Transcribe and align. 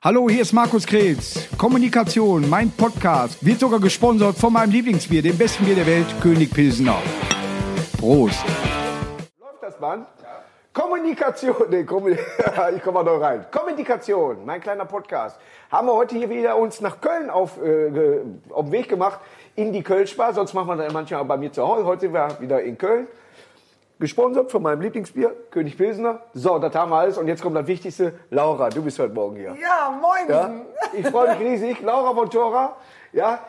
Hallo, 0.00 0.30
hier 0.30 0.42
ist 0.42 0.52
Markus 0.52 0.86
Krebs. 0.86 1.48
Kommunikation, 1.58 2.48
mein 2.48 2.70
Podcast, 2.70 3.44
wird 3.44 3.58
sogar 3.58 3.80
gesponsert 3.80 4.36
von 4.36 4.52
meinem 4.52 4.70
Lieblingsbier, 4.70 5.22
dem 5.22 5.36
besten 5.36 5.64
Bier 5.64 5.74
der 5.74 5.86
Welt, 5.88 6.06
König 6.22 6.54
Pilsener. 6.54 6.98
Prost. 7.98 8.44
Läuft 9.40 9.60
das 9.60 9.76
Band? 9.76 10.06
Kommunikation, 10.72 11.56
nee, 11.68 11.82
Kommu 11.82 12.10
ich 12.76 12.80
komme 12.80 13.02
mal 13.02 13.12
noch 13.12 13.20
rein. 13.20 13.46
Kommunikation, 13.50 14.46
mein 14.46 14.60
kleiner 14.60 14.84
Podcast. 14.84 15.36
Haben 15.68 15.88
wir 15.88 15.94
heute 15.94 16.14
hier 16.14 16.30
wieder 16.30 16.56
uns 16.56 16.80
nach 16.80 17.00
Köln 17.00 17.28
auf, 17.28 17.60
äh, 17.60 18.20
auf 18.50 18.66
den 18.66 18.70
Weg 18.72 18.88
gemacht, 18.88 19.18
in 19.56 19.72
die 19.72 19.82
Kölschbar. 19.82 20.32
Sonst 20.32 20.54
machen 20.54 20.68
wir 20.68 20.76
das 20.76 20.92
manchmal 20.92 21.24
bei 21.24 21.36
mir 21.36 21.50
zu 21.50 21.66
Hause. 21.66 21.84
Heute 21.84 22.02
sind 22.02 22.12
wir 22.12 22.40
wieder 22.40 22.62
in 22.62 22.78
Köln. 22.78 23.08
Gesponsert 24.00 24.52
von 24.52 24.62
meinem 24.62 24.80
Lieblingsbier, 24.80 25.34
König 25.50 25.76
Pilsener. 25.76 26.20
So, 26.32 26.58
das 26.58 26.72
haben 26.74 26.90
wir 26.90 26.98
alles. 26.98 27.18
Und 27.18 27.26
jetzt 27.26 27.42
kommt 27.42 27.56
das 27.56 27.66
Wichtigste. 27.66 28.12
Laura, 28.30 28.68
du 28.68 28.82
bist 28.82 28.98
heute 29.00 29.12
Morgen 29.12 29.36
hier. 29.36 29.56
Ja, 29.60 29.90
moin. 30.00 30.28
Ja? 30.28 30.50
Ich 30.92 31.06
freue 31.08 31.30
mich 31.30 31.40
riesig. 31.40 31.80
Laura 31.82 32.14
von 32.14 32.30
Tora, 32.30 32.76
ja, 33.12 33.40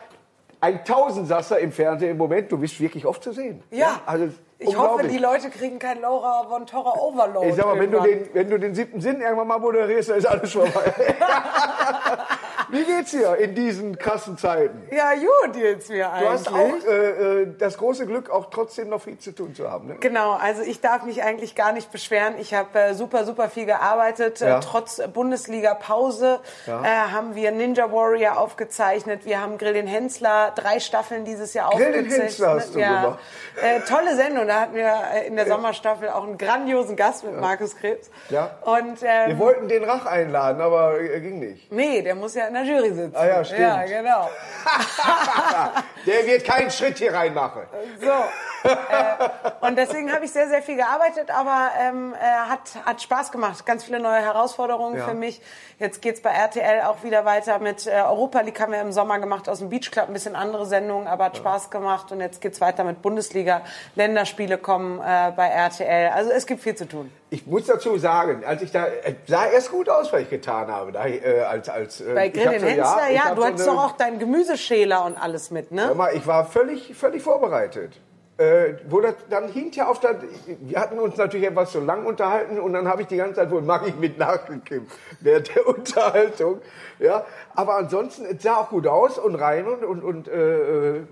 ein 0.60 0.84
Tausendsasser 0.84 1.58
im 1.60 1.70
Fernsehen 1.70 2.10
im 2.10 2.16
Moment. 2.16 2.50
Du 2.50 2.58
bist 2.58 2.80
wirklich 2.80 3.06
oft 3.06 3.22
zu 3.22 3.32
sehen. 3.32 3.62
Ja. 3.70 4.00
also 4.04 4.28
Ich 4.58 4.76
hoffe, 4.76 5.06
die 5.06 5.18
Leute 5.18 5.50
kriegen 5.50 5.78
kein 5.78 6.00
Laura 6.00 6.44
von 6.48 6.66
Torra 6.66 6.98
Overload. 6.98 7.48
Ich 7.48 7.54
sag 7.54 7.66
mal, 7.66 7.78
wenn 7.78 7.90
du, 7.92 8.00
den, 8.00 8.28
wenn 8.32 8.50
du 8.50 8.58
den 8.58 8.74
siebten 8.74 9.00
Sinn 9.00 9.20
irgendwann 9.20 9.46
mal 9.46 9.58
moderierst, 9.58 10.10
dann 10.10 10.18
ist 10.18 10.26
alles 10.26 10.52
vorbei. 10.52 10.92
Wie 12.70 12.84
geht's 12.84 13.10
dir 13.10 13.36
in 13.36 13.54
diesen 13.54 13.98
krassen 13.98 14.38
Zeiten? 14.38 14.82
Ja, 14.90 15.12
gut 15.14 15.56
jetzt 15.56 15.88
mir 15.90 16.04
Du 16.04 16.10
eigentlich. 16.10 16.28
hast 16.30 16.48
auch 16.52 16.86
äh, 16.88 17.42
äh, 17.42 17.46
das 17.58 17.76
große 17.78 18.06
Glück, 18.06 18.30
auch 18.30 18.50
trotzdem 18.50 18.88
noch 18.88 19.02
viel 19.02 19.18
zu 19.18 19.32
tun 19.32 19.54
zu 19.54 19.70
haben. 19.70 19.88
Ne? 19.88 19.96
Genau, 20.00 20.32
also 20.32 20.62
ich 20.62 20.80
darf 20.80 21.02
mich 21.04 21.22
eigentlich 21.22 21.54
gar 21.54 21.72
nicht 21.72 21.90
beschweren. 21.92 22.34
Ich 22.38 22.54
habe 22.54 22.78
äh, 22.78 22.94
super, 22.94 23.24
super 23.24 23.48
viel 23.50 23.66
gearbeitet. 23.66 24.40
Ja. 24.40 24.58
Äh, 24.58 24.60
trotz 24.60 25.00
Bundesliga-Pause 25.12 26.40
äh, 26.66 26.70
haben 26.70 27.34
wir 27.34 27.50
Ninja 27.50 27.90
Warrior 27.92 28.38
aufgezeichnet. 28.38 29.24
Wir 29.24 29.40
haben 29.40 29.58
Grill 29.58 29.72
den 29.74 29.86
Hensler, 29.86 30.52
drei 30.54 30.80
Staffeln 30.80 31.24
dieses 31.24 31.54
Jahr 31.54 31.70
Grill 31.70 31.92
den 31.92 32.04
aufgezeichnet. 32.06 32.22
Hensler 32.28 32.54
hast 32.54 32.74
du 32.74 32.78
ja. 32.78 33.02
gemacht. 33.02 33.18
Äh, 33.62 33.80
tolle 33.80 34.16
Sendung. 34.16 34.46
Da 34.46 34.60
hatten 34.60 34.74
wir 34.74 34.92
in 35.26 35.36
der 35.36 35.46
Sommerstaffel 35.46 36.08
auch 36.08 36.24
einen 36.24 36.38
grandiosen 36.38 36.96
Gast 36.96 37.24
mit 37.24 37.38
Markus 37.40 37.76
Krebs. 37.76 38.10
Ja. 38.30 38.58
Und 38.62 38.98
ähm, 39.02 39.28
Wir 39.28 39.38
wollten 39.38 39.68
den 39.68 39.84
Rach 39.84 40.06
einladen, 40.06 40.60
aber 40.60 41.00
äh, 41.00 41.20
ging 41.20 41.38
nicht. 41.40 41.70
nee, 41.72 42.02
der 42.02 42.14
muss 42.14 42.34
ja 42.34 42.46
in 42.46 42.54
der 42.64 42.74
Jury 42.74 42.94
sitzen. 42.94 43.16
Ah 43.16 43.26
ja, 43.26 43.44
stimmt. 43.44 43.60
Ja, 43.60 43.84
genau. 43.84 44.30
Der 46.06 46.26
wird 46.26 46.44
keinen 46.44 46.70
Schritt 46.70 46.98
hier 46.98 47.12
reinmachen. 47.12 47.62
So. 48.00 48.24
Äh, 48.64 49.66
und 49.66 49.76
deswegen 49.76 50.12
habe 50.12 50.24
ich 50.24 50.32
sehr, 50.32 50.48
sehr 50.48 50.62
viel 50.62 50.76
gearbeitet, 50.76 51.30
aber 51.30 51.70
ähm, 51.80 52.14
äh, 52.14 52.24
hat, 52.50 52.60
hat 52.84 53.02
Spaß 53.02 53.32
gemacht. 53.32 53.64
Ganz 53.66 53.84
viele 53.84 54.00
neue 54.00 54.20
Herausforderungen 54.20 54.96
Ja. 54.98 55.06
für 55.08 55.14
mich. 55.14 55.40
Jetzt 55.78 56.02
geht's 56.02 56.20
bei 56.20 56.30
RTL 56.30 56.82
auch 56.82 57.02
wieder 57.02 57.24
weiter 57.24 57.58
mit 57.58 57.86
äh, 57.86 57.90
Europa 58.02 58.40
League 58.40 58.60
haben 58.60 58.72
wir 58.72 58.80
im 58.80 58.92
Sommer 58.92 59.18
gemacht 59.18 59.48
aus 59.48 59.58
dem 59.60 59.68
Beach 59.70 59.90
Club, 59.90 60.06
ein 60.08 60.12
bisschen 60.12 60.36
andere 60.36 60.66
Sendungen, 60.66 61.06
aber 61.08 61.26
hat 61.26 61.36
Spaß 61.36 61.70
gemacht. 61.70 62.12
Und 62.12 62.20
jetzt 62.20 62.40
geht's 62.40 62.60
weiter 62.60 62.84
mit 62.84 63.02
Bundesliga. 63.02 63.62
Länderspiele 63.94 64.58
kommen 64.58 64.98
äh, 65.00 65.32
bei 65.34 65.48
RTL. 65.48 66.10
Also 66.14 66.30
es 66.30 66.46
gibt 66.46 66.62
viel 66.62 66.74
zu 66.74 66.86
tun. 66.86 67.10
Ich 67.32 67.46
muss 67.46 67.66
dazu 67.66 67.96
sagen, 67.96 68.44
als 68.44 68.60
ich 68.62 68.72
da, 68.72 68.86
äh, 68.86 69.14
sah 69.26 69.46
erst 69.46 69.70
gut 69.70 69.88
aus, 69.88 70.12
was 70.12 70.22
ich 70.22 70.30
getan 70.30 70.70
habe. 70.70 70.90
Da, 70.92 71.06
äh, 71.06 71.42
als, 71.42 71.68
als, 71.68 72.00
äh, 72.00 72.12
Bei 72.14 72.26
ich 72.26 72.32
Grill 72.32 72.46
hab 72.46 72.52
den 72.54 72.60
so- 72.60 72.66
Hensler, 72.66 73.10
ja, 73.10 73.24
hab 73.24 73.36
du 73.36 73.42
so 73.42 73.46
hattest 73.46 73.68
doch 73.68 73.84
auch 73.84 73.92
deinen 73.92 74.18
Gemüseschäler 74.18 75.04
und 75.04 75.16
alles 75.16 75.50
mit, 75.50 75.70
ne? 75.70 75.86
Hör 75.86 75.94
mal, 75.94 76.14
ich 76.14 76.26
war 76.26 76.44
völlig, 76.44 76.94
völlig 76.96 77.22
vorbereitet. 77.22 77.92
Äh, 78.40 78.78
wo 78.88 79.02
das 79.02 79.16
dann 79.28 79.52
hinterher 79.52 79.90
auf 79.90 80.00
der, 80.00 80.16
wir 80.46 80.80
hatten 80.80 80.98
uns 80.98 81.18
natürlich 81.18 81.46
etwas 81.46 81.72
so 81.72 81.80
lang 81.80 82.06
unterhalten 82.06 82.58
und 82.58 82.72
dann 82.72 82.88
habe 82.88 83.02
ich 83.02 83.08
die 83.08 83.18
ganze 83.18 83.34
Zeit 83.34 83.50
wohl 83.50 83.60
Maggi 83.60 83.92
mit 84.00 84.16
nachgekippt 84.16 84.90
während 85.20 85.54
der 85.54 85.66
Unterhaltung. 85.68 86.62
Ja, 86.98 87.26
aber 87.54 87.74
ansonsten, 87.74 88.24
es 88.24 88.42
sah 88.42 88.56
auch 88.56 88.70
gut 88.70 88.86
aus 88.86 89.18
und 89.18 89.34
rein 89.34 89.66
und, 89.66 89.84
und, 89.84 90.02
und 90.02 90.28
äh, 90.28 90.96
äh, 90.96 91.02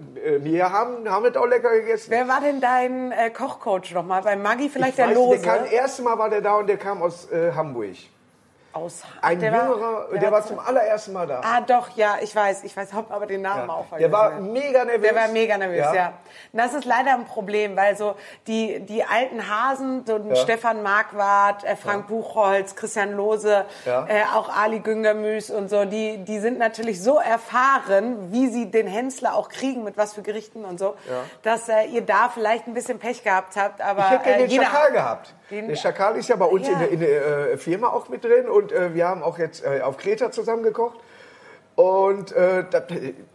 wir 0.40 0.72
haben, 0.72 1.06
haben 1.06 1.26
es 1.26 1.36
auch 1.36 1.44
lecker 1.44 1.70
gegessen. 1.72 2.10
Wer 2.10 2.28
war 2.28 2.40
denn 2.40 2.62
dein 2.62 3.12
äh, 3.12 3.28
Kochcoach 3.28 3.92
nochmal? 3.92 4.22
Bei 4.22 4.34
Maggi 4.34 4.70
vielleicht 4.70 4.92
Ich 4.92 4.96
der 4.96 5.08
weiß, 5.08 5.14
Lose? 5.14 5.42
Der 5.42 5.54
kam, 5.54 5.66
erste 5.70 6.02
Mal 6.04 6.18
war 6.18 6.30
der 6.30 6.40
da 6.40 6.56
und 6.56 6.66
der 6.66 6.78
kam 6.78 7.02
aus 7.02 7.30
äh, 7.30 7.52
Hamburg. 7.52 7.96
Aus, 8.70 9.02
Ein 9.22 9.40
der 9.40 9.50
war- 9.52 9.62
jüngerer, 9.70 10.08
der, 10.12 10.20
der 10.20 10.30
war 10.32 10.44
zum 10.46 10.58
allerersten 10.58 11.12
Mal 11.14 11.26
da. 11.26 11.40
Ah, 11.42 11.62
doch, 11.62 11.88
ja, 11.96 12.16
ich 12.20 12.36
weiß. 12.36 12.64
Ich 12.64 12.76
weiß, 12.76 12.92
hab 12.92 13.10
aber 13.10 13.26
den 13.26 13.40
Namen 13.42 13.70
auch 13.70 13.86
der 13.98 14.12
war 14.12 14.28
vergessen. 14.32 14.52
mega 14.52 14.84
nervös. 14.84 15.02
Der 15.02 15.14
war 15.16 15.28
mega 15.28 15.56
nervös, 15.58 15.78
ja. 15.78 15.94
Ja. 15.94 16.06
Und 16.52 16.58
das 16.58 16.74
ist 16.74 16.84
leider 16.84 17.14
ein 17.14 17.24
Problem, 17.24 17.76
weil 17.76 17.96
so 17.96 18.14
die, 18.46 18.80
die 18.80 19.02
alten 19.04 19.48
Hasen, 19.48 20.04
so 20.06 20.18
Ja. 20.18 20.36
Stefan 20.36 20.82
Marquardt, 20.82 21.64
äh, 21.64 21.76
Frank 21.76 22.08
Buchholz, 22.08 22.76
Christian 22.76 23.12
Lose, 23.14 23.64
Ja. 23.86 24.06
äh, 24.06 24.22
auch 24.34 24.54
Ali 24.54 24.80
Güngermüs 24.80 25.50
und 25.50 25.70
so, 25.70 25.86
die, 25.86 26.18
die 26.18 26.38
sind 26.38 26.58
natürlich 26.58 27.02
so 27.02 27.18
erfahren, 27.18 28.32
wie 28.32 28.48
sie 28.48 28.70
den 28.70 28.86
Hensler 28.86 29.34
auch 29.34 29.48
kriegen, 29.48 29.82
mit 29.82 29.96
was 29.96 30.12
für 30.12 30.22
Gerichten 30.22 30.64
und 30.66 30.78
so, 30.78 30.94
dass 31.42 31.68
äh, 31.70 31.84
ihr 31.86 32.02
da 32.02 32.28
vielleicht 32.28 32.66
ein 32.66 32.74
bisschen 32.74 32.98
Pech 32.98 33.24
gehabt 33.24 33.56
habt. 33.56 33.80
Aber 33.80 34.02
Ich 34.02 34.10
hätte 34.10 34.24
gerne 34.24 34.36
äh, 34.36 34.40
den 34.42 34.50
jeder- 34.50 34.64
Schakal 34.64 34.92
gehabt. 34.92 35.34
Den- 35.50 35.68
der 35.68 35.76
Schakal 35.76 36.16
ist 36.16 36.28
ja 36.28 36.36
bei 36.36 36.46
uns 36.46 36.66
Ja. 36.66 36.74
in 36.74 36.78
der, 36.80 36.90
in 36.90 37.00
der 37.00 37.52
äh, 37.52 37.56
Firma 37.56 37.88
auch 37.88 38.08
mit 38.08 38.22
drin 38.24 38.48
und 38.48 38.70
äh, 38.72 38.94
wir 38.94 39.06
haben 39.08 39.22
auch 39.22 39.38
jetzt 39.38 39.64
äh, 39.64 39.80
auf 39.82 39.96
Kreta 39.96 40.30
zusammen 40.30 40.62
gekocht. 40.62 40.98
Und 41.74 42.32
äh, 42.32 42.64
das, 42.68 42.82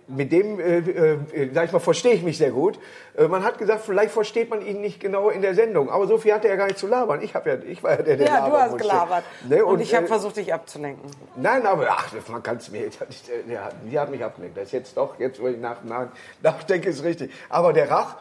mit 0.10 0.34
dem, 0.34 0.60
äh, 0.60 0.80
äh, 0.80 1.50
sag 1.54 1.64
ich 1.64 1.72
mal, 1.72 1.80
verstehe 1.80 2.12
ich 2.12 2.24
mich 2.24 2.38
sehr 2.38 2.52
gut. 2.52 2.78
Äh, 3.18 3.30
man 3.30 3.42
hat 3.42 3.58
gesagt, 3.58 3.86
vielleicht 3.86 4.12
versteht 4.12 4.50
man 4.50 4.62
ihn 4.62 4.82
nicht 4.82 5.00
genau 5.00 5.30
in 5.30 5.42
der 5.42 5.56
Sendung. 5.56 5.90
Aber 5.90 6.08
so 6.08 6.18
viel 6.18 6.34
hat 6.34 6.44
er 6.44 6.52
ja 6.52 6.58
gar 6.58 6.66
nicht 6.66 6.78
zu 6.78 6.88
labern. 6.88 7.22
Ich, 7.22 7.34
hab 7.36 7.48
ja, 7.48 7.54
ich 7.66 7.82
war 7.82 7.92
ja 7.92 8.02
der, 8.02 8.18
der 8.18 8.28
Ja, 8.28 8.50
du 8.50 8.54
hast 8.58 8.72
musste. 8.72 8.86
gelabert. 8.90 9.24
Ne? 9.48 9.64
Und, 9.64 9.80
ich 9.80 9.96
habe 9.96 10.04
äh, 10.04 10.10
versucht, 10.10 10.36
dich 10.36 10.54
abzulenken. 10.54 11.10
Nein, 11.38 11.66
aber 11.66 11.88
ach, 11.90 12.12
man 12.28 12.44
kann 12.44 12.58
es 12.58 12.70
mir. 12.70 12.86
ist, 12.86 13.00
äh, 13.02 13.44
Der, 13.50 13.64
hat- 14.02 14.10
mich 14.12 14.22
abgelenkt. 14.22 14.58
Das 14.58 14.66
ist 14.66 14.72
jetzt 14.74 14.98
doch, 14.98 15.18
jetzt 15.20 15.42
wo 15.42 15.48
ich 15.48 15.58
nach, 15.58 15.82
nach, 15.86 16.08
nachdenke, 16.42 16.90
ist 16.90 17.02
richtig. 17.06 17.32
Aber 17.48 17.72
der 17.72 17.90
Rach, 17.90 18.18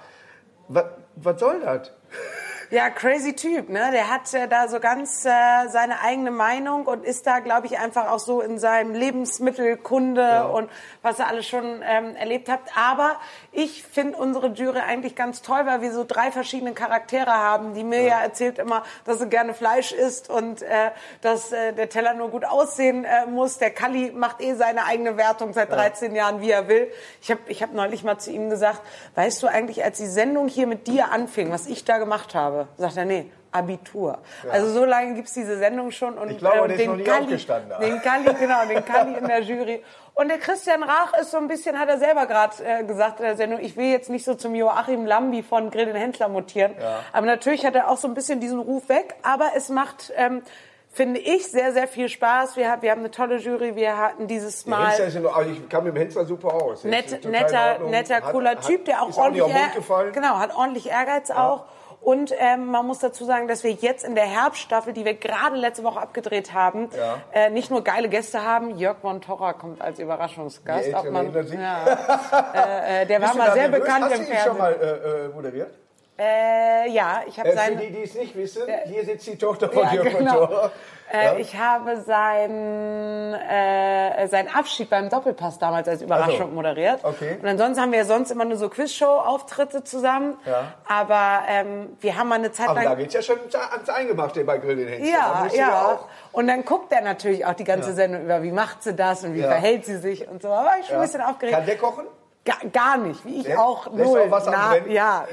was 0.69 1.41
soll 1.41 1.61
das? 1.65 1.91
Ja, 2.73 2.89
crazy 2.89 3.35
Typ, 3.35 3.69
ne? 3.69 3.91
Der 3.93 4.09
hat 4.09 4.33
äh, 4.33 4.49
da 4.49 4.67
so 4.67 4.81
ganz 4.81 5.27
äh, 5.27 5.69
seine 5.69 6.01
eigene 6.01 6.31
Meinung 6.31 6.87
und 6.87 7.05
ist 7.05 7.27
da, 7.27 7.41
glaube 7.41 7.67
ich, 7.67 7.79
einfach 7.79 8.11
auch 8.11 8.19
so 8.19 8.41
in 8.41 8.59
seinem 8.59 8.95
Lebensmittelkunde 8.95 10.49
und 10.49 10.71
was 11.03 11.19
er 11.19 11.27
alles 11.27 11.47
schon 11.47 11.83
ähm, 11.87 12.17
erlebt 12.17 12.49
hat. 12.49 12.61
Aber 12.75 13.17
ich 13.51 13.83
finde 13.83 14.17
unsere 14.17 14.47
Jury 14.47 14.79
eigentlich 14.79 15.15
ganz 15.15 15.43
toll, 15.43 15.67
weil 15.67 15.83
wir 15.83 15.93
so 15.93 16.05
drei 16.09 16.31
verschiedene 16.31 16.73
Charaktere 16.73 17.31
haben. 17.31 17.75
Die 17.75 17.85
Mirja 17.85 18.23
erzählt 18.23 18.59
immer, 18.59 18.85
dass 19.05 19.19
sie 19.19 19.29
gerne 19.29 19.53
Fleisch 19.53 19.93
isst 19.93 20.31
und 20.31 20.63
äh, 20.63 20.93
dass 21.21 21.53
äh, 21.53 21.75
der 21.75 21.91
Teller 21.91 22.15
nur 22.15 22.31
gut 22.31 22.47
aussehen 22.47 23.05
äh, 23.05 23.27
muss. 23.27 23.59
Der 23.59 23.71
Kalli 23.71 24.13
macht 24.13 24.41
eh 24.41 24.55
seine 24.55 24.87
eigene 24.87 25.19
Wertung 25.19 25.53
seit 25.53 25.71
13 25.71 26.15
Jahren, 26.15 26.41
wie 26.41 26.51
er 26.51 26.69
will. 26.69 26.91
Ich 27.21 27.31
habe 27.31 27.43
ich 27.49 27.63
hab 27.63 27.75
neulich 27.75 28.03
mal 28.03 28.17
zu 28.17 28.31
ihm 28.31 28.49
gesagt, 28.49 28.81
weißt 29.15 29.43
du 29.43 29.47
eigentlich, 29.47 29.85
als 29.85 29.99
die 29.99 30.07
Sendung 30.07 30.49
hier 30.49 30.67
mit 30.67 30.87
dir 30.87 31.13
anfing, 31.13 31.53
was 31.53 31.67
ich 31.67 31.85
da 31.85 31.99
gemacht 31.99 32.35
habe, 32.35 32.62
sagt 32.77 32.97
er, 32.97 33.05
nee, 33.05 33.31
Abitur. 33.51 34.19
Also 34.51 34.69
so 34.73 34.85
lange 34.87 35.15
gibt's 35.15 35.35
diese 35.35 35.59
Sendung 35.59 35.91
schon. 35.91 36.17
Und, 36.17 36.31
Ich 36.31 36.39
glaube, 36.39 36.73
äh, 36.73 36.87
nie 36.89 37.11
aufgestanden. 37.11 37.73
Den 37.81 38.01
Kalli, 38.01 38.33
genau, 38.41 38.65
den 38.67 38.85
Kalli 38.85 39.19
in 39.19 39.27
der 39.27 39.41
Jury. 39.43 39.83
Und 40.15 40.29
der 40.29 40.39
Christian 40.39 40.83
Rach 40.83 41.13
ist 41.21 41.31
so 41.31 41.37
ein 41.39 41.49
bisschen, 41.49 41.79
hat 41.79 41.89
er 41.89 41.99
selber 41.99 42.27
gerade 42.27 42.55
äh, 42.65 42.85
gesagt 42.85 43.21
in 43.21 43.27
der 43.27 43.37
Sendung, 43.37 43.61
ich 43.61 43.77
will 43.77 43.87
jetzt 43.91 44.09
nicht 44.11 44.25
so 44.25 44.35
zum 44.35 44.55
Joachim 44.55 45.05
Lambi 45.07 45.43
von 45.43 45.71
Grill 45.71 45.87
den 45.87 45.97
Hensler 45.97 46.29
mutieren. 46.29 46.75
Aber 47.13 47.27
natürlich 47.27 47.65
hat 47.67 47.75
er 47.75 47.91
auch 47.91 47.97
so 47.99 48.09
ein 48.09 48.15
bisschen 48.15 48.41
diesen 48.41 48.59
Ruf 48.59 48.89
weg. 48.89 49.15
Aber 49.23 49.51
es 49.57 49.69
macht... 49.69 50.13
Ähm, 50.17 50.43
Finde 50.95 51.21
ich 51.21 51.51
sehr, 51.51 51.73
sehr 51.73 51.89
viel 51.89 52.11
Spaß. 52.11 52.55
Wir, 52.59 52.71
haben- 52.71 52.83
wir 52.83 52.91
haben 52.91 52.99
eine 52.99 53.11
tolle 53.11 53.39
Jury. 53.39 53.77
Wir 53.77 53.97
hatten 53.97 54.27
dieses 54.27 54.67
Mal 54.67 54.93
ja 54.99 55.21
noch, 55.21 55.35
also 55.35 55.51
ich 55.51 55.67
kam 55.71 55.85
mit 55.85 55.95
dem 55.95 55.97
Hensler 56.03 56.27
super 56.27 56.53
aus. 56.53 56.85
In 56.85 56.91
netter, 56.91 57.79
netter, 57.89 58.21
cooler 58.21 58.51
hat- 58.51 58.67
Typ, 58.67 58.85
der 58.85 59.01
auch 59.01 59.09
auch 59.09 59.17
ordentlich, 59.17 59.43
den 59.43 59.57
Ehr- 59.57 59.75
gefallen. 59.75 60.13
genau, 60.13 60.37
hat 60.39 60.55
ordentlich 60.55 60.91
Ehrgeiz 60.91 61.31
auch. 61.31 61.65
Und 62.03 62.33
ähm, 62.37 62.67
man 62.67 62.85
muss 62.87 62.99
dazu 62.99 63.25
sagen, 63.25 63.47
dass 63.47 63.63
wir 63.63 63.71
jetzt 63.71 64.05
in 64.05 64.17
der 64.17 64.25
Herbststaffel, 64.25 64.93
die 64.93 65.05
wir 65.05 65.15
gerade 65.15 65.55
letzte 65.57 65.85
Woche 65.85 66.01
abgedreht 66.01 66.53
haben, 66.53 66.91
Ja. 66.97 67.19
äh, 67.33 67.49
nicht 67.51 67.71
nur 67.71 67.85
geile 67.85 68.09
Gäste 68.09 68.43
haben. 68.45 68.77
Jörg 68.77 68.99
von 69.01 69.21
Torra 69.21 69.53
kommt 69.53 69.81
als 69.81 70.01
Überraschungsgast. 70.01 70.89
Erinnern 70.89 71.33
sich. 71.47 71.59
ja, 71.59 71.85
äh, 72.55 73.03
äh, 73.03 73.07
der 73.07 73.23
war 73.23 73.37
mal 73.37 73.53
sehr 73.53 73.69
nervös? 73.69 73.87
bekannt 73.87 74.05
Hast 74.07 74.15
im 74.19 74.27
du 74.27 74.33
ihn 74.33 74.39
schon 74.39 74.57
Fernsehen. 74.57 74.59
mal 74.59 74.73
äh, 74.73 75.27
äh, 75.27 75.29
moderiert? 75.29 75.75
Äh, 76.19 76.91
ja, 76.91 77.23
ich 77.27 77.39
habe 77.39 77.49
Äh, 77.49 77.53
für 77.53 77.59
seine. 77.59 77.77
die, 77.77 77.91
die 77.91 78.03
es 78.03 78.15
nicht 78.15 78.37
wissen, 78.37 78.63
hier 78.85 79.05
sitzt 79.05 79.27
die 79.27 79.37
Tochter 79.39 79.71
von 79.71 79.83
Ja, 79.85 79.93
Jörg 79.95 80.09
von 80.11 80.19
genau. 80.19 80.47
Thor. 80.47 80.71
Äh, 81.11 81.41
Ich 81.41 81.57
habe 81.57 81.97
seinen, 82.01 83.35
äh, 83.35 84.27
seinen 84.29 84.49
Abschied 84.55 84.89
beim 84.91 85.09
Doppelpass 85.09 85.59
damals 85.59 85.89
als 85.89 86.01
Überraschung 86.03 86.51
so. 86.51 86.55
moderiert. 86.55 87.01
Okay. 87.03 87.39
Und 87.41 87.47
ansonsten 87.49 87.83
haben 87.83 87.93
wir 87.93 88.05
sonst 88.05 88.31
immer 88.31 88.45
nur 88.45 88.57
so 88.57 88.69
Quizshow-Auftritte 88.69 89.85
zusammen. 89.85 90.37
Ja. 90.47 90.75
Aber 90.87 91.41
ähm, 91.49 91.97
wir 92.01 92.17
haben 92.17 92.29
mal 92.29 92.37
eine 92.37 92.53
Zeit 92.53 92.69
Aber 92.69 92.81
da 92.83 92.91
lang... 92.91 92.99
geht's 92.99 93.15
ja 93.15 93.23
schon 93.23 93.39
ans 93.73 93.89
Eingemachte 93.89 94.45
bei 94.45 94.59
Grill 94.59 94.77
den. 94.77 94.89
Da 95.03 95.07
Ja, 95.07 95.47
ja 95.53 95.59
ja. 95.59 95.87
auch. 95.87 96.09
Und 96.33 96.47
dann 96.47 96.65
guckt 96.65 96.93
er 96.93 97.01
natürlich 97.03 97.45
auch 97.47 97.55
die 97.55 97.65
ganze 97.65 97.93
Sendung 97.95 98.23
über, 98.25 98.43
wie 98.43 98.53
macht 98.53 98.83
sie 98.83 98.95
das 98.95 99.25
und 99.25 99.35
wie 99.35 99.41
Ja. 99.41 99.49
verhält 99.49 99.85
sie 99.87 99.97
sich 99.97 100.29
und 100.29 100.41
so. 100.43 100.49
Aber 100.49 100.73
ich 100.81 100.87
bin 100.89 100.97
ein 100.97 101.03
bisschen 101.03 101.21
aufgeregt. 101.23 101.57
Kann 101.57 101.67
der 101.67 101.77
kochen? 101.79 102.05
Gar, 102.45 102.59
gar 102.73 102.97
nicht, 102.97 103.25
wie 103.25 103.41
ich 103.41 103.47
Nee? 103.49 103.57
auch 103.57 103.89
null. 103.93 104.29
auch 104.33 104.47
anbrennen? 104.49 104.91
ja, 104.91 105.27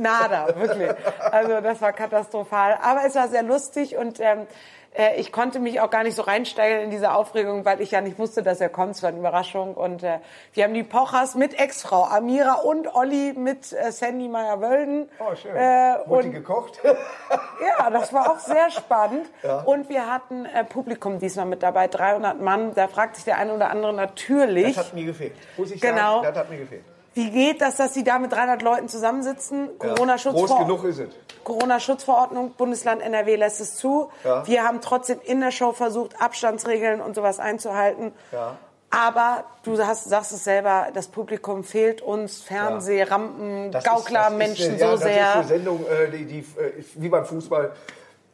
nada, 0.00 0.48
wirklich. 0.56 0.90
Also 1.30 1.60
das 1.60 1.80
war 1.80 1.92
katastrophal. 1.92 2.78
Aber 2.82 3.04
es 3.06 3.14
war 3.14 3.28
sehr 3.28 3.44
lustig 3.44 3.96
und 3.96 4.18
ähm, 4.18 4.48
äh, 4.96 5.16
ich 5.20 5.30
konnte 5.32 5.58
mich 5.58 5.80
auch 5.80 5.90
gar 5.90 6.02
nicht 6.02 6.14
so 6.14 6.22
reinsteigen 6.22 6.80
in 6.84 6.90
diese 6.90 7.12
Aufregung, 7.12 7.64
weil 7.64 7.80
ich 7.80 7.90
ja 7.90 8.00
nicht 8.00 8.18
wusste, 8.18 8.42
dass 8.42 8.60
er 8.60 8.68
kommt. 8.68 8.94
Es 8.96 9.02
war 9.02 9.10
eine 9.10 9.18
Überraschung. 9.18 9.74
Und 9.74 10.02
äh, 10.02 10.18
wir 10.52 10.64
haben 10.64 10.74
die 10.74 10.82
Pochers 10.82 11.34
mit 11.34 11.58
Ex-Frau 11.58 12.04
Amira 12.04 12.54
und 12.54 12.94
Olli 12.94 13.34
mit 13.36 13.72
äh, 13.72 13.92
Sandy 13.92 14.28
Meyer-Wölden. 14.28 15.08
Oh, 15.18 15.34
schön. 15.34 15.54
Äh, 15.54 15.96
Wurde 16.06 16.22
die 16.22 16.28
und 16.28 16.34
gekocht? 16.34 16.80
ja, 17.78 17.90
das 17.90 18.12
war 18.12 18.30
auch 18.30 18.38
sehr 18.38 18.70
spannend. 18.70 19.26
Und 19.64 19.88
wir 19.88 20.10
hatten 20.12 20.46
äh, 20.46 20.64
Publikum 20.64 21.18
diesmal 21.18 21.46
mit 21.46 21.62
dabei, 21.62 21.88
300 21.88 22.40
Mann. 22.40 22.74
Da 22.74 22.88
fragt 22.88 23.16
sich 23.16 23.24
der 23.24 23.38
eine 23.38 23.54
oder 23.54 23.70
andere 23.70 23.92
natürlich, 23.92 24.76
Das 24.76 24.86
hat 24.86 24.94
mir 24.94 25.04
gefehlt. 25.04 25.34
Muss 25.56 25.70
ich 25.70 25.80
Genau. 25.80 26.22
sagen, 26.22 26.34
das 26.34 26.36
hat 26.38 26.50
mir 26.50 26.58
gefehlt. 26.58 26.84
Wie 27.16 27.30
geht 27.30 27.62
das, 27.62 27.76
dass 27.76 27.94
sie 27.94 28.04
da 28.04 28.18
mit 28.18 28.30
300 28.30 28.60
Leuten 28.60 28.88
zusammensitzen? 28.90 29.70
Groß 29.78 29.94
Corona-Schutzver 29.94 30.58
genug 30.58 30.84
ist 30.84 30.98
es. 30.98 31.08
Corona-Schutzverordnung, 31.44 32.50
Bundesland 32.52 33.00
NRW 33.00 33.36
lässt 33.36 33.58
es 33.62 33.76
zu. 33.76 34.10
Ja. 34.22 34.46
Wir 34.46 34.64
haben 34.64 34.82
trotzdem 34.82 35.18
in 35.24 35.40
der 35.40 35.50
Show 35.50 35.72
versucht, 35.72 36.20
Abstandsregeln 36.20 37.00
und 37.00 37.14
sowas 37.14 37.38
einzuhalten. 37.38 38.12
Ja. 38.32 38.58
Aber 38.90 39.44
du 39.62 39.78
hast, 39.78 40.04
sagst 40.04 40.32
es 40.32 40.44
selber, 40.44 40.88
das 40.92 41.08
Publikum 41.08 41.64
fehlt 41.64 42.02
uns, 42.02 42.42
Fernseh, 42.42 43.02
Rampen, 43.04 43.72
Das 43.72 43.82
Gaukler, 43.84 44.28
ist, 44.28 44.36
Menschen 44.36 44.74
ist, 44.74 44.80
so 44.82 44.96
sehr. 44.96 45.16
Das 45.16 45.30
ist 45.30 45.36
eine 45.36 45.46
Sendung, 45.46 45.86
äh, 45.86 46.10
die, 46.10 46.24
die 46.26 46.38
äh, 46.40 46.84
wie 46.96 47.08
beim 47.08 47.24
Fußball. 47.24 47.72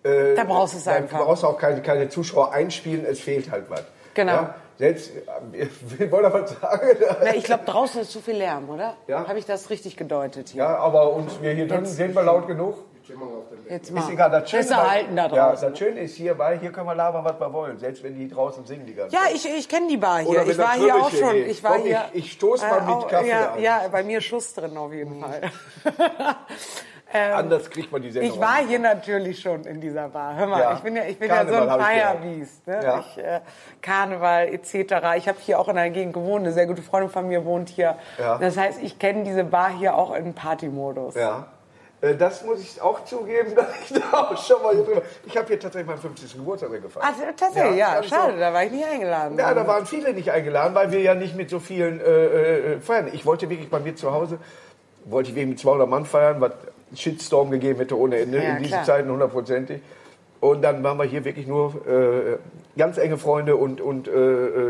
Äh, 0.02 0.34
Da 0.34 0.43
brauchst 0.43 0.75
du 0.75 0.79
es 0.79 0.84
da 0.84 0.93
einfach. 0.94 1.20
brauchst 1.20 1.44
du 1.44 1.46
auch 1.46 1.58
keine, 1.58 1.82
keine 1.82 2.08
Zuschauer 2.08 2.52
einspielen, 2.52 3.05
es 3.05 3.20
fehlt 3.20 3.49
halt 3.52 3.70
was. 3.70 3.84
Genau. 4.14 4.32
Ja? 4.32 4.55
Selbst, 4.78 5.10
äh, 5.16 5.66
wir 5.98 6.10
wollen 6.10 6.24
aber 6.26 6.46
sagen, 6.46 6.88
Na, 7.22 7.34
ich 7.34 7.44
glaube, 7.44 7.64
draußen 7.64 8.00
ist 8.02 8.10
zu 8.12 8.20
viel 8.20 8.36
Lärm, 8.36 8.69
oder? 8.70 8.94
Ja. 9.06 9.26
Habe 9.28 9.38
ich 9.38 9.46
das 9.46 9.70
richtig 9.70 9.96
gedeutet 9.96 10.50
hier? 10.50 10.62
ja, 10.64 10.76
aber 10.76 11.12
uns, 11.12 11.40
wir 11.40 11.52
hier 11.52 11.69
drin 11.69 11.86
sind 11.86 12.14
wir 12.14 12.22
laut 12.22 12.46
genug. 12.46 12.76
Jetzt 13.69 13.88
Ist 13.90 13.94
mal. 13.94 14.10
egal, 14.10 14.30
das 14.30 14.48
Schöne, 14.48 14.62
Besser 14.62 14.90
halten 14.90 15.16
da 15.16 15.26
Ja, 15.26 15.50
draußen. 15.50 15.70
das 15.70 15.78
Schöne 15.78 16.00
ist 16.00 16.14
hier, 16.16 16.38
weil 16.38 16.60
hier 16.60 16.70
können 16.72 16.86
wir 16.86 16.94
labern, 16.94 17.24
was 17.24 17.38
wir 17.38 17.52
wollen, 17.52 17.76
selbst 17.78 18.02
wenn 18.04 18.14
die 18.14 18.28
draußen 18.28 18.64
singen 18.64 18.86
die 18.86 18.94
ganze 18.94 19.14
Ja, 19.14 19.22
Zeit. 19.22 19.34
ich, 19.34 19.44
ich 19.58 19.69
kenne 19.69 19.88
die 19.88 19.96
Bar 19.96 20.20
hier. 20.20 20.46
Ich 20.46 20.56
war 20.56 20.74
hier 20.74 20.94
auch 20.94 21.10
schon. 21.10 21.36
Ich 21.36 21.62
war 21.64 21.72
Komm, 21.74 21.82
hier. 21.82 22.04
ich- 22.12 22.26
ich 22.26 22.32
stoß 22.32 22.62
mal 22.62 22.80
mit 22.80 22.90
auch- 22.94 23.08
Kaffee 23.08 23.28
ja, 23.28 23.52
an. 23.52 23.60
Ja, 23.60 23.82
bei 23.90 24.02
mir 24.04 24.20
Schuss 24.20 24.54
drin 24.54 24.76
auf 24.76 24.92
jeden 24.92 25.20
Fall. 25.20 25.40
Anders 27.12 27.68
kriegt 27.70 27.92
man 27.92 28.00
die 28.02 28.10
Sendung 28.10 28.32
Ich 28.32 28.40
war 28.40 28.56
hier 28.66 28.78
natürlich 28.78 29.40
schon 29.40 29.64
in 29.64 29.80
dieser 29.80 30.08
Bar. 30.08 30.34
Hör 30.36 30.46
mal, 30.46 30.60
Ja. 30.60 30.74
ich 30.74 30.80
bin 30.80 30.96
ja, 30.96 31.02
ich 31.04 31.18
bin 31.18 31.28
ja 31.28 31.44
so 31.46 31.52
Karneval 31.52 31.80
ein. 31.80 32.18
Firebeast. 32.18 32.66
Ne? 32.66 32.80
Ja. 32.82 32.98
Ich, 33.00 33.18
äh, 33.18 33.40
Karneval 33.80 34.48
etc. 34.48 34.74
Ich 35.16 35.28
habe 35.28 35.38
hier 35.40 35.58
auch 35.58 35.68
in 35.68 35.76
der 35.76 35.90
Gegend 35.90 36.14
gewohnt. 36.14 36.44
Eine 36.44 36.52
sehr 36.52 36.66
gute 36.66 36.82
Freundin 36.82 37.10
von 37.10 37.28
mir 37.28 37.44
wohnt 37.44 37.68
hier. 37.68 37.96
Ja. 38.18 38.38
Das 38.38 38.56
heißt, 38.56 38.82
ich 38.82 38.98
kenne 38.98 39.24
diese 39.24 39.44
Bar 39.44 39.70
hier 39.70 39.94
auch 39.96 40.14
in 40.14 40.34
Partymodus. 40.34 41.14
Ja. 41.14 41.46
Äh, 42.00 42.14
Das 42.16 42.44
muss 42.44 42.60
ich 42.60 42.80
auch 42.82 43.04
zugeben, 43.04 43.54
dass 43.56 43.68
ich 43.84 43.92
da 44.00 44.18
auch 44.18 44.36
schon 44.36 44.62
mal 44.62 44.74
drüber. 44.74 45.02
Ich 45.26 45.36
habe 45.36 45.46
hier 45.48 45.60
tatsächlich 45.60 45.86
meinen 45.88 46.00
50. 46.00 46.34
Geburtstag 46.34 46.70
gefeiert. 46.82 47.06
Ach, 47.08 47.14
tatsächlich, 47.36 47.76
Ja, 47.78 47.96
ja. 47.96 48.02
Schade, 48.02 48.32
so. 48.34 48.38
da 48.38 48.52
war 48.52 48.64
ich 48.64 48.72
nicht 48.72 48.84
eingeladen. 48.86 49.38
Ja, 49.38 49.54
da 49.54 49.66
waren 49.66 49.86
viele 49.86 50.12
nicht 50.12 50.30
eingeladen, 50.30 50.74
weil 50.74 50.90
wir 50.92 51.00
ja 51.00 51.14
nicht 51.14 51.36
mit 51.36 51.50
so 51.50 51.60
vielen 51.60 52.00
äh, 52.00 52.04
äh, 52.74 52.80
feiern. 52.80 53.08
Ich 53.12 53.24
wollte 53.26 53.48
wirklich 53.50 53.70
bei 53.70 53.78
mir 53.80 53.94
zu 53.94 54.12
Hause, 54.12 54.38
wollte 55.04 55.31
ich 55.31 55.34
wirklich 55.37 55.50
mit 55.50 55.58
200 55.60 55.88
Mann 55.88 56.04
feiern, 56.04 56.40
was 56.40 56.52
Shitstorm 56.94 57.50
gegeben 57.50 57.78
hätte 57.78 57.99
ohne 57.99 58.19
Ende 58.19 58.38
Ja, 58.43 58.50
in 58.56 58.58
diesen 58.58 58.70
klar. 58.72 58.84
Zeiten 58.84 59.10
hundertprozentig. 59.10 59.81
Und 60.40 60.62
dann 60.62 60.82
waren 60.82 60.99
wir 60.99 61.04
hier 61.04 61.25
wirklich 61.25 61.46
nur 61.46 61.75
äh, 61.87 62.37
ganz 62.76 62.99
enge 62.99 63.16
Freunde 63.16 63.56
und, 63.56 63.81
und 63.81 64.08
äh, 64.08 64.10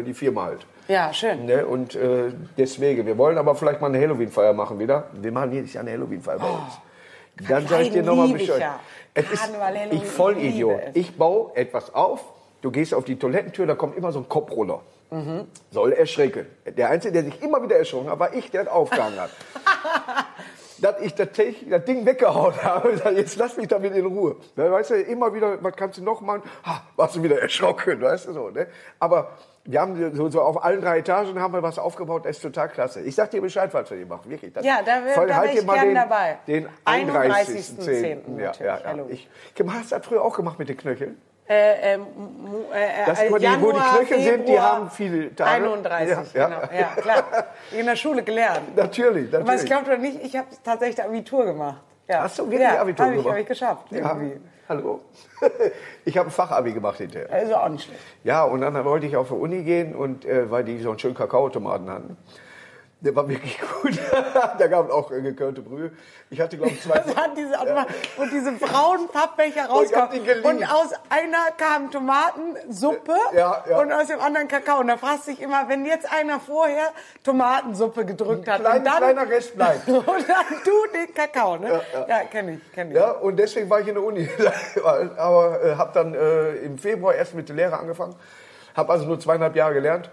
äh, 0.00 0.02
die 0.02 0.12
Firma 0.12 0.44
halt. 0.44 0.66
Ja, 0.88 1.12
schön. 1.14 1.46
Ne? 1.46 1.64
Und 1.66 1.94
äh, 1.94 2.30
deswegen, 2.58 3.06
wir 3.06 3.16
wollen 3.16 3.38
aber 3.38 3.54
vielleicht 3.54 3.80
mal 3.80 3.86
eine 3.86 3.98
Halloween-Feier 3.98 4.52
machen 4.52 4.78
wieder. 4.78 5.04
Wir 5.14 5.32
machen 5.32 5.52
jedes 5.52 5.72
Jahr 5.72 5.82
eine 5.82 5.92
Halloween-Feier 5.92 6.38
bei 6.38 6.46
uns. 6.46 7.48
Dann 7.48 7.66
sage 7.66 7.84
ich 7.84 7.90
dir 7.90 8.02
nochmal 8.02 8.28
Bescheid. 8.28 8.60
ja. 8.60 8.80
Es 9.14 9.30
ist, 9.30 9.50
ich 9.90 10.04
Vollidiot. 10.04 10.80
es. 10.88 10.96
Ich 10.96 11.16
baue 11.16 11.54
etwas 11.54 11.94
auf, 11.94 12.20
du 12.62 12.70
gehst 12.70 12.94
auf 12.94 13.04
die 13.04 13.16
Toilettentür, 13.18 13.66
da 13.66 13.74
kommt 13.74 13.96
immer 13.96 14.10
so 14.10 14.20
ein 14.20 14.28
Kopfroller. 14.28 14.80
Mhm. 15.10 15.44
Soll 15.70 15.92
erschrecken. 15.92 16.46
Der 16.66 16.88
Einzige, 16.88 17.12
der 17.12 17.24
sich 17.24 17.42
immer 17.42 17.62
wieder 17.62 17.76
erschrocken 17.76 18.08
hat, 18.10 18.18
war 18.18 18.32
ich, 18.34 18.50
der 18.50 18.64
das 18.64 18.72
aufgehangen 18.72 19.20
hat. 19.20 19.30
dass 20.78 21.00
ich 21.00 21.14
das, 21.14 21.30
Te- 21.32 21.54
das 21.68 21.84
Ding 21.84 22.04
weggehauen 22.04 22.54
habe. 22.62 22.92
Jetzt 23.16 23.36
lass 23.36 23.56
mich 23.56 23.68
damit 23.68 23.94
in 23.94 24.04
Ruhe. 24.06 24.36
Weißt 24.56 24.90
du, 24.90 24.94
immer 25.00 25.32
wieder, 25.32 25.62
was 25.62 25.76
kannst 25.76 25.98
du 25.98 26.02
noch 26.02 26.20
machen? 26.20 26.42
Ha, 26.66 26.82
warst 26.96 27.14
du 27.16 27.22
wieder 27.22 27.40
erschrocken, 27.40 28.00
weißt 28.00 28.26
du 28.28 28.32
so. 28.32 28.48
Ne? 28.50 28.66
Aber 28.98 29.30
wir 29.64 29.80
haben 29.80 30.14
so, 30.16 30.28
so 30.28 30.40
auf 30.42 30.64
allen 30.64 30.80
drei 30.80 30.98
Etagen 30.98 31.38
haben 31.40 31.52
wir 31.54 31.62
was 31.62 31.78
aufgebaut, 31.78 32.24
das 32.24 32.36
ist 32.36 32.42
total 32.42 32.68
klasse. 32.68 33.00
Ich 33.02 33.14
sag 33.14 33.30
dir 33.30 33.40
Bescheid, 33.40 33.72
was 33.72 33.88
wir 33.90 33.98
hier 33.98 34.06
machen, 34.06 34.28
wirklich. 34.28 34.52
Das- 34.52 34.64
Ja, 34.64 34.80
da 34.84 35.04
wär- 35.04 35.14
Voll, 35.14 35.28
da 35.28 35.36
halt 35.36 35.54
ich 35.54 35.64
gern 35.66 35.86
den, 35.86 35.94
dabei. 35.94 36.38
Den 36.48 36.68
31.10. 36.84 37.86
31.10. 37.86 38.38
Ja, 38.40 38.46
natürlich, 38.46 38.58
ja, 38.60 38.78
ja. 38.78 38.84
Halloween. 38.84 39.12
Ich, 39.14 39.28
hast 39.68 39.92
du 39.92 39.96
das 39.96 40.06
früher 40.06 40.22
auch 40.24 40.36
gemacht 40.36 40.58
mit 40.58 40.68
den 40.68 40.76
Knöcheln? 40.76 41.20
Äh, 41.48 41.94
ähm, 41.94 42.06
mu- 42.40 42.72
äh, 42.72 43.04
Das 43.06 43.20
äh, 43.20 43.26
die, 43.26 43.32
wo 43.32 43.36
die 43.38 43.44
Januar, 43.44 43.98
Knöchel 43.98 44.20
sind, 44.22 44.42
die 44.48 44.52
Februar, 44.52 44.72
haben 44.76 44.90
viele 44.90 45.34
Tage. 45.34 45.50
31, 45.64 46.34
Ja, 46.34 46.46
genau. 46.46 46.60
Ja, 46.72 47.00
klar. 47.02 47.24
In 47.72 47.86
der 47.86 47.96
Schule 47.96 48.22
gelernt. 48.22 48.76
Natürlich, 48.76 49.30
natürlich. 49.30 49.34
Aber 49.34 49.54
ich 49.56 49.64
glaube 49.66 49.90
doch 49.90 49.98
nicht, 49.98 50.22
ich 50.24 50.36
habe 50.36 50.46
tatsächlich 50.64 51.04
Abitur 51.04 51.44
gemacht. 51.44 51.80
Ja. 52.08 52.22
Hast 52.22 52.38
du 52.38 52.44
wirklich 52.44 52.60
ja, 52.60 52.80
Abitur 52.80 53.06
hab 53.06 53.12
ich, 53.12 53.16
gemacht? 53.18 53.30
Habe 53.32 53.40
ich 53.40 53.46
geschafft. 53.48 53.86
ja. 53.90 53.98
Irgendwie. 53.98 54.40
Hallo. 54.68 55.00
Ich 56.04 56.16
habe 56.16 56.28
ein 56.28 56.32
Fachabi 56.32 56.72
gemacht 56.72 56.98
hinterher. 56.98 57.30
Also 57.32 57.56
auch 57.56 57.68
nicht 57.68 57.84
schlecht. 57.84 58.00
Ja, 58.24 58.44
und 58.44 58.60
dann 58.60 58.84
wollte 58.84 59.06
ich 59.06 59.16
auf 59.16 59.28
die 59.28 59.34
Uni 59.34 59.62
gehen 59.64 59.94
und 59.94 60.24
äh, 60.24 60.50
weil 60.50 60.64
die 60.64 60.78
so 60.80 60.90
einen 60.90 60.98
schönen 60.98 61.14
Kakaoautomaten 61.14 61.90
hatten. 61.90 62.16
Der 63.04 63.16
war 63.16 63.28
wirklich 63.28 63.58
gut. 63.82 63.98
da 64.58 64.66
gab 64.68 64.86
es 64.86 64.92
auch 64.92 65.10
äh, 65.10 65.20
gekörnte 65.20 65.60
Brühe. 65.60 65.90
Ich 66.30 66.40
hatte, 66.40 66.56
glaube 66.56 66.72
ich, 66.72 66.80
zwei. 66.82 66.98
Das 66.98 67.16
hat 67.16 67.36
diese, 67.36 67.54
und 68.16 68.32
diese 68.32 68.52
braunen 68.52 69.08
Pappbecher 69.08 69.66
Oh, 69.68 69.78
rauskommen. 69.78 70.20
Und 70.44 70.64
aus 70.64 70.92
einer 71.10 71.50
kam 71.56 71.90
Tomatensuppe 71.90 73.16
Ja, 73.34 73.64
ja. 73.68 73.78
und 73.80 73.92
aus 73.92 74.06
dem 74.06 74.20
anderen 74.20 74.46
Kakao. 74.46 74.78
Und 74.80 74.86
da 74.86 74.96
fragst 74.96 75.26
du 75.26 75.32
dich 75.32 75.40
immer, 75.42 75.68
wenn 75.68 75.84
jetzt 75.84 76.10
einer 76.12 76.38
vorher 76.38 76.92
Tomatensuppe 77.24 78.04
gedrückt 78.06 78.46
hat 78.46 78.60
Klein, 78.60 78.78
und 78.78 78.84
dann, 78.86 78.96
kleiner 78.98 79.28
Rest 79.28 79.56
bleibt. 79.56 79.88
und 79.88 80.06
dann 80.06 80.46
du 80.64 80.70
den 80.94 81.12
Kakao, 81.12 81.56
ne? 81.56 81.82
Ja, 81.92 82.06
Ja, 82.08 82.18
kenne 82.24 82.52
ich, 82.54 82.72
kenne 82.72 82.90
ich. 82.90 82.96
Ja, 82.96 83.10
und 83.10 83.36
deswegen 83.36 83.68
war 83.68 83.80
ich 83.80 83.88
in 83.88 83.94
der 83.94 84.04
Uni. 84.04 84.28
Aber 85.16 85.60
äh, 85.64 85.74
habe 85.74 85.90
dann 85.92 86.14
äh, 86.14 86.52
im 86.64 86.78
Februar 86.78 87.14
erst 87.14 87.34
mit 87.34 87.48
der 87.48 87.56
Lehre 87.56 87.76
angefangen. 87.78 88.14
Habe 88.76 88.92
also 88.92 89.06
nur 89.06 89.18
zweieinhalb 89.18 89.56
Jahre 89.56 89.74
gelernt. 89.74 90.08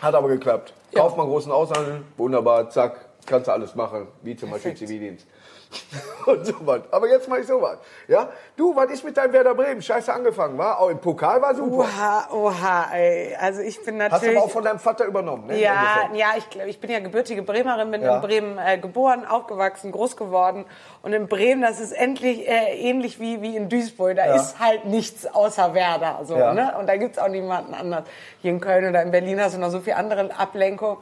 Hat 0.00 0.14
aber 0.14 0.28
geklappt. 0.28 0.72
Kaufmann, 0.94 1.26
großen 1.26 1.52
Aushandel, 1.52 2.02
wunderbar, 2.16 2.70
zack, 2.70 3.06
kannst 3.26 3.48
du 3.48 3.52
alles 3.52 3.74
machen, 3.74 4.06
wie 4.22 4.36
zum 4.36 4.50
Beispiel 4.50 4.72
Perfekt. 4.72 4.88
Zivildienst. 4.88 5.26
Und 6.26 6.46
so 6.46 6.54
was. 6.60 6.80
Aber 6.90 7.08
jetzt 7.08 7.28
mache 7.28 7.40
ich 7.40 7.46
sowas. 7.46 7.78
Ja? 8.06 8.28
Du, 8.56 8.74
was 8.76 8.90
ist 8.90 9.04
mit 9.04 9.16
deinem 9.16 9.32
Werder 9.32 9.54
Bremen? 9.54 9.80
Scheiße 9.80 10.12
angefangen, 10.12 10.58
war? 10.58 10.78
Auch 10.78 10.88
im 10.90 10.98
Pokal 10.98 11.40
war 11.40 11.54
super. 11.54 11.84
Oha, 11.84 12.28
oha, 12.32 12.86
ey. 12.94 13.34
Also 13.40 13.60
ich 13.62 13.82
bin 13.84 14.00
Hast 14.02 14.10
du 14.10 14.14
natürlich... 14.14 14.36
aber 14.36 14.46
auch 14.46 14.50
von 14.50 14.64
deinem 14.64 14.78
Vater 14.78 15.04
übernommen, 15.04 15.46
ne? 15.46 15.58
Ja, 15.58 16.08
ja, 16.14 16.26
ich, 16.36 16.44
ich 16.66 16.80
bin 16.80 16.90
ja 16.90 16.98
gebürtige 17.00 17.42
Bremerin, 17.42 17.90
bin 17.90 18.02
Ja. 18.02 18.16
in 18.16 18.20
Bremen 18.22 18.58
äh, 18.58 18.78
geboren, 18.78 19.26
aufgewachsen, 19.26 19.92
groß 19.92 20.16
geworden. 20.16 20.64
Und 21.02 21.12
in 21.12 21.28
Bremen, 21.28 21.62
das 21.62 21.80
ist 21.80 21.92
endlich 21.92 22.46
äh, 22.48 22.74
ähnlich 22.78 23.20
wie, 23.20 23.40
wie 23.42 23.56
in 23.56 23.68
Duisburg. 23.68 24.16
Da 24.16 24.26
Ja. 24.26 24.36
ist 24.36 24.58
halt 24.58 24.84
nichts 24.86 25.26
außer 25.26 25.72
Werder. 25.74 26.20
So, 26.24 26.36
Ja. 26.36 26.52
ne? 26.52 26.74
Und 26.78 26.86
da 26.88 26.96
gibt's 26.96 27.18
auch 27.18 27.28
niemanden 27.28 27.74
anders. 27.74 28.04
Hier 28.42 28.50
in 28.52 28.60
Köln 28.60 28.88
oder 28.88 29.02
in 29.02 29.10
Berlin 29.10 29.40
hast 29.42 29.54
du 29.54 29.60
noch 29.60 29.70
so 29.70 29.80
viel 29.80 29.94
andere 29.94 30.30
Ablenkung. 30.38 30.98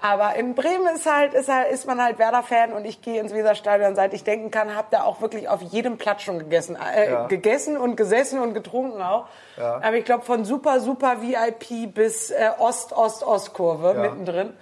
Aber 0.00 0.34
in 0.36 0.54
Bremen 0.54 0.86
ist 0.94 1.10
halt, 1.12 1.34
ist 1.34 1.48
halt, 1.48 1.70
ist 1.72 1.86
man 1.86 2.02
halt 2.02 2.18
Werder-Fan 2.18 2.72
und 2.72 2.84
ich 2.84 3.00
gehe 3.02 3.20
ins 3.20 3.32
Weserstadion, 3.34 3.94
seit 3.94 4.07
ich 4.14 4.24
denken 4.24 4.50
kann, 4.50 4.74
habe 4.74 4.88
da 4.90 5.02
auch 5.04 5.20
wirklich 5.20 5.48
auf 5.48 5.60
jedem 5.62 5.98
Platz 5.98 6.22
schon 6.22 6.38
gegessen. 6.38 6.76
Äh, 6.76 7.10
Ja. 7.10 7.26
Gegessen 7.26 7.76
und 7.76 7.96
gesessen 7.96 8.40
und 8.40 8.54
getrunken 8.54 9.00
auch. 9.02 9.26
Aber 9.56 9.94
ich 9.96 10.04
glaube, 10.04 10.24
von 10.24 10.44
super, 10.44 10.80
super 10.80 11.22
VIP 11.22 11.92
bis 11.94 12.30
äh, 12.30 12.50
Ost-Ost-Ost-Kurve 12.58 13.94
Ja. 13.94 14.00
mittendrin. 14.02 14.52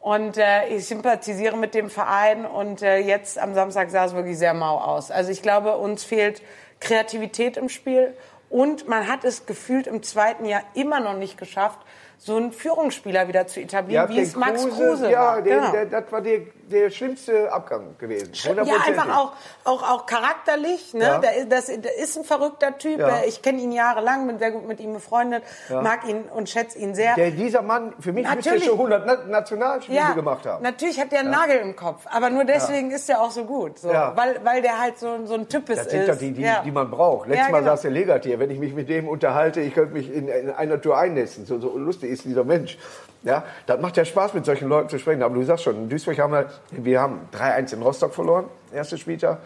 Und 0.00 0.36
äh, 0.36 0.66
ich 0.68 0.86
sympathisiere 0.88 1.56
mit 1.56 1.74
dem 1.74 1.88
Verein 1.88 2.44
und 2.44 2.82
äh, 2.82 2.98
jetzt 2.98 3.38
am 3.38 3.54
Samstag 3.54 3.90
sah 3.90 4.04
es 4.06 4.14
wirklich 4.14 4.36
sehr 4.36 4.52
mau 4.54 4.78
aus. 4.78 5.10
Also 5.12 5.30
ich 5.30 5.42
glaube, 5.42 5.76
uns 5.76 6.02
fehlt 6.02 6.42
Kreativität 6.80 7.56
im 7.56 7.68
Spiel 7.68 8.12
und 8.50 8.88
man 8.88 9.06
hat 9.06 9.24
es 9.24 9.46
gefühlt 9.46 9.86
im 9.86 10.02
zweiten 10.02 10.44
Jahr 10.44 10.62
immer 10.74 10.98
noch 10.98 11.14
nicht 11.14 11.38
geschafft, 11.38 11.78
so 12.18 12.36
einen 12.36 12.52
Führungsspieler 12.52 13.28
wieder 13.28 13.46
zu 13.46 13.60
etablieren, 13.60 14.08
wie 14.08 14.20
es 14.20 14.34
Max 14.36 14.62
Kruse, 14.64 14.76
Kruse 14.76 15.10
ja, 15.12 15.20
war. 15.20 15.42
den, 15.42 15.60
Genau. 15.60 15.84
das 15.90 16.10
war 16.12 16.20
der, 16.20 16.40
der 16.70 16.90
schlimmste 16.90 17.52
Abgang 17.52 17.96
gewesen. 17.98 18.30
Ja, 18.34 18.74
einfach 18.86 19.16
auch, 19.16 19.32
auch, 19.64 19.82
auch 19.90 20.06
charakterlich. 20.06 20.94
Ne? 20.94 21.04
Ja. 21.04 21.16
Ist- 21.30 21.50
das, 21.52 21.66
der 21.66 21.96
ist 21.98 22.16
ein 22.16 22.24
verrückter 22.24 22.78
Typ. 22.78 22.98
Ja. 23.00 23.22
Ich 23.26 23.42
kenne 23.42 23.60
ihn 23.60 23.72
jahrelang, 23.72 24.26
bin 24.26 24.38
sehr 24.38 24.50
gut 24.52 24.66
mit 24.66 24.80
ihm 24.80 24.92
befreundet, 24.92 25.42
mag 25.70 26.06
ihn 26.08 26.24
und 26.24 26.48
schätze 26.48 26.78
ihn 26.78 26.94
sehr. 26.94 27.14
Der, 27.14 27.30
dieser 27.30 27.62
Mann, 27.62 27.92
für 28.00 28.12
mich 28.12 28.24
müsste 28.24 28.36
Natürlich. 28.50 28.64
schon 28.64 28.74
100 28.74 29.06
Na 29.06 29.16
Nationalspiele 29.26 30.14
gemacht 30.14 30.46
haben. 30.46 30.62
natürlich 30.62 31.00
hat 31.00 31.12
der 31.12 31.20
einen 31.20 31.30
Nagel 31.30 31.56
im 31.56 31.76
Kopf, 31.76 32.06
aber 32.10 32.30
nur 32.30 32.44
deswegen 32.44 32.90
ist 32.90 33.08
er 33.10 33.20
auch 33.20 33.30
so 33.30 33.44
gut. 33.44 33.78
So. 33.78 33.90
Ja. 33.92 34.16
Weil, 34.16 34.40
weil 34.44 34.62
der 34.62 34.80
halt 34.80 34.98
so, 34.98 35.24
so 35.26 35.34
ein 35.34 35.48
Typ 35.48 35.68
ist. 35.70 35.78
Das 35.78 35.90
sind 35.90 36.08
doch 36.08 36.16
die, 36.16 36.32
die, 36.32 36.42
ja. 36.42 36.62
die 36.64 36.70
man 36.70 36.90
braucht. 36.90 37.28
Letztes 37.28 37.46
Ja, 37.46 37.52
Mal 37.52 37.58
genau. 37.60 37.72
saß 37.72 37.82
der 37.82 37.90
Legatier. 37.90 38.38
Wenn 38.38 38.50
ich 38.50 38.58
mich 38.58 38.74
mit 38.74 38.88
dem 38.88 39.08
unterhalte, 39.08 39.60
ich 39.60 39.74
könnte 39.74 39.94
mich 39.94 40.12
in, 40.12 40.28
in 40.28 40.50
einer 40.50 40.80
Tour 40.80 40.96
einnässen. 40.96 41.46
So, 41.46 41.58
so 41.58 41.76
lustig 41.76 42.10
ist 42.10 42.24
dieser 42.24 42.44
Mensch. 42.44 42.78
Ja, 43.24 43.44
das 43.66 43.80
macht 43.80 43.96
ja 43.96 44.04
Spaß, 44.04 44.34
mit 44.34 44.44
solchen 44.44 44.68
Leuten 44.68 44.88
zu 44.88 44.98
sprechen. 44.98 45.22
Aber 45.22 45.34
du 45.34 45.42
sagst 45.44 45.64
schon, 45.64 45.76
in 45.76 45.88
Duisburg 45.88 46.18
haben 46.18 46.32
wir, 46.32 46.50
wir 46.70 47.00
haben 47.00 47.28
3-1 47.32 47.74
in 47.74 47.82
Rostock 47.82 48.14
verloren, 48.14 48.46
erste 48.72 48.98
Spieltag. 48.98 49.38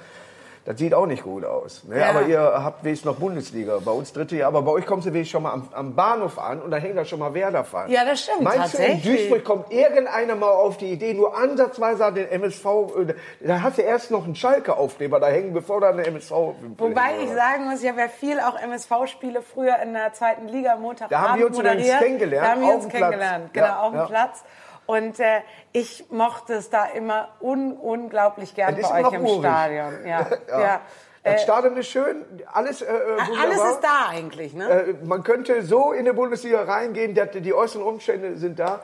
Das 0.67 0.79
sieht 0.79 0.95
auch 0.95 1.07
nicht 1.07 1.23
gut 1.23 1.45
aus. 1.45 1.85
Ne? 1.85 2.01
Ja. 2.01 2.11
Aber 2.11 2.23
ihr 2.23 2.41
habt 2.41 2.83
wenigstens 2.83 3.07
noch 3.07 3.19
Bundesliga. 3.21 3.79
Bei 3.85 3.93
uns 3.93 4.13
dritte 4.13 4.35
Jahr. 4.35 4.49
Aber 4.49 4.63
bei 4.63 4.73
euch 4.73 4.85
kommt 4.85 5.05
sie 5.05 5.13
wenigstens 5.13 5.31
schon 5.31 5.45
mal 5.45 5.53
am, 5.53 5.69
am 5.73 5.95
Bahnhof 5.95 6.41
an 6.41 6.61
und 6.61 6.73
da 6.73 6.77
hängt 6.79 6.97
da 6.99 7.05
schon 7.05 7.21
mal 7.21 7.33
Werder-Fan. 7.33 7.89
Ja, 7.89 8.05
das 8.05 8.23
stimmt, 8.23 8.43
Meinst 8.43 8.77
du, 8.77 8.83
in. 8.83 9.01
Duisburg 9.01 9.45
kommt 9.45 9.71
irgendeiner 9.71 10.35
mal 10.35 10.51
auf 10.51 10.77
die 10.77 10.91
Idee, 10.91 11.15
nur 11.15 11.39
ansatzweise 11.39 12.05
an 12.07 12.17
den 12.17 12.29
MSV, 12.29 12.65
äh, 12.67 13.15
da 13.47 13.63
hast 13.63 13.79
du 13.79 13.83
erst 13.83 14.11
noch 14.11 14.25
einen 14.25 14.35
Schalke-Aufkleber 14.35 15.21
da 15.21 15.29
hängen, 15.29 15.53
bevor 15.55 15.81
da 15.81 15.91
eine 15.91 16.05
MSV... 16.05 16.33
Wobei 16.79 17.23
ich 17.23 17.31
sagen 17.31 17.71
muss, 17.71 17.81
ich 17.83 17.89
habe 17.89 18.01
ja 18.01 18.09
viel 18.09 18.41
auch 18.41 18.61
MSV-Spiele 18.61 19.43
früher 19.43 19.79
in 19.85 19.93
der 19.93 20.13
zweiten 20.15 20.49
Liga 20.49 20.75
Montagabend 20.77 21.13
Da 21.13 21.31
haben 21.31 21.39
wir 21.39 21.47
uns 21.47 21.57
moderiert. 21.57 21.99
kennengelernt, 22.01 22.45
Da 22.45 22.51
haben 22.51 22.61
wir 22.63 22.75
uns 22.75 22.89
kennengelernt, 22.89 23.53
genau, 23.53 23.67
Ja, 23.67 23.81
auf 23.83 23.91
dem 23.91 23.99
ja. 24.01 24.07
Platz. 24.07 24.45
Und 24.87 25.19
äh, 25.21 25.41
ich 25.73 26.07
mochte 26.11 26.55
es 26.55 26.71
da 26.71 26.87
immer 26.87 27.29
un 27.41 27.73
unglaublich 27.73 28.55
gern 28.55 28.77
bei 28.81 29.05
euch 29.05 29.13
im 29.13 29.25
urig. 29.25 29.39
Stadion. 29.41 29.93
Ja, 30.07 30.27
ja. 30.49 30.61
Ja. 30.61 30.81
Das 31.23 31.43
Stadion 31.43 31.77
ist 31.77 31.89
schön, 31.89 32.25
alles 32.53 32.83
äh, 32.83 32.87
wunderbar. 32.87 33.43
Alles 33.43 33.59
ist 33.59 33.81
da 33.81 34.09
eigentlich, 34.11 34.55
ne? 34.55 34.69
Äh, 34.71 34.95
man 35.05 35.25
könnte 35.25 35.63
so 35.63 35.91
in 35.91 36.05
die 36.05 36.13
Bundesliga 36.13 36.63
reingehen, 36.63 37.15
der, 37.15 37.27
die 37.27 37.53
äußeren 37.53 37.85
Umstände 37.85 38.37
sind 38.37 38.61
da, 38.61 38.81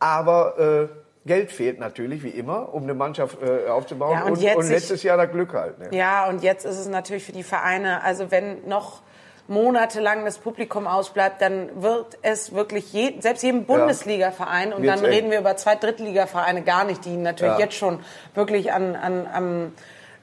aber 0.00 0.58
äh, 0.58 0.88
Geld 1.26 1.52
fehlt 1.52 1.78
natürlich, 1.78 2.24
wie 2.24 2.30
immer, 2.30 2.74
um 2.74 2.82
eine 2.82 2.94
Mannschaft 2.94 3.38
äh, 3.40 3.68
aufzubauen. 3.68 4.12
Ja, 4.12 4.24
und 4.24 4.38
und, 4.38 4.56
und 4.56 4.68
letztes 4.68 5.04
Jahr 5.04 5.16
das 5.16 5.30
Glück 5.30 5.52
halt. 5.54 5.78
Ne? 5.78 5.88
Ja, 5.92 6.28
und 6.28 6.42
jetzt 6.42 6.64
ist 6.64 6.78
es 6.78 6.88
natürlich 6.88 7.24
für 7.24 7.32
die 7.32 7.44
Vereine, 7.44 8.02
also 8.02 8.32
wenn 8.32 8.66
noch 8.66 9.02
monatelang 9.48 10.24
das 10.24 10.38
Publikum 10.38 10.86
ausbleibt, 10.86 11.40
dann 11.40 11.82
wird 11.82 12.18
es 12.22 12.52
wirklich, 12.52 12.92
je, 12.92 13.14
selbst 13.20 13.42
jedem 13.42 13.64
Bundesliga-Verein, 13.64 14.72
und 14.72 14.82
Wird's 14.82 15.00
dann 15.00 15.04
eng. 15.04 15.14
reden 15.14 15.30
wir 15.30 15.38
über 15.40 15.56
zwei 15.56 15.76
Drittliga-Vereine 15.76 16.62
gar 16.62 16.84
nicht, 16.84 17.04
die 17.04 17.16
natürlich 17.16 17.58
jetzt 17.58 17.74
schon 17.74 18.00
wirklich 18.34 18.72
an, 18.72 18.96
an, 18.96 19.26
am, 19.32 19.72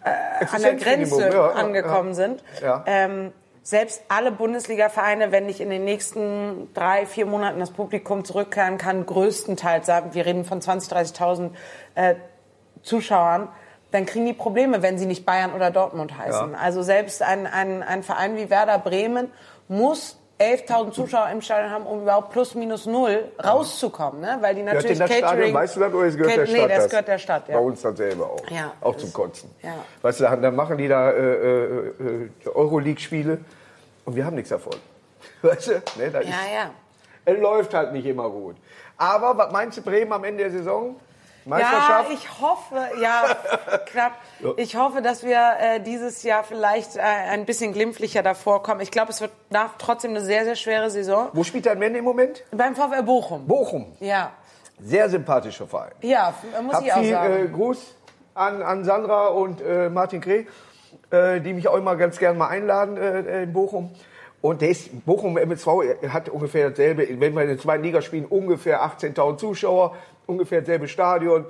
an 0.04 0.62
der 0.62 0.76
Grenze 0.76 1.54
angekommen 1.56 2.14
sind. 2.14 2.44
Ähm, 2.86 3.32
selbst 3.64 4.04
alle 4.10 4.32
Bundesliga-Vereine, 4.32 5.32
wenn 5.32 5.46
nicht 5.46 5.62
in 5.62 5.70
den 5.70 5.86
nächsten 5.86 6.74
drei, 6.74 7.06
vier 7.06 7.26
Monaten 7.26 7.60
das 7.60 7.72
Publikum 7.72 8.26
zurückkehren 8.26 8.78
kann, 8.78 9.06
größtenteils, 9.06 9.86
sagen, 9.86 10.14
wir 10.14 10.26
reden 10.26 10.44
von 10.44 10.60
20.000, 10.60 11.16
30.000 11.16 11.50
äh, 11.96 12.16
Zuschauern, 12.82 13.48
dann 13.94 14.08
kriegen 14.08 14.26
die 14.26 14.34
Probleme, 14.34 14.82
wenn 14.82 14.98
sie 14.98 15.06
nicht 15.06 15.24
Bayern 15.24 15.54
oder 15.54 15.70
Dortmund 15.70 16.18
heißen. 16.18 16.54
Ja. 16.54 16.58
Also 16.58 16.82
selbst 16.82 17.22
ein, 17.22 17.46
ein, 17.46 17.84
ein 17.84 18.02
Verein 18.02 18.36
wie 18.36 18.50
Werder 18.50 18.80
Bremen 18.80 19.32
muss 19.68 20.18
11.000 20.40 20.92
Zuschauer 20.92 21.30
im 21.30 21.42
Stadion 21.42 21.72
haben, 21.72 21.86
um 21.86 22.02
überhaupt 22.02 22.32
plus 22.32 22.56
minus 22.56 22.88
null 22.88 23.32
rauszukommen, 23.44 24.20
ne? 24.20 24.40
weil 24.42 24.56
die 24.56 24.62
Gehört 24.62 24.78
natürlich 24.78 24.98
das 24.98 25.10
Catering... 25.10 25.28
Stadion, 25.30 25.54
weißt 25.54 25.76
du 25.76 25.80
das, 25.80 25.94
oder 25.94 26.08
es 26.08 26.18
gehört 26.18 26.32
Cat- 26.32 26.40
der 26.40 26.48
Stadt? 26.48 26.62
Nee, 26.62 26.68
das 26.68 26.78
das? 26.78 26.90
gehört 26.90 27.08
der 27.08 27.18
Stadt, 27.20 27.48
ja. 27.50 27.56
Bei 27.56 27.64
uns 27.64 27.82
dann 27.84 27.96
selber 27.96 28.26
auch. 28.32 28.50
Ja. 28.50 28.74
Auch 28.82 28.98
zum 28.98 29.14
Kotzen. 29.14 29.52
Ja. 29.62 29.76
Weißt 30.02 30.20
du, 30.20 30.24
dann, 30.24 30.56
machen 30.56 30.78
die 30.80 30.88
da 30.88 31.12
äh, 31.12 31.16
äh, 31.16 31.88
äh, 31.88 32.30
Euroleague-Spiele 32.52 33.38
und 34.06 34.16
wir 34.16 34.26
haben 34.26 34.36
nichts 34.36 34.50
davon. 34.50 34.76
Weißt 35.44 35.68
du? 35.68 35.72
Ne, 35.98 36.10
das 36.12 36.26
Ja, 36.26 36.32
ja. 36.52 36.72
Es 37.26 37.40
läuft 37.40 37.76
halt 37.76 37.94
nicht 37.94 38.08
immer 38.08 38.30
gut. 38.30 38.56
Aber 38.98 39.38
was 39.38 39.52
meinst 39.52 39.78
du, 39.78 39.82
Bremen 39.84 40.12
am 40.12 40.24
Ende 40.24 40.44
der 40.44 40.52
Saison? 40.52 40.96
Ja, 41.46 41.50
Meisterschaft? 41.50 42.12
ich 42.14 42.42
hoffe, 42.42 42.76
ja, 43.02 43.24
knapp. 43.86 44.14
Ich 44.58 44.76
hoffe, 44.76 45.02
dass 45.02 45.24
wir 45.24 45.40
äh, 45.60 45.80
dieses 45.82 46.24
Jahr 46.24 46.44
vielleicht 46.44 46.96
äh, 46.96 47.02
ein 47.02 47.46
bisschen 47.46 47.74
glimpflicher 47.74 48.24
davor 48.24 48.64
kommen. 48.64 48.82
Ich 48.82 48.92
glaube, 48.92 49.12
es 49.12 49.20
wird 49.22 49.32
nach, 49.50 49.72
trotzdem 49.78 50.12
eine 50.12 50.22
sehr, 50.22 50.46
sehr 50.46 50.56
schwere 50.56 50.90
Saison. 50.90 51.30
Wo 51.34 51.44
spielt 51.44 51.66
dein 51.66 51.80
Mann 51.80 51.96
im 51.96 52.04
Moment? 52.06 52.44
Beim 52.52 52.76
VfL 52.76 53.04
Bochum. 53.04 53.46
Bochum. 53.48 53.92
Ja, 54.00 54.32
Sehr 54.80 55.10
sympathischer 55.10 55.68
Verein. 55.68 55.92
ja, 56.02 56.34
muss 56.64 56.76
Hab 56.76 56.84
ich 56.86 56.94
auch 56.94 57.00
viel 57.00 57.12
sagen. 57.12 57.34
äh, 57.34 57.48
Gruß 57.50 57.96
an, 58.36 58.62
an 58.62 58.84
Sandra 58.84 59.28
und 59.28 59.62
äh, 59.62 59.90
Martin 59.90 60.22
Kreh, 60.22 60.46
äh, 61.12 61.40
die 61.42 61.54
mich 61.54 61.68
auch 61.68 61.76
immer 61.78 61.96
ganz 61.96 62.18
gern 62.20 62.38
mal 62.38 62.48
einladen 62.48 62.98
äh, 62.98 63.44
in 63.44 63.54
Bochum. 63.54 63.92
Und 64.42 64.62
der 64.62 64.70
ist, 64.70 65.06
Bochum 65.06 65.38
MSV 65.38 65.68
hat 66.10 66.28
ungefähr 66.28 66.70
dasselbe, 66.70 67.08
wenn 67.20 67.34
wir 67.34 67.44
in 67.44 67.48
der 67.48 67.58
zweiten 67.60 67.84
Liga 67.84 68.02
spielen, 68.02 68.26
ungefähr 68.26 68.84
18.000 68.84 69.38
Zuschauer, 69.38 69.96
ungefähr 70.26 70.62
dasselbe 70.62 70.88
Stadion. 70.88 71.46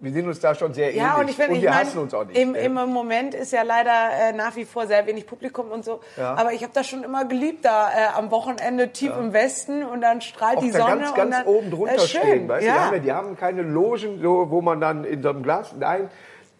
Wir 0.00 0.10
sind 0.12 0.26
uns 0.26 0.40
da 0.40 0.52
schon 0.52 0.74
sehr 0.74 0.92
Ja, 0.92 1.12
ähnlich. 1.12 1.20
und 1.20 1.28
ich 1.30 1.36
finde, 1.36 1.56
ich 1.58 1.62
wir 1.62 1.70
mein, 1.70 1.78
hassen 1.78 1.98
uns 2.00 2.12
auch 2.12 2.24
nicht. 2.24 2.36
Im, 2.36 2.56
im 2.56 2.72
Moment 2.74 3.34
ist 3.34 3.52
ja 3.52 3.62
leider 3.62 3.92
äh, 4.30 4.32
nach 4.32 4.56
wie 4.56 4.64
vor 4.64 4.88
sehr 4.88 5.06
wenig 5.06 5.26
Publikum 5.28 5.70
und 5.70 5.84
so. 5.84 6.00
Ja. 6.16 6.34
Aber 6.34 6.52
ich 6.52 6.64
habe 6.64 6.72
das 6.74 6.88
schon 6.88 7.04
immer 7.04 7.24
geliebt, 7.24 7.64
da 7.64 7.88
äh, 7.88 8.06
am 8.16 8.32
Wochenende 8.32 8.88
tief 8.90 9.12
im 9.16 9.32
Westen 9.32 9.84
und 9.84 10.00
dann 10.00 10.20
strahlt 10.20 10.58
auch 10.58 10.62
die 10.62 10.72
Sonne. 10.72 10.96
ganz, 10.96 11.10
und 11.10 11.16
ganz 11.16 11.36
dann, 11.36 11.46
oben 11.46 11.70
drunter 11.70 11.94
äh, 11.94 11.98
schön. 12.00 12.20
stehen. 12.20 12.48
Weißt 12.48 12.66
ja. 12.66 12.72
Die, 12.72 12.80
haben, 12.80 12.92
ja- 12.94 12.98
die 12.98 13.12
haben 13.12 13.36
keine 13.36 13.62
Logen, 13.62 14.20
so, 14.20 14.50
wo 14.50 14.60
man 14.60 14.80
dann 14.80 15.04
in 15.04 15.22
so 15.22 15.28
einem 15.28 15.44
Glas. 15.44 15.72
Nein, 15.78 16.10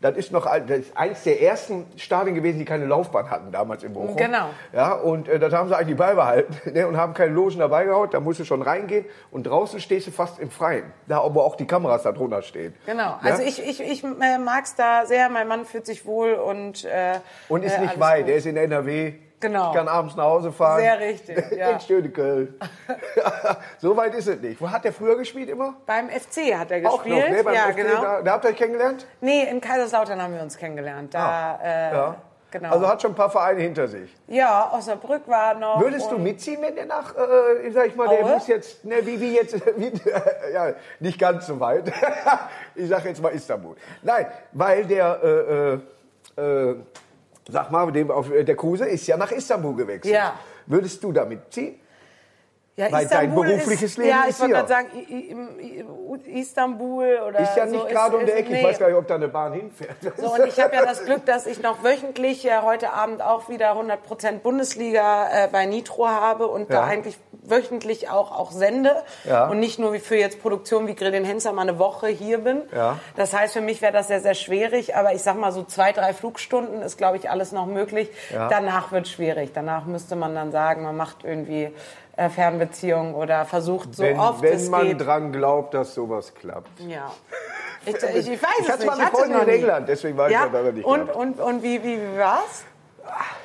das 0.02 0.16
ist 0.16 0.32
noch 0.32 0.44
das 0.44 0.78
ist 0.78 0.96
eins 0.96 1.22
der 1.22 1.40
ersten 1.40 1.86
Stadien 1.96 2.34
gewesen, 2.34 2.58
die 2.58 2.64
keine 2.64 2.84
Laufbahn 2.84 3.30
hatten 3.30 3.52
damals 3.52 3.84
in 3.84 3.92
Bochum. 3.94 4.16
Genau. 4.16 4.50
Ja, 4.72 4.92
und 4.94 5.28
äh, 5.28 5.38
das 5.38 5.52
haben 5.54 5.68
sie 5.68 5.76
eigentlich 5.76 5.96
beibehalten 5.96 6.54
ne, 6.74 6.86
und 6.86 6.96
haben 6.96 7.14
keine 7.14 7.32
Logen 7.32 7.58
dabei 7.60 7.84
gehabt. 7.84 8.12
Da 8.12 8.20
musst 8.20 8.40
du 8.40 8.44
schon 8.44 8.60
reingehen 8.62 9.06
und 9.30 9.44
draußen 9.44 9.80
stehst 9.80 10.08
du 10.08 10.10
fast 10.10 10.38
im 10.40 10.50
Freien. 10.50 10.92
Da, 11.06 11.22
wo 11.32 11.40
auch 11.40 11.54
die 11.56 11.66
Kameras 11.66 12.02
da 12.02 12.12
drunter 12.12 12.42
stehen. 12.42 12.74
Genau, 12.84 13.02
Ja? 13.02 13.18
also 13.22 13.42
ich, 13.42 13.64
ich, 13.64 13.80
ich 13.80 14.04
äh, 14.04 14.38
mag 14.38 14.64
es 14.64 14.74
da 14.74 15.06
sehr. 15.06 15.28
Mein 15.28 15.46
Mann 15.48 15.64
fühlt 15.64 15.86
sich 15.86 16.04
wohl 16.04 16.34
und. 16.34 16.84
Äh, 16.84 17.20
Und 17.48 17.62
ist 17.64 17.78
äh, 17.78 17.80
nicht 17.82 18.00
weit, 18.00 18.20
gut. 18.20 18.28
der 18.28 18.36
ist 18.36 18.46
in 18.46 18.56
NRW. 18.56 19.14
Genau. 19.42 19.70
Ich 19.70 19.76
kann 19.76 19.88
abends 19.88 20.14
nach 20.14 20.24
Hause 20.24 20.52
fahren. 20.52 20.78
Sehr 20.80 20.98
richtig, 21.00 21.50
ja. 21.58 21.70
in 21.70 21.80
schöne 21.80 22.08
Köln. 22.10 22.54
so 23.78 23.96
weit 23.96 24.14
ist 24.14 24.28
es 24.28 24.40
nicht. 24.40 24.60
Wo 24.60 24.70
hat 24.70 24.84
der 24.84 24.92
früher 24.92 25.16
gespielt 25.18 25.48
immer? 25.48 25.74
Beim 25.84 26.08
FC 26.08 26.54
hat 26.56 26.70
er 26.70 26.80
gespielt. 26.80 26.84
Auch 26.84 27.04
noch, 27.04 27.28
ne? 27.28 27.44
Beim 27.44 27.54
ja, 27.54 27.62
FC, 27.70 27.76
genau. 27.76 28.00
da, 28.00 28.22
da 28.22 28.32
habt 28.32 28.44
ihr 28.44 28.50
euch 28.50 28.56
kennengelernt? 28.56 29.04
Nee, 29.20 29.42
in 29.50 29.60
Kaiserslautern 29.60 30.22
haben 30.22 30.32
wir 30.34 30.42
uns 30.42 30.56
kennengelernt. 30.56 31.12
Da, 31.12 31.58
äh, 31.60 31.92
Ja. 31.92 32.14
genau. 32.52 32.70
Also 32.70 32.88
hat 32.88 33.02
schon 33.02 33.10
ein 33.10 33.16
paar 33.16 33.30
Vereine 33.30 33.62
hinter 33.62 33.88
sich. 33.88 34.14
ja, 34.28 34.72
Osnabrück 34.72 35.26
war 35.26 35.54
noch. 35.54 35.80
Würdest 35.80 36.08
du 36.12 36.18
mitziehen, 36.18 36.62
wenn 36.62 36.76
der 36.76 36.86
nach, 36.86 37.16
äh, 37.16 37.68
sag 37.72 37.88
ich 37.88 37.96
mal, 37.96 38.06
der 38.08 38.24
Aue? 38.24 38.34
muss 38.34 38.46
jetzt, 38.46 38.84
ne, 38.84 39.04
wie, 39.04 39.20
wie 39.20 39.34
jetzt, 39.34 39.54
wie, 39.76 39.92
ja, 40.52 40.72
nicht 41.00 41.18
ganz 41.18 41.48
so 41.48 41.58
weit. 41.58 41.92
ich 42.76 42.88
sag 42.88 43.04
jetzt 43.06 43.20
mal 43.20 43.30
Istanbul. 43.30 43.74
Nein, 44.02 44.26
weil 44.52 44.84
der, 44.84 45.18
äh, 45.24 46.40
äh, 46.40 46.70
äh, 46.70 46.76
sag 47.48 47.70
mal, 47.70 47.90
der 47.92 48.56
Kruse 48.56 48.86
ist 48.86 49.06
ja 49.06 49.16
nach 49.16 49.32
Istanbul 49.32 49.76
gewechselt. 49.76 50.14
Ja. 50.14 50.38
Würdest 50.66 51.02
du 51.02 51.12
da 51.12 51.24
mitziehen? 51.24 51.80
Ja, 52.76 52.90
weil 52.90 53.06
dein 53.06 53.34
berufliches 53.34 53.82
ist, 53.82 53.98
Leben 53.98 54.08
Ja, 54.10 54.22
ist 54.24 54.36
ich 54.36 54.40
wollte 54.40 54.54
hier. 54.54 54.64
gerade 54.64 54.68
sagen, 54.68 54.88
I- 54.94 55.30
I- 55.30 55.80
I- 55.80 56.40
Istanbul 56.40 57.18
oder. 57.28 57.40
Ist 57.40 57.56
ja 57.56 57.66
so 57.66 57.74
nicht 57.76 57.88
gerade 57.88 58.16
um 58.16 58.24
die 58.24 58.32
Ecke. 58.32 58.50
nee. 58.50 58.58
Ich 58.60 58.64
weiß 58.66 58.78
gar 58.78 58.88
nicht, 58.88 58.96
ob 58.96 59.06
da 59.06 59.14
eine 59.16 59.28
Bahn 59.28 59.52
hinfährt. 59.52 59.96
So, 60.16 60.32
und 60.34 60.46
ich 60.46 60.58
habe 60.60 60.74
ja 60.74 60.84
das 60.84 61.04
Glück, 61.04 61.26
dass 61.26 61.46
ich 61.46 61.62
noch 61.62 61.82
wöchentlich 61.84 62.46
äh, 62.46 62.60
heute 62.62 62.92
Abend 62.92 63.20
auch 63.22 63.48
wieder 63.48 63.72
100% 63.76 64.38
Bundesliga 64.42 65.28
äh, 65.44 65.48
bei 65.50 65.66
Nitro 65.66 66.08
habe 66.08 66.46
und 66.48 66.70
da 66.70 66.74
Ja. 66.74 66.82
eigentlich 66.84 67.18
wöchentlich 67.44 68.08
auch, 68.08 68.30
auch 68.38 68.52
sende 68.52 68.94
Ja. 69.24 69.48
und 69.48 69.58
nicht 69.58 69.78
nur 69.78 69.92
wie 69.92 69.98
für 69.98 70.16
jetzt 70.16 70.40
Produktion 70.40 70.86
wie 70.86 70.94
Grill 70.94 71.10
den 71.10 71.24
Henzer 71.24 71.52
mal 71.52 71.62
eine 71.62 71.78
Woche 71.78 72.06
hier 72.06 72.38
bin. 72.38 72.62
Ja. 72.74 72.98
Das 73.16 73.34
heißt, 73.36 73.52
für 73.54 73.60
mich 73.60 73.82
wäre 73.82 73.92
das 73.92 74.06
sehr, 74.08 74.20
sehr 74.20 74.34
schwierig, 74.34 74.94
aber 74.94 75.12
ich 75.12 75.22
sag 75.22 75.36
mal 75.36 75.50
so 75.52 75.64
zwei, 75.64 75.92
drei 75.92 76.14
Flugstunden 76.14 76.82
ist, 76.82 76.98
glaube 76.98 77.16
ich, 77.16 77.28
alles 77.30 77.50
noch 77.52 77.66
möglich. 77.66 78.10
Ja. 78.32 78.48
Danach 78.48 78.92
wird 78.92 79.08
schwierig. 79.08 79.50
Danach 79.52 79.86
müsste 79.86 80.14
man 80.14 80.34
dann 80.36 80.52
sagen, 80.52 80.84
man 80.84 80.96
macht 80.96 81.24
irgendwie 81.24 81.72
äh, 82.16 82.28
Fernbeziehungen 82.28 83.14
oder 83.14 83.44
versucht 83.44 83.94
so 83.94 84.02
wenn 84.02 84.18
oft 84.18 84.42
wenn 84.42 84.54
es 84.54 84.68
man 84.68 84.86
geht. 84.86 85.00
dran 85.00 85.32
glaubt, 85.32 85.74
dass 85.74 85.94
sowas 85.94 86.34
klappt. 86.34 86.80
Ja. 86.80 87.10
Ich, 87.86 87.94
ich, 88.02 88.30
ich 88.30 88.42
weiß 88.42 88.50
Ich 88.60 88.68
es 88.68 88.78
nicht. 88.78 88.90
eine 88.90 89.04
hatte 89.04 89.16
Freundin 89.16 89.40
in. 89.42 89.48
England, 89.48 89.88
deswegen 89.88 90.16
war 90.16 90.26
ich 90.28 90.32
ja? 90.34 90.48
da 90.48 90.58
aber 90.58 90.72
nicht 90.72 90.84
Und, 90.84 91.08
da. 91.08 91.12
und, 91.14 91.40
und 91.40 91.62
wie, 91.62 91.82
wie, 91.82 91.98
war's? 92.18 92.64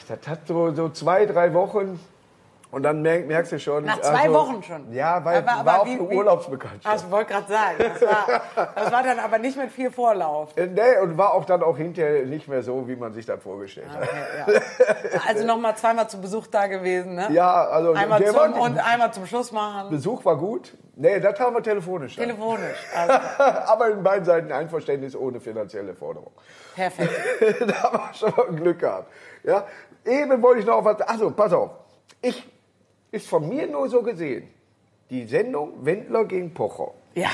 Das 0.07 0.27
hat 0.27 0.47
so, 0.47 0.73
so 0.73 0.89
zwei, 0.89 1.25
drei 1.25 1.53
Wochen 1.53 1.99
und 2.71 2.83
dann 2.83 3.01
merk, 3.01 3.25
merkst 3.27 3.51
du 3.53 3.59
schon. 3.59 3.85
Nach 3.85 3.99
zwei 4.01 4.23
also, 4.23 4.33
Wochen 4.33 4.63
schon? 4.63 4.91
Ja, 4.93 5.23
weil 5.23 5.37
Aber- 5.37 5.51
aber 5.51 5.65
war 5.65 5.81
auch 5.81 5.85
wie- 5.85 5.91
eine 5.91 6.01
Urlaubsbekanntschaft. 6.01 6.85
Also, 6.93 7.05
ich 7.05 7.11
wollte 7.11 7.33
gerade 7.33 7.47
sagen, 7.51 7.75
das 7.79 8.01
war, 8.01 8.41
das 8.75 8.91
war 8.91 9.03
dann 9.03 9.19
aber 9.19 9.37
nicht 9.37 9.57
mit 9.57 9.71
viel 9.71 9.91
Vorlauf. 9.91 10.55
Äh, 10.57 10.67
Nee, 10.67 10.97
und 11.01 11.17
war 11.17 11.33
auch 11.33 11.45
dann 11.45 11.63
auch 11.63 11.77
hinterher 11.77 12.25
nicht 12.25 12.47
mehr 12.47 12.61
so, 12.63 12.87
wie 12.87 12.95
man 12.95 13.13
sich 13.13 13.25
das 13.25 13.41
vorgestellt 13.41 13.87
hat. 13.89 14.03
Okay, 14.03 14.61
ja. 15.13 15.21
Also 15.27 15.45
nochmal 15.45 15.75
zweimal 15.77 16.09
zu 16.09 16.19
Besuch 16.19 16.47
da 16.47 16.67
gewesen, 16.67 17.15
ne? 17.15 17.27
Ja, 17.31 17.65
also 17.67 17.93
Einmal 17.93 18.23
zum, 18.25 18.35
war- 18.35 18.61
und 18.61 18.77
einmal 18.79 19.13
zum 19.13 19.25
Schluss 19.25 19.51
machen. 19.51 19.89
Besuch 19.89 20.23
war 20.25 20.35
gut. 20.37 20.73
Nee, 20.99 21.19
das 21.19 21.39
haben 21.39 21.55
wir 21.55 21.61
telefonisch. 21.63 22.15
dann. 22.15 22.25
Telefonisch. 22.25 22.77
Also, 22.95 23.13
Aber 23.71 23.89
in 23.91 24.01
beiden 24.03 24.25
Seiten 24.25 24.51
Einverständnis 24.51 25.15
ohne 25.15 25.39
finanzielle 25.39 25.93
Forderung. 25.93 26.31
perfekt. 26.75 27.11
da 27.67 27.83
haben 27.83 27.97
wir 27.99 28.13
schon 28.13 28.55
Glück 28.55 28.79
gehabt. 28.79 29.11
Ja? 29.43 29.65
Eben 30.03 30.41
wollte 30.41 30.61
ich 30.61 30.65
noch 30.65 30.77
auf 30.77 30.85
was. 30.85 31.01
Also, 31.01 31.31
pass 31.31 31.53
auf. 31.53 31.69
Ich, 32.21 32.49
ist 33.17 33.27
von 33.27 33.47
mir 33.47 33.67
nur 33.67 33.89
so 33.89 34.01
gesehen. 34.01 34.47
Die 35.09 35.25
Sendung 35.25 35.85
Wendler 35.85 36.25
gegen 36.25 36.53
Pocher. 36.53 36.91
Ja. 37.15 37.29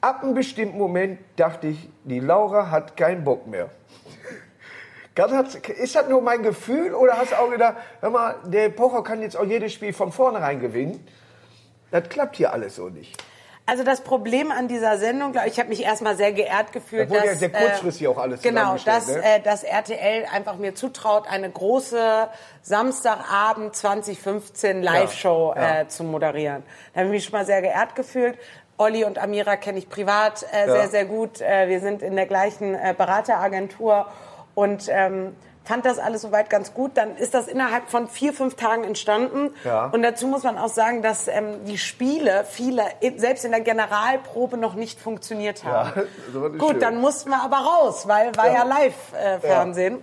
Ab 0.00 0.22
einem 0.22 0.34
bestimmten 0.34 0.78
Moment 0.78 1.18
dachte 1.36 1.68
ich, 1.68 1.88
die 2.04 2.20
Laura 2.20 2.70
hat 2.70 2.96
keinen 2.96 3.24
Bock 3.24 3.46
mehr. 3.46 3.70
Ist 5.78 5.94
das 5.94 6.08
nur 6.08 6.20
mein 6.20 6.42
Gefühl 6.42 6.94
oder 6.94 7.16
hast 7.16 7.32
du 7.32 7.36
auch 7.36 7.50
gedacht, 7.50 7.76
hör 8.00 8.10
mal, 8.10 8.36
der 8.44 8.68
Pocher 8.68 9.02
kann 9.02 9.22
jetzt 9.22 9.36
auch 9.36 9.44
jedes 9.46 9.72
Spiel 9.72 9.94
von 9.94 10.12
vornherein 10.12 10.60
gewinnen? 10.60 11.06
Das 11.90 12.08
klappt 12.08 12.36
hier 12.36 12.52
alles 12.52 12.76
so 12.76 12.88
nicht. 12.88 13.16
Also 13.68 13.82
das 13.82 14.02
Problem 14.02 14.52
an 14.52 14.68
dieser 14.68 14.96
Sendung, 14.96 15.32
glaube 15.32 15.48
ich, 15.48 15.54
ich 15.54 15.58
habe 15.58 15.68
mich 15.70 15.82
erstmal 15.82 16.16
sehr 16.16 16.32
geehrt 16.32 16.72
gefühlt, 16.72 17.10
Da 17.10 17.14
wurde 17.14 17.26
ja 17.26 17.30
dass 17.32 17.40
sehr 17.40 17.50
kurzfristig 17.50 18.06
auch 18.06 18.16
alles 18.16 18.40
genau, 18.40 18.76
dass, 18.84 19.08
ne? 19.08 19.20
äh, 19.24 19.40
dass 19.40 19.64
RTL 19.64 20.26
einfach 20.32 20.56
mir 20.56 20.76
zutraut, 20.76 21.26
eine 21.28 21.50
große 21.50 22.28
Samstagabend 22.62 23.74
2015 23.74 24.82
Live-Show 24.82 25.54
Ja, 25.56 25.62
ja. 25.62 25.80
Äh, 25.80 25.88
zu 25.88 26.04
moderieren. 26.04 26.62
Da 26.94 27.00
habe 27.00 27.08
ich 27.08 27.12
mich 27.12 27.24
schon 27.24 27.32
mal 27.32 27.44
sehr 27.44 27.60
geehrt 27.60 27.96
gefühlt. 27.96 28.38
Olli 28.78 29.04
und 29.04 29.18
Amira 29.18 29.56
kenne 29.56 29.78
ich 29.78 29.88
privat 29.88 30.44
äh, 30.52 30.66
Ja. 30.66 30.72
sehr, 30.72 30.88
sehr 30.88 31.04
gut. 31.04 31.40
Äh, 31.40 31.68
wir 31.68 31.80
sind 31.80 32.02
in 32.02 32.14
der 32.14 32.26
gleichen 32.26 32.74
äh, 32.74 32.94
Berateragentur 32.96 34.06
und 34.54 34.86
ähm, 34.90 35.34
fand 35.66 35.84
das 35.84 35.98
alles 35.98 36.22
soweit 36.22 36.48
ganz 36.48 36.72
gut. 36.72 36.92
Dann 36.94 37.16
ist 37.16 37.34
das 37.34 37.48
innerhalb 37.48 37.88
von 37.88 38.08
vier, 38.08 38.32
fünf 38.32 38.54
Tagen 38.54 38.84
entstanden. 38.84 39.50
Ja. 39.64 39.86
Und 39.86 40.02
dazu 40.02 40.26
muss 40.28 40.44
man 40.44 40.56
auch 40.58 40.68
sagen, 40.68 41.02
dass 41.02 41.28
ähm, 41.28 41.64
die 41.66 41.76
Spiele, 41.76 42.44
viele, 42.48 42.84
selbst 43.16 43.44
in 43.44 43.50
der 43.50 43.60
Generalprobe 43.60 44.56
noch 44.56 44.74
nicht 44.74 45.00
funktioniert 45.00 45.64
haben. 45.64 45.76
Ja, 46.34 46.46
ist 46.46 46.58
Gut, 46.58 46.70
schön. 46.72 46.80
dann 46.80 47.00
mussten 47.00 47.30
wir 47.30 47.42
aber 47.42 47.56
raus, 47.56 48.06
weil 48.06 48.34
war 48.36 48.50
ja, 48.50 48.62
Live-Fernsehen. 48.64 49.98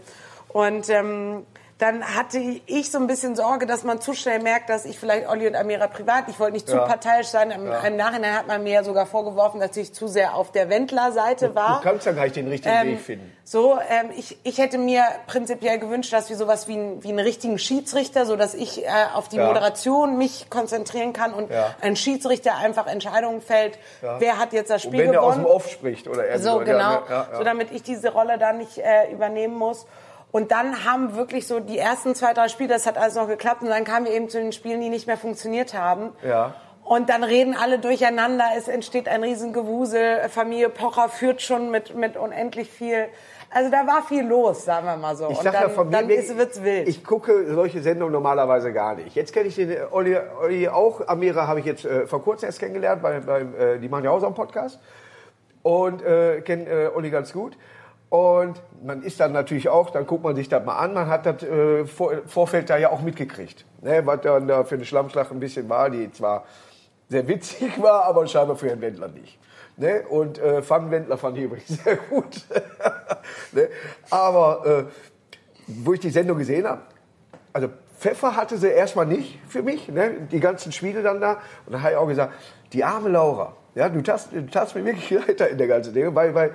Und 0.49 0.89
ähm, 0.89 1.45
dann 1.83 2.15
hatte 2.15 2.39
ich 2.39 2.89
so 2.91 2.97
ein 2.97 3.07
bisschen 3.07 3.35
Sorge, 3.35 3.65
dass 3.65 3.83
man 3.83 3.99
zu 3.99 4.13
schnell 4.13 4.41
merkt, 4.41 4.69
dass 4.69 4.85
ich 4.85 4.97
vielleicht 4.97 5.27
Olli 5.27 5.45
und 5.47 5.55
Amira 5.55 5.87
privat, 5.87 6.29
ich 6.29 6.39
wollte 6.39 6.53
nicht 6.53 6.69
zu 6.69 6.77
Ja. 6.77 6.85
parteiisch 6.85 7.27
sein. 7.27 7.51
Im, 7.51 7.69
Im 7.69 7.97
Nachhinein 7.97 8.33
hat 8.37 8.47
man 8.47 8.63
mir 8.63 8.71
ja 8.75 8.83
sogar 8.85 9.05
vorgeworfen, 9.05 9.59
dass 9.59 9.75
ich 9.75 9.93
zu 9.93 10.07
sehr 10.07 10.35
auf 10.35 10.53
der 10.53 10.69
Wendler-Seite 10.69 11.55
war. 11.55 11.81
Du 11.81 11.89
kannst 11.89 12.05
ja 12.05 12.13
gar 12.13 12.23
nicht 12.23 12.37
den 12.37 12.47
richtigen 12.47 12.73
Ähm, 12.73 12.87
Weg 12.93 13.01
finden. 13.01 13.33
So, 13.43 13.77
ähm, 13.89 14.11
ich, 14.15 14.37
ich 14.43 14.59
hätte 14.59 14.77
mir 14.77 15.03
prinzipiell 15.27 15.77
gewünscht, 15.77 16.13
dass 16.13 16.29
wir 16.29 16.37
sowas 16.37 16.69
wie, 16.69 16.77
ein, 16.77 17.03
wie 17.03 17.09
einen 17.09 17.19
richtigen 17.19 17.59
Schiedsrichter, 17.59 18.25
so 18.25 18.37
dass 18.37 18.53
ich 18.53 18.85
äh, 18.85 18.89
auf 19.13 19.27
die 19.27 19.35
Ja. 19.35 19.47
Moderation 19.47 20.17
mich 20.17 20.49
konzentrieren 20.49 21.11
kann 21.11 21.33
und 21.33 21.51
Ja. 21.51 21.75
ein 21.81 21.97
Schiedsrichter 21.97 22.55
einfach 22.55 22.87
Entscheidungen 22.87 23.41
fällt, 23.41 23.77
wer 24.19 24.39
hat 24.39 24.53
jetzt 24.53 24.69
das 24.69 24.85
Und 24.85 24.91
Spiel 24.91 25.03
wenn 25.03 25.11
der 25.11 25.21
aus 25.21 25.33
dem 25.35 25.43
gewonnen. 25.43 25.55
Off 25.57 25.69
spricht 25.69 26.07
oder 26.07 26.25
er 26.25 26.39
So, 26.39 26.59
ja, 26.59 26.63
genau. 26.63 26.79
Ja, 26.79 27.03
ja, 27.09 27.27
ja. 27.31 27.37
So, 27.39 27.43
damit 27.43 27.71
ich 27.71 27.83
diese 27.83 28.13
Rolle 28.13 28.37
dann 28.37 28.57
nicht 28.59 28.77
äh, 28.77 29.11
übernehmen 29.11 29.57
muss. 29.57 29.85
Und 30.33 30.51
dann 30.51 30.83
haben 30.83 31.15
wirklich 31.15 31.45
so 31.45 31.59
die 31.59 31.77
ersten 31.77 32.15
zwei, 32.15 32.33
drei 32.33 32.47
Spiele, 32.47 32.69
das 32.69 32.87
hat 32.87 32.97
alles 32.97 33.13
noch 33.13 33.27
geklappt. 33.27 33.61
Und 33.61 33.69
dann 33.69 33.83
kamen 33.83 34.07
wir 34.07 34.13
eben 34.13 34.29
zu 34.29 34.39
den 34.39 34.51
Spielen, 34.51 34.81
die 34.81 34.89
nicht 34.89 35.05
mehr 35.05 35.15
funktioniert 35.15 35.75
haben. 35.75 36.09
Ja. 36.27 36.55
Und 36.83 37.09
dann 37.09 37.23
reden 37.23 37.55
alle 37.55 37.77
durcheinander, 37.77 38.45
es 38.57 38.67
entsteht 38.67 39.07
ein 39.07 39.23
Riesengewusel. 39.23 40.27
Familie 40.29 40.69
Pocher 40.69 41.07
führt 41.07 41.43
schon 41.43 41.69
mit, 41.69 41.95
mit 41.95 42.17
unendlich 42.17 42.67
viel. 42.67 43.09
Also 43.51 43.69
da 43.69 43.85
war 43.85 44.01
viel 44.01 44.25
los, 44.25 44.65
sagen 44.65 44.87
wir 44.87 44.97
mal 44.97 45.15
so. 45.15 45.29
Ich 45.29 45.37
und 45.37 45.45
dann, 45.45 45.53
ja 45.53 45.69
von 45.69 45.87
mir, 45.87 45.97
dann 45.97 46.09
ist, 46.09 46.35
wird's 46.35 46.63
wild. 46.63 46.87
ich 46.87 47.03
gucke 47.03 47.53
solche 47.53 47.83
Sendungen 47.83 48.11
normalerweise 48.11 48.73
gar 48.73 48.95
nicht. 48.95 49.15
Jetzt 49.15 49.33
kenne 49.33 49.49
ich 49.49 49.55
den 49.55 49.69
äh, 49.69 49.81
Olli, 49.91 50.17
Olli 50.41 50.67
auch. 50.67 51.07
Amira 51.07 51.45
habe 51.45 51.59
ich 51.59 51.67
jetzt 51.67 51.85
äh, 51.85 52.07
vor 52.07 52.23
kurzem 52.23 52.47
erst 52.47 52.59
kennengelernt, 52.59 53.03
bei, 53.03 53.19
beim, 53.19 53.53
äh, 53.55 53.77
die 53.77 53.87
machen 53.87 54.05
ja 54.05 54.09
auch 54.09 54.19
so 54.19 54.25
einen 54.25 54.33
Podcast. 54.33 54.79
Und 55.61 56.01
äh, 56.01 56.41
kenne 56.41 56.65
äh, 56.67 56.87
Olli 56.87 57.11
ganz 57.11 57.31
gut. 57.31 57.55
Und 58.13 58.61
man 58.83 59.01
ist 59.01 59.19
dann 59.19 59.31
natürlich 59.31 59.69
auch, 59.69 59.89
dann 59.89 60.05
guckt 60.05 60.23
man 60.23 60.35
sich 60.35 60.47
das 60.47 60.63
mal 60.63 60.77
an, 60.77 60.93
man 60.93 61.07
hat 61.07 61.25
das 61.25 61.41
äh, 61.41 61.83
vor, 61.87 62.11
Vorfeld 62.27 62.69
da 62.69 62.77
ja 62.77 62.91
auch 62.91 63.01
mitgekriegt. 63.01 63.65
Ne, 63.81 64.05
was 64.05 64.21
dann 64.21 64.47
da 64.47 64.63
für 64.65 64.75
eine 64.75 64.85
Schlammschlacht 64.85 65.31
ein 65.31 65.39
bisschen 65.39 65.67
war, 65.67 65.89
die 65.89 66.11
zwar 66.11 66.45
sehr 67.09 67.27
witzig 67.27 67.81
war, 67.81 68.05
aber 68.05 68.27
scheinbar 68.27 68.55
für 68.55 68.67
Herrn 68.67 68.81
Wendler 68.81 69.07
nicht. 69.07 69.39
Ne? 69.77 70.03
Und 70.07 70.37
äh, 70.37 70.61
Van 70.69 70.91
Wendler 70.91 71.17
fand 71.17 71.39
ich 71.39 71.45
übrigens 71.45 71.67
sehr 71.83 71.95
gut. 71.95 72.45
ne? 73.51 73.69
Aber 74.11 74.63
äh, 74.63 74.83
wo 75.65 75.93
ich 75.93 75.99
die 75.99 76.11
Sendung 76.11 76.37
gesehen 76.37 76.67
habe, 76.67 76.83
also 77.51 77.69
Pfeffer 77.97 78.35
hatte 78.35 78.59
sie 78.59 78.67
erstmal 78.67 79.07
nicht 79.07 79.39
für 79.47 79.63
mich, 79.63 79.87
ne? 79.87 80.27
die 80.31 80.39
ganzen 80.39 80.71
Spiele 80.71 81.01
dann 81.01 81.19
da. 81.19 81.41
Und 81.65 81.73
da 81.73 81.81
habe 81.81 81.93
ich 81.93 81.97
auch 81.97 82.07
gesagt, 82.07 82.33
die 82.73 82.83
arme 82.83 83.09
Laura, 83.09 83.55
ja, 83.73 83.89
du 83.89 84.03
tatst, 84.03 84.33
du 84.33 84.37
mir 84.79 84.85
wirklich 84.85 85.09
leid 85.27 85.41
in 85.41 85.57
der 85.57 85.67
ganzen 85.67 85.95
Dinge, 85.95 86.13
weil, 86.13 86.35
weil, 86.35 86.51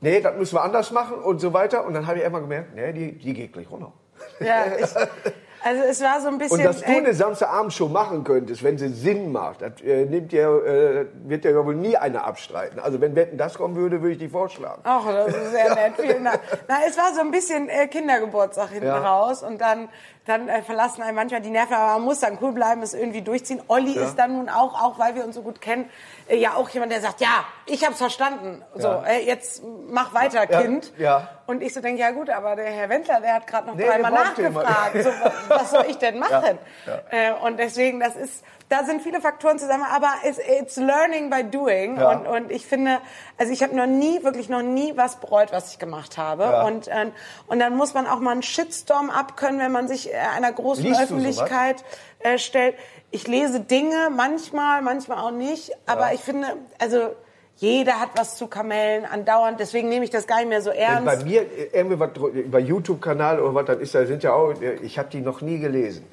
nee, 0.00 0.20
das 0.20 0.36
müssen 0.36 0.54
wir 0.54 0.62
anders 0.62 0.90
machen 0.90 1.18
und 1.18 1.40
so 1.40 1.52
weiter. 1.52 1.84
Und 1.84 1.94
dann 1.94 2.06
habe 2.06 2.18
ich 2.18 2.24
immer 2.24 2.40
gemerkt, 2.40 2.74
nee, 2.74 2.92
die, 2.92 3.12
die 3.18 3.34
geht 3.34 3.52
gleich 3.52 3.70
runter. 3.70 3.92
ja, 4.40 4.64
ich, 4.78 4.86
also 5.62 5.82
es 5.82 6.00
war 6.02 6.20
so 6.20 6.28
ein 6.28 6.38
bisschen. 6.38 6.58
Und 6.58 6.64
dass 6.64 6.80
du 6.80 6.86
eine 6.86 7.12
Samstagabendshow 7.14 7.88
machen 7.88 8.24
könntest, 8.24 8.62
wenn 8.62 8.78
sie 8.78 8.88
Sinn 8.88 9.32
macht, 9.32 9.62
das 9.62 9.80
äh, 9.82 10.04
nimmt 10.06 10.32
ja, 10.32 10.48
äh, 10.56 11.06
wird 11.24 11.44
ja 11.44 11.64
wohl 11.64 11.74
nie 11.74 11.96
einer 11.96 12.24
abstreiten. 12.24 12.78
Also 12.78 13.00
wenn 13.00 13.14
Wetten 13.16 13.36
das 13.38 13.54
kommen 13.54 13.76
würde, 13.76 14.00
würde 14.02 14.12
ich 14.12 14.18
die 14.18 14.28
vorschlagen. 14.28 14.80
Ach, 14.84 15.04
das 15.06 15.34
ist 15.34 15.50
sehr 15.52 15.74
nett. 15.74 15.94
Vielen 15.98 16.24
Dank. 16.24 16.40
Na, 16.68 16.76
es 16.86 16.96
war 16.96 17.12
so 17.14 17.20
ein 17.20 17.30
bisschen 17.30 17.68
äh, 17.68 17.86
Kindergeburtstag 17.88 18.70
hinten 18.70 18.86
Ja. 18.86 18.98
raus 18.98 19.42
und 19.42 19.60
dann, 19.60 19.88
dann 20.26 20.48
äh, 20.48 20.62
verlassen 20.62 21.02
einen 21.02 21.14
manchmal 21.16 21.40
die 21.40 21.50
Nerven, 21.50 21.74
aber 21.74 21.94
man 21.94 22.02
muss 22.02 22.20
dann 22.20 22.38
cool 22.40 22.52
bleiben, 22.52 22.82
es 22.82 22.94
irgendwie 22.94 23.22
durchziehen. 23.22 23.60
Olli 23.68 23.92
ist 23.96 24.16
dann 24.16 24.32
nun 24.36 24.48
auch, 24.48 24.80
auch 24.82 24.98
weil 24.98 25.14
wir 25.14 25.24
uns 25.24 25.34
so 25.34 25.42
gut 25.42 25.60
kennen, 25.60 25.88
äh, 26.28 26.36
ja 26.36 26.54
auch 26.54 26.68
jemand, 26.70 26.92
der 26.92 27.00
sagt, 27.00 27.20
ja, 27.20 27.44
ich 27.66 27.84
hab's 27.86 27.98
verstanden. 27.98 28.62
So, 28.76 28.88
Ja. 28.88 29.02
äh, 29.04 29.24
jetzt 29.26 29.62
mach 29.88 30.14
weiter, 30.14 30.50
Ja, 30.50 30.60
Kind. 30.62 30.92
ja. 30.98 31.28
Und 31.50 31.64
ich 31.64 31.74
so 31.74 31.80
denke, 31.80 32.00
ja 32.00 32.12
gut, 32.12 32.30
aber 32.30 32.54
der 32.54 32.66
Herr 32.66 32.88
Wendler, 32.88 33.20
der 33.20 33.34
hat 33.34 33.46
gerade 33.48 33.66
noch 33.66 33.74
Nee, 33.74 33.84
dreimal 33.84 34.12
nachgefragt. 34.12 35.02
So, 35.02 35.10
was 35.48 35.72
soll 35.72 35.84
ich 35.88 35.98
denn 35.98 36.16
machen? 36.26 36.58
Ja, 36.86 37.00
Äh, 37.10 37.32
und 37.44 37.58
deswegen, 37.58 37.98
das 37.98 38.14
ist, 38.14 38.44
da 38.68 38.84
sind 38.84 39.02
viele 39.02 39.20
Faktoren 39.20 39.58
zusammen, 39.58 39.82
aber 39.82 40.12
it's, 40.22 40.38
it's 40.38 40.76
learning 40.76 41.28
by 41.28 41.42
doing. 41.42 41.98
Ja. 41.98 42.12
Und, 42.12 42.28
und 42.28 42.52
ich 42.52 42.66
finde, 42.66 43.00
also 43.36 43.52
ich 43.52 43.64
habe 43.64 43.74
noch 43.74 43.86
nie, 43.88 44.22
wirklich 44.22 44.48
noch 44.48 44.62
nie 44.62 44.96
was 44.96 45.16
bereut, 45.16 45.50
was 45.50 45.72
ich 45.72 45.80
gemacht 45.80 46.18
habe. 46.18 46.44
Ja. 46.44 46.62
Und, 46.62 46.86
ähm, 46.88 47.10
und 47.48 47.58
dann 47.58 47.76
muss 47.76 47.94
man 47.94 48.06
auch 48.06 48.20
mal 48.20 48.30
einen 48.30 48.44
Shitstorm 48.44 49.10
abkönnen, 49.10 49.58
wenn 49.58 49.72
man 49.72 49.88
sich 49.88 50.14
äh, 50.14 50.18
einer 50.36 50.52
großen 50.52 50.84
Liest 50.84 51.00
Öffentlichkeit 51.02 51.82
äh, 52.20 52.38
stellt. 52.38 52.76
Ich 53.10 53.26
lese 53.26 53.58
Dinge, 53.58 54.08
manchmal, 54.14 54.82
manchmal 54.82 55.18
auch 55.18 55.32
nicht. 55.32 55.72
Aber 55.86 56.12
ich 56.12 56.20
finde, 56.20 56.46
also 56.78 57.16
jeder 57.60 58.00
hat 58.00 58.10
was 58.16 58.36
zu 58.36 58.46
Kamellen, 58.46 59.04
andauernd. 59.04 59.60
Deswegen 59.60 59.90
nehme 59.90 60.04
ich 60.04 60.10
das 60.10 60.26
gar 60.26 60.38
nicht 60.38 60.48
mehr 60.48 60.62
so 60.62 60.70
Wenn 60.70 60.78
ernst. 60.78 61.04
bei 61.04 61.24
mir 61.24 61.44
irgendwie 61.72 62.00
was 62.00 62.10
über 62.32 62.58
YouTube-Kanal 62.58 63.38
oder 63.38 63.54
was 63.54 63.66
dann 63.66 63.80
ist, 63.80 63.94
da 63.94 64.06
sind 64.06 64.22
ja 64.22 64.32
auch, 64.32 64.54
ich 64.82 64.98
habe 64.98 65.10
die 65.10 65.20
noch 65.20 65.42
nie 65.42 65.58
gelesen. 65.58 66.06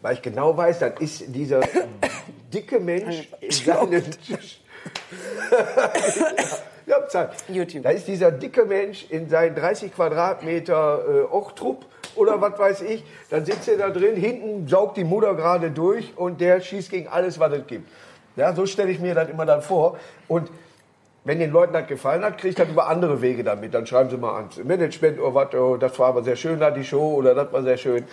Weil 0.00 0.14
ich 0.14 0.22
genau 0.22 0.56
weiß, 0.56 0.78
dann 0.78 0.94
ist 0.98 1.24
dieser 1.28 1.60
dicke 2.52 2.80
Mensch 2.80 3.28
ja, 6.86 7.08
Zeit. 7.08 7.30
YouTube. 7.48 7.82
Da 7.82 7.90
ist 7.90 8.08
dieser 8.08 8.32
dicke 8.32 8.64
Mensch 8.64 9.04
in 9.10 9.28
seinen 9.28 9.54
30 9.54 9.94
Quadratmeter 9.94 11.04
äh, 11.06 11.22
Ochtrupp 11.24 11.84
oder 12.16 12.40
was 12.40 12.58
weiß 12.58 12.80
ich. 12.82 13.04
Dann 13.28 13.44
sitzt 13.44 13.68
er 13.68 13.76
da 13.76 13.90
drin, 13.90 14.16
hinten 14.16 14.68
saugt 14.68 14.96
die 14.96 15.04
Mutter 15.04 15.34
gerade 15.34 15.70
durch 15.70 16.16
und 16.16 16.40
der 16.40 16.62
schießt 16.62 16.90
gegen 16.90 17.08
alles, 17.08 17.38
was 17.38 17.52
es 17.52 17.66
gibt. 17.66 17.90
Ja, 18.36 18.54
so 18.54 18.64
stelle 18.66 18.90
ich 18.90 19.00
mir 19.00 19.14
das 19.14 19.28
immer 19.28 19.44
dann 19.46 19.62
vor. 19.62 19.98
Und 20.28 20.50
wenn 21.24 21.38
den 21.38 21.50
Leuten 21.50 21.72
das 21.72 21.86
gefallen 21.86 22.22
hat, 22.24 22.38
kriege 22.38 22.50
ich 22.50 22.54
das 22.54 22.68
über 22.68 22.86
andere 22.86 23.20
Wege 23.22 23.42
damit. 23.44 23.74
Dann 23.74 23.86
schreiben 23.86 24.10
sie 24.10 24.16
mal 24.16 24.36
ans 24.36 24.62
Management 24.62 25.18
oder 25.18 25.34
was, 25.34 25.54
oh, 25.54 25.76
das 25.76 25.98
war 25.98 26.08
aber 26.08 26.22
sehr 26.22 26.36
schön, 26.36 26.60
da 26.60 26.70
die 26.70 26.84
Show 26.84 27.14
oder 27.14 27.34
das 27.34 27.52
war 27.52 27.62
sehr 27.62 27.78
schön. 27.78 28.04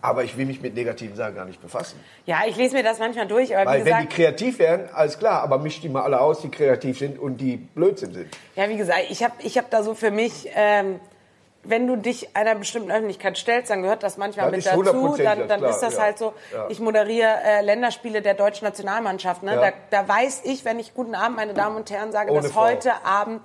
Aber 0.00 0.22
ich 0.22 0.36
will 0.36 0.46
mich 0.46 0.60
mit 0.62 0.76
negativen 0.76 1.16
Sachen 1.16 1.34
gar 1.34 1.44
nicht 1.44 1.60
befassen. 1.60 1.98
ja, 2.24 2.42
ich 2.46 2.56
lese 2.56 2.76
mir 2.76 2.84
das 2.84 3.00
manchmal 3.00 3.26
durch, 3.26 3.56
aber 3.56 3.68
Weil 3.68 3.80
wie 3.80 3.86
wenn 3.86 4.02
die 4.02 4.06
gesagt, 4.06 4.12
kreativ 4.14 4.58
wären, 4.60 4.88
alles 4.94 5.18
klar, 5.18 5.42
aber 5.42 5.58
misch 5.58 5.80
die 5.80 5.88
mal 5.88 6.02
alle 6.02 6.20
aus, 6.20 6.40
die 6.40 6.50
kreativ 6.50 6.98
sind 6.98 7.18
und 7.18 7.38
die 7.38 7.56
Blödsinn 7.56 8.12
sind. 8.12 8.28
Ja, 8.54 8.68
wie 8.68 8.76
gesagt, 8.76 9.06
ich 9.10 9.24
habe 9.24 9.34
ich 9.40 9.58
hab 9.58 9.70
da 9.70 9.82
so 9.82 9.94
für 9.94 10.12
mich, 10.12 10.48
ähm, 10.54 11.00
wenn 11.68 11.86
du 11.86 11.96
dich 11.96 12.34
einer 12.36 12.54
bestimmten 12.54 12.90
Öffentlichkeit 12.90 13.36
stellst, 13.36 13.70
dann 13.70 13.82
gehört 13.82 14.02
das 14.02 14.16
manchmal 14.16 14.46
Das 14.50 14.56
mit 14.56 14.66
dazu. 14.66 15.16
Dann, 15.16 15.38
das 15.40 15.48
dann 15.48 15.64
ist 15.64 15.80
das 15.80 15.94
ja. 15.94 16.02
halt 16.02 16.18
so. 16.18 16.32
Ja. 16.52 16.66
Ich 16.68 16.80
moderiere 16.80 17.28
äh, 17.44 17.60
Länderspiele 17.62 18.22
der 18.22 18.34
deutschen 18.34 18.64
Nationalmannschaft. 18.64 19.42
Ne? 19.42 19.54
Ja. 19.54 19.60
Da, 19.60 19.72
da 19.90 20.08
weiß 20.08 20.42
ich, 20.44 20.64
wenn 20.64 20.78
ich 20.78 20.94
guten 20.94 21.14
Abend, 21.14 21.36
meine 21.36 21.54
Damen 21.54 21.76
und 21.76 21.90
Herren, 21.90 22.12
sage, 22.12 22.30
Ohne 22.32 22.42
dass 22.42 22.52
Frau. 22.52 22.62
heute 22.62 23.04
Abend 23.04 23.42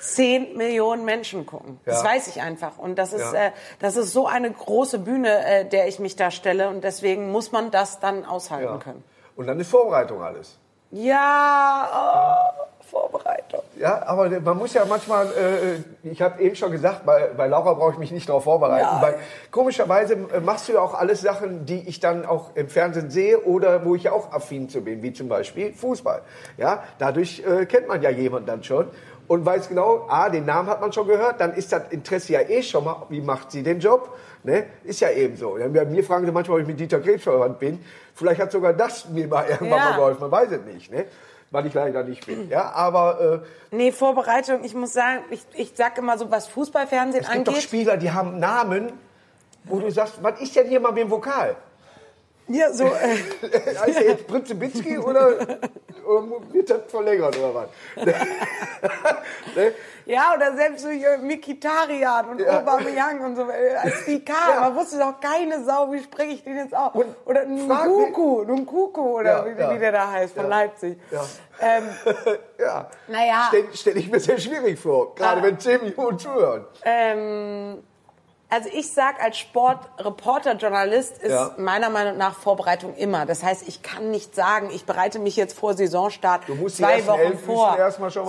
10 0.00 0.56
Millionen 0.56 1.04
Menschen 1.04 1.46
gucken. 1.46 1.78
Das 1.84 2.02
Ja. 2.02 2.08
weiß 2.10 2.26
ich 2.26 2.42
einfach. 2.42 2.78
Und 2.78 2.96
das 2.96 3.12
ist, 3.12 3.32
Ja. 3.32 3.46
äh, 3.46 3.50
das 3.78 3.96
ist 3.96 4.12
so 4.12 4.26
eine 4.26 4.50
große 4.50 4.98
Bühne, 4.98 5.44
äh, 5.46 5.64
der 5.64 5.86
ich 5.86 6.00
mich 6.00 6.16
da 6.16 6.30
stelle. 6.32 6.68
Und 6.68 6.82
deswegen 6.82 7.30
muss 7.30 7.52
man 7.52 7.70
das 7.70 8.00
dann 8.00 8.24
aushalten 8.24 8.64
Ja. 8.74 8.78
können. 8.78 9.04
Und 9.36 9.46
dann 9.46 9.60
ist 9.60 9.70
Vorbereitung 9.70 10.22
alles. 10.22 10.58
Ja, 10.90 12.50
oh, 12.60 12.84
Vorbereitung. 12.84 13.41
Ja, 13.82 14.00
aber 14.06 14.30
man 14.40 14.56
muss 14.58 14.74
ja 14.74 14.84
manchmal, 14.84 15.26
äh, 15.26 16.08
ich 16.08 16.22
habe 16.22 16.40
eben 16.40 16.54
schon 16.54 16.70
gesagt, 16.70 17.04
bei, 17.04 17.30
bei 17.36 17.48
Laura 17.48 17.72
brauche 17.74 17.94
ich 17.94 17.98
mich 17.98 18.12
nicht 18.12 18.28
darauf 18.28 18.44
vorbereiten, 18.44 18.86
Ja. 18.86 19.02
weil 19.02 19.16
komischerweise 19.50 20.14
äh, 20.14 20.38
machst 20.38 20.68
du 20.68 20.74
ja 20.74 20.80
auch 20.80 20.94
alles 20.94 21.20
Sachen, 21.20 21.66
die 21.66 21.88
ich 21.88 21.98
dann 21.98 22.24
auch 22.24 22.54
im 22.54 22.68
Fernsehen 22.68 23.10
sehe 23.10 23.40
oder 23.40 23.84
wo 23.84 23.96
ich 23.96 24.04
ja 24.04 24.12
auch 24.12 24.32
affin 24.32 24.68
zu 24.68 24.82
bin, 24.82 25.02
wie 25.02 25.12
zum 25.12 25.28
Beispiel 25.28 25.72
Fußball. 25.74 26.22
Ja, 26.58 26.84
dadurch 27.00 27.42
äh, 27.44 27.66
kennt 27.66 27.88
man 27.88 28.00
ja 28.02 28.10
jemanden 28.10 28.46
dann 28.46 28.62
schon 28.62 28.86
und 29.26 29.44
weiß 29.44 29.68
genau, 29.68 30.06
ah, 30.08 30.28
den 30.28 30.44
Namen 30.46 30.68
hat 30.68 30.80
man 30.80 30.92
schon 30.92 31.08
gehört, 31.08 31.40
dann 31.40 31.52
ist 31.54 31.72
das 31.72 31.82
Interesse 31.90 32.34
ja 32.34 32.40
eh 32.42 32.62
schon 32.62 32.84
mal, 32.84 33.06
wie 33.08 33.20
macht 33.20 33.50
sie 33.50 33.64
den 33.64 33.80
Job? 33.80 34.16
Ne? 34.44 34.64
Ist 34.84 35.00
ja 35.00 35.10
eben 35.10 35.36
so. 35.36 35.58
Ja, 35.58 35.66
Mir 35.66 35.84
mir 35.86 36.04
fragen 36.04 36.24
sie 36.24 36.30
manchmal, 36.30 36.58
ob 36.58 36.62
ich 36.62 36.68
mit 36.68 36.78
Dieter 36.78 37.00
Krebs 37.00 37.24
verwandt 37.24 37.58
bin. 37.58 37.80
Vielleicht 38.14 38.40
hat 38.40 38.52
sogar 38.52 38.74
das 38.74 39.08
mir 39.08 39.26
mal 39.26 39.44
irgendwann 39.48 39.78
Ja. 39.78 39.90
mal 39.90 39.96
geholfen, 39.96 40.20
man 40.20 40.30
weiß 40.30 40.52
es 40.52 40.60
nicht. 40.72 40.92
Ne? 40.92 41.06
Weil 41.52 41.66
ich 41.66 41.74
leider 41.74 42.02
nicht 42.02 42.26
bin. 42.26 42.48
Ja, 42.48 42.72
aber 42.72 43.42
äh, 43.70 43.76
Nee, 43.76 43.92
Vorbereitung, 43.92 44.64
ich 44.64 44.74
muss 44.74 44.94
sagen, 44.94 45.22
ich, 45.30 45.42
ich 45.54 45.72
sag 45.76 45.96
immer 45.98 46.18
so, 46.18 46.30
was 46.30 46.48
Fußballfernsehen 46.48 47.22
Es 47.24 47.30
gibt 47.30 47.46
doch 47.46 47.52
angeht. 47.52 47.62
Spieler, 47.64 47.96
die 47.98 48.10
haben 48.10 48.38
Namen, 48.38 48.92
wo 49.64 49.78
du 49.78 49.90
sagst, 49.90 50.14
was 50.22 50.40
ist 50.40 50.56
denn 50.56 50.66
hier 50.66 50.80
mal 50.80 50.92
mit 50.92 51.02
dem 51.02 51.10
Vokal? 51.10 51.54
Ja, 52.52 52.72
so. 52.72 52.84
Äh, 52.84 52.88
heißt 53.78 53.96
er 53.98 54.04
jetzt 54.08 54.26
Prinzebitzki 54.26 54.98
oder, 54.98 55.28
oder 56.06 56.24
wird 56.52 56.68
das 56.70 56.82
verlängert 56.88 57.36
oder 57.38 57.54
was? 57.54 57.68
ne? 59.56 59.72
ja, 60.06 60.34
oder 60.36 60.54
selbst 60.56 60.82
so 60.82 60.90
hier 60.90 61.18
Mikitarian 61.18 62.28
und 62.30 62.40
Ja. 62.40 62.58
Aubameyang 62.60 63.20
und 63.24 63.36
so. 63.36 63.42
äh, 63.48 63.74
Als 63.76 64.04
die 64.06 64.24
kamen, 64.24 64.54
Ja. 64.54 64.60
man 64.60 64.76
wusste 64.76 64.98
doch 64.98 65.20
keine 65.20 65.64
Sau, 65.64 65.92
wie 65.92 66.02
spreche 66.02 66.32
ich 66.32 66.44
den 66.44 66.56
jetzt? 66.56 66.72
Und 66.94 67.06
oder 67.24 67.42
frag 67.66 67.86
Nkunku, 67.88 68.42
Nkunku 68.44 69.18
oder 69.20 69.46
Ja, 69.46 69.56
wie, 69.56 69.60
ja. 69.60 69.74
wie 69.74 69.78
der 69.78 69.92
da 69.92 70.10
heißt, 70.10 70.34
von. 70.34 70.48
Leipzig. 70.48 70.98
Ja. 71.10 71.24
Ähm, 71.60 71.84
Ja. 72.58 72.88
Naja. 73.08 73.44
Stelle 73.48 73.68
stell 73.74 73.96
ich 73.96 74.10
mir 74.10 74.20
sehr 74.20 74.38
schwierig 74.38 74.78
vor, 74.78 75.14
gerade 75.14 75.40
Ah. 75.40 75.44
wenn 75.44 75.58
zehn 75.58 75.82
Millionen 75.82 76.18
zuhören. 76.18 76.64
Ähm, 76.84 77.82
also 78.52 78.68
ich 78.72 78.92
sag 78.92 79.22
als 79.22 79.38
Sportreporter, 79.38 80.56
Journalist 80.56 81.16
ist 81.22 81.30
Ja. 81.32 81.52
meiner 81.56 81.88
Meinung 81.88 82.18
nach 82.18 82.34
Vorbereitung 82.34 82.94
immer. 82.96 83.24
Das 83.24 83.42
heißt, 83.42 83.66
ich 83.66 83.82
kann 83.82 84.10
nicht 84.10 84.34
sagen, 84.34 84.68
ich 84.74 84.84
bereite 84.84 85.18
mich 85.18 85.36
jetzt 85.36 85.58
vor 85.58 85.72
Saisonstart 85.74 86.42
Du 86.46 86.54
musst 86.54 86.78
die 86.78 86.82
zwei 86.82 87.06
Wochen 87.06 87.38
vor. 87.38 87.76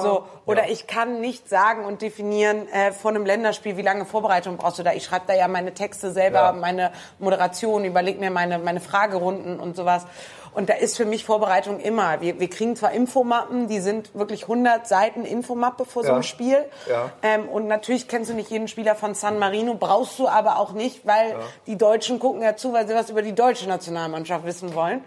so, 0.02 0.24
oder 0.46 0.66
Ja. 0.66 0.72
ich 0.72 0.88
kann 0.88 1.20
nicht 1.20 1.50
sagen 1.50 1.84
und 1.86 2.02
definieren 2.02 2.68
äh, 2.70 2.94
vor 2.94 3.12
einem 3.12 3.26
Länderspiel, 3.26 3.76
wie 3.76 3.82
lange 3.82 4.06
Vorbereitung 4.06 4.56
brauchst 4.58 4.80
du 4.80 4.84
da. 4.84 4.94
Ich 4.94 5.04
schreibe 5.04 5.26
da 5.28 5.34
ja 5.34 5.48
meine 5.50 5.74
Texte 5.74 6.12
selber, 6.12 6.40
Ja. 6.40 6.52
meine 6.54 6.92
Moderation, 7.20 7.84
überleg 7.84 8.20
mir 8.20 8.32
meine, 8.32 8.60
meine 8.60 8.80
Fragerunden 8.80 9.60
und 9.60 9.76
sowas. 9.76 10.06
Und 10.54 10.70
da 10.70 10.74
ist 10.74 10.98
für 10.98 11.06
mich 11.06 11.26
Vorbereitung 11.26 11.80
immer. 11.80 12.22
Wir, 12.22 12.40
wir 12.40 12.50
kriegen 12.50 12.76
zwar 12.76 12.92
Infomappen, 12.92 13.68
die 13.68 13.80
sind 13.80 14.14
wirklich 14.14 14.44
100 14.44 14.88
Seiten 14.88 15.26
Infomappe 15.26 15.86
vor 15.86 16.04
so 16.04 16.10
Ja. 16.10 16.14
einem 16.16 16.24
Spiel. 16.24 16.66
Ja. 16.88 17.12
Ähm, 17.24 17.50
und 17.50 17.68
natürlich 17.68 18.08
kennst 18.08 18.30
du 18.30 18.36
nicht 18.36 18.50
jeden 18.52 18.68
Spieler 18.68 18.96
von 18.96 19.16
San 19.16 19.40
Marino, 19.40 19.74
brauchst 19.76 20.20
du 20.20 20.28
aber 20.28 20.60
auch 20.60 20.74
nicht, 20.74 21.06
weil 21.08 21.36
die 21.68 21.78
Deutschen 21.78 22.20
gucken 22.20 22.42
ja 22.42 22.56
zu, 22.56 22.72
weil 22.74 22.88
sie 22.88 22.94
was 22.94 23.10
über 23.10 23.22
die 23.22 23.34
deutsche 23.34 23.68
Nationalmannschaft 23.68 24.46
wissen 24.46 24.74
wollen. 24.76 25.04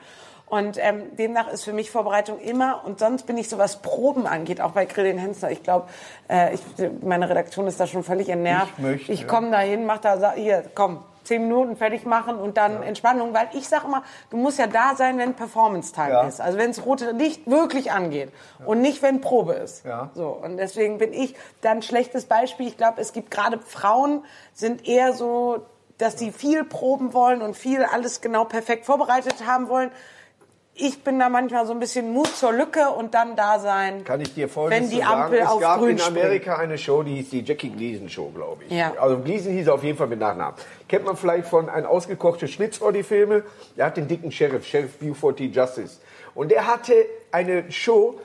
Und 0.48 0.78
ähm, 0.80 1.16
demnach 1.16 1.48
ist 1.48 1.64
für 1.64 1.72
mich 1.72 1.90
Vorbereitung 1.90 2.38
immer. 2.38 2.82
Und 2.84 3.00
sonst 3.00 3.26
bin 3.26 3.36
ich 3.36 3.48
so, 3.48 3.58
was 3.58 3.82
Proben 3.82 4.28
angeht, 4.28 4.60
auch 4.60 4.70
bei 4.72 4.84
Grillin 4.84 5.18
Hensler. 5.18 5.50
Ich 5.50 5.62
glaube, 5.64 5.88
äh, 6.30 6.54
ich, 6.54 6.60
meine 7.02 7.28
Redaktion 7.28 7.66
ist 7.66 7.80
da 7.80 7.86
schon 7.88 8.04
völlig 8.04 8.28
entnervt. 8.28 8.72
Ich 8.76 8.82
möchte, 8.82 9.12
ich 9.12 9.20
ja. 9.22 9.26
komme 9.26 9.50
da 9.50 9.58
hin, 9.58 9.86
mach 9.86 9.98
da, 9.98 10.34
hier, 10.34 10.62
komm, 10.74 11.02
zehn 11.26 11.42
Minuten 11.42 11.76
fertig 11.76 12.06
machen 12.06 12.36
und 12.36 12.56
dann 12.56 12.82
Entspannung. 12.82 13.34
Weil 13.34 13.48
ich 13.52 13.68
sage 13.68 13.86
immer, 13.86 14.02
du 14.30 14.36
musst 14.36 14.58
ja 14.58 14.66
da 14.66 14.94
sein, 14.94 15.18
wenn 15.18 15.34
Performance-Time 15.34 16.10
Ja. 16.10 16.22
ist. 16.26 16.40
Also 16.40 16.58
wenn 16.58 16.68
das 16.70 16.84
rote 16.84 17.10
Licht 17.12 17.46
wirklich 17.50 17.92
angeht 17.92 18.30
und 18.64 18.80
nicht, 18.80 19.02
wenn 19.02 19.20
Probe 19.20 19.54
ist. 19.54 19.84
Ja. 19.84 20.10
So, 20.14 20.28
und 20.28 20.56
deswegen 20.56 20.98
bin 20.98 21.12
ich 21.12 21.34
da 21.60 21.70
ein 21.72 21.82
schlechtes 21.82 22.24
Beispiel. 22.26 22.66
Ich 22.68 22.76
glaube, 22.76 23.00
es 23.00 23.12
gibt 23.12 23.30
gerade 23.30 23.58
Frauen, 23.58 24.24
sind 24.54 24.86
eher 24.86 25.12
so, 25.12 25.66
dass 25.98 26.14
die 26.16 26.30
viel 26.30 26.64
proben 26.64 27.14
wollen 27.14 27.40
und 27.42 27.56
viel 27.56 27.82
alles 27.84 28.20
genau 28.20 28.44
perfekt 28.44 28.84
vorbereitet 28.84 29.46
haben 29.46 29.68
wollen. 29.68 29.90
Ich 30.78 31.02
bin 31.02 31.18
da 31.18 31.30
manchmal 31.30 31.66
so 31.66 31.72
ein 31.72 31.80
bisschen 31.80 32.12
Mut 32.12 32.36
zur 32.36 32.52
Lücke 32.52 32.90
und 32.90 33.14
dann 33.14 33.34
da 33.34 33.58
sein. 33.58 34.04
Kann 34.04 34.20
ich 34.20 34.34
dir 34.34 34.46
folgendes 34.46 34.90
Wenn 34.90 34.90
die 34.90 35.02
zu 35.02 35.08
sagen. 35.08 35.22
Ampel 35.22 35.38
es 35.38 35.46
auf 35.46 35.60
gab 35.60 35.78
grün 35.78 35.96
in 35.96 36.02
Amerika 36.02 36.56
eine 36.56 36.76
Show, 36.76 37.02
die 37.02 37.14
hieß 37.14 37.30
die 37.30 37.40
Jackie 37.40 37.70
Gleason 37.70 38.10
Show, 38.10 38.30
glaube 38.34 38.64
ich. 38.64 38.72
Ja. 38.72 38.92
Also 39.00 39.18
Gleason 39.18 39.52
hieß 39.52 39.68
er 39.68 39.74
auf 39.74 39.82
jeden 39.82 39.96
Fall 39.96 40.08
mit 40.08 40.20
Nachnamen. 40.20 40.54
Kennt 40.86 41.06
man 41.06 41.16
vielleicht 41.16 41.48
von 41.48 41.70
ein 41.70 41.86
ausgekochte 41.86 42.46
Schlitzohr, 42.46 42.92
die 42.92 43.04
Filme. 43.04 43.44
Der 43.78 43.86
hat 43.86 43.96
den 43.96 44.06
dicken 44.06 44.30
Sheriff, 44.30 44.66
Sheriff 44.66 44.98
Buford 44.98 45.38
T. 45.38 45.46
Justice. 45.46 45.96
Und 46.34 46.50
der 46.50 46.66
hatte 46.66 46.92
eine 47.32 47.72
Show, 47.72 48.20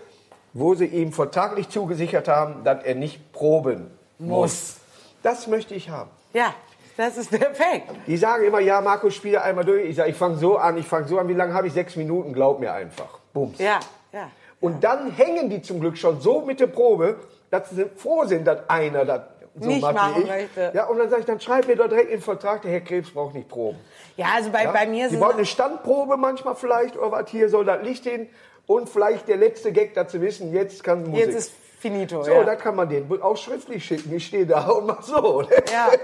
wo 0.51 0.75
sie 0.75 0.87
ihm 0.87 1.13
vertraglich 1.13 1.69
zugesichert 1.69 2.27
haben, 2.27 2.65
dass 2.65 2.83
er 2.83 2.95
nicht 2.95 3.31
proben 3.31 3.89
muss. 4.19 4.75
Das 5.23 5.47
möchte 5.47 5.73
ich 5.73 5.89
haben. 5.89 6.09
Ja, 6.33 6.53
das 7.01 7.17
ist 7.17 7.29
perfekt. 7.29 7.89
Die 8.07 8.17
sagen 8.17 8.45
immer, 8.45 8.59
ja, 8.59 8.81
Markus, 8.81 9.15
spiele 9.15 9.41
einmal 9.41 9.65
durch. 9.65 9.89
Ich 9.89 9.95
sage, 9.95 10.09
ich 10.09 10.15
fange 10.15 10.37
so 10.37 10.57
an, 10.57 10.77
ich 10.77 10.87
fange 10.87 11.07
so 11.07 11.17
an. 11.19 11.27
Wie 11.27 11.33
lange 11.33 11.53
habe 11.53 11.67
ich? 11.67 11.73
Sechs 11.73 11.95
Minuten, 11.95 12.33
glaub 12.33 12.59
mir 12.59 12.73
einfach. 12.73 13.19
Bums. 13.33 13.59
Ja, 13.59 13.79
ja. 14.13 14.29
Und 14.59 14.83
dann 14.83 15.11
hängen 15.11 15.49
die 15.49 15.61
zum 15.61 15.79
Glück 15.79 15.97
schon 15.97 16.21
so 16.21 16.41
mit 16.41 16.59
der 16.59 16.67
Probe, 16.67 17.15
dass 17.49 17.69
sie 17.71 17.85
froh 17.95 18.25
sind, 18.25 18.45
dass 18.45 18.69
einer 18.69 19.05
das 19.05 19.21
so 19.59 19.67
Nicht 19.67 19.81
machen 19.81 20.25
möchte. 20.25 20.71
Ja, 20.73 20.85
und 20.85 20.97
dann 20.97 21.09
sage 21.09 21.21
ich, 21.21 21.25
dann 21.25 21.39
schreib 21.41 21.67
mir 21.67 21.75
doch 21.75 21.89
direkt 21.89 22.09
in 22.09 22.17
den 22.17 22.21
Vertrag, 22.21 22.61
der 22.61 22.71
Herr 22.71 22.81
Krebs 22.81 23.11
braucht 23.11 23.35
nicht 23.35 23.49
Proben. 23.49 23.77
Ja, 24.15 24.27
also 24.35 24.49
bei, 24.49 24.63
Ja? 24.63 24.71
bei 24.71 24.85
mir 24.87 25.05
Sie 25.05 25.11
sind 25.11 25.19
brauchen 25.19 25.35
eine 25.35 25.45
Standprobe 25.45 26.15
manchmal 26.15 26.55
vielleicht, 26.55 26.95
oder 26.97 27.11
was, 27.11 27.29
hier 27.29 27.49
soll 27.49 27.65
das 27.65 27.83
Licht 27.83 28.05
hin. 28.05 28.29
Und 28.65 28.87
vielleicht 28.87 29.27
der 29.27 29.37
letzte 29.37 29.73
Gag, 29.73 29.93
dass 29.93 30.13
sie 30.13 30.21
wissen, 30.21 30.53
jetzt 30.53 30.83
kann 30.83 31.03
Musik. 31.03 31.25
jetzt 31.25 31.35
ist 31.35 31.51
finito. 31.79 32.23
so, 32.23 32.31
ja. 32.31 32.43
da 32.43 32.55
kann 32.55 32.75
man 32.75 32.87
den 32.87 33.09
auch 33.21 33.35
schriftlich 33.35 33.83
schicken. 33.83 34.15
Ich 34.15 34.27
stehe 34.27 34.45
da 34.45 34.67
und 34.69 34.85
mach 34.85 35.01
so. 35.01 35.41
Ja. 35.71 35.89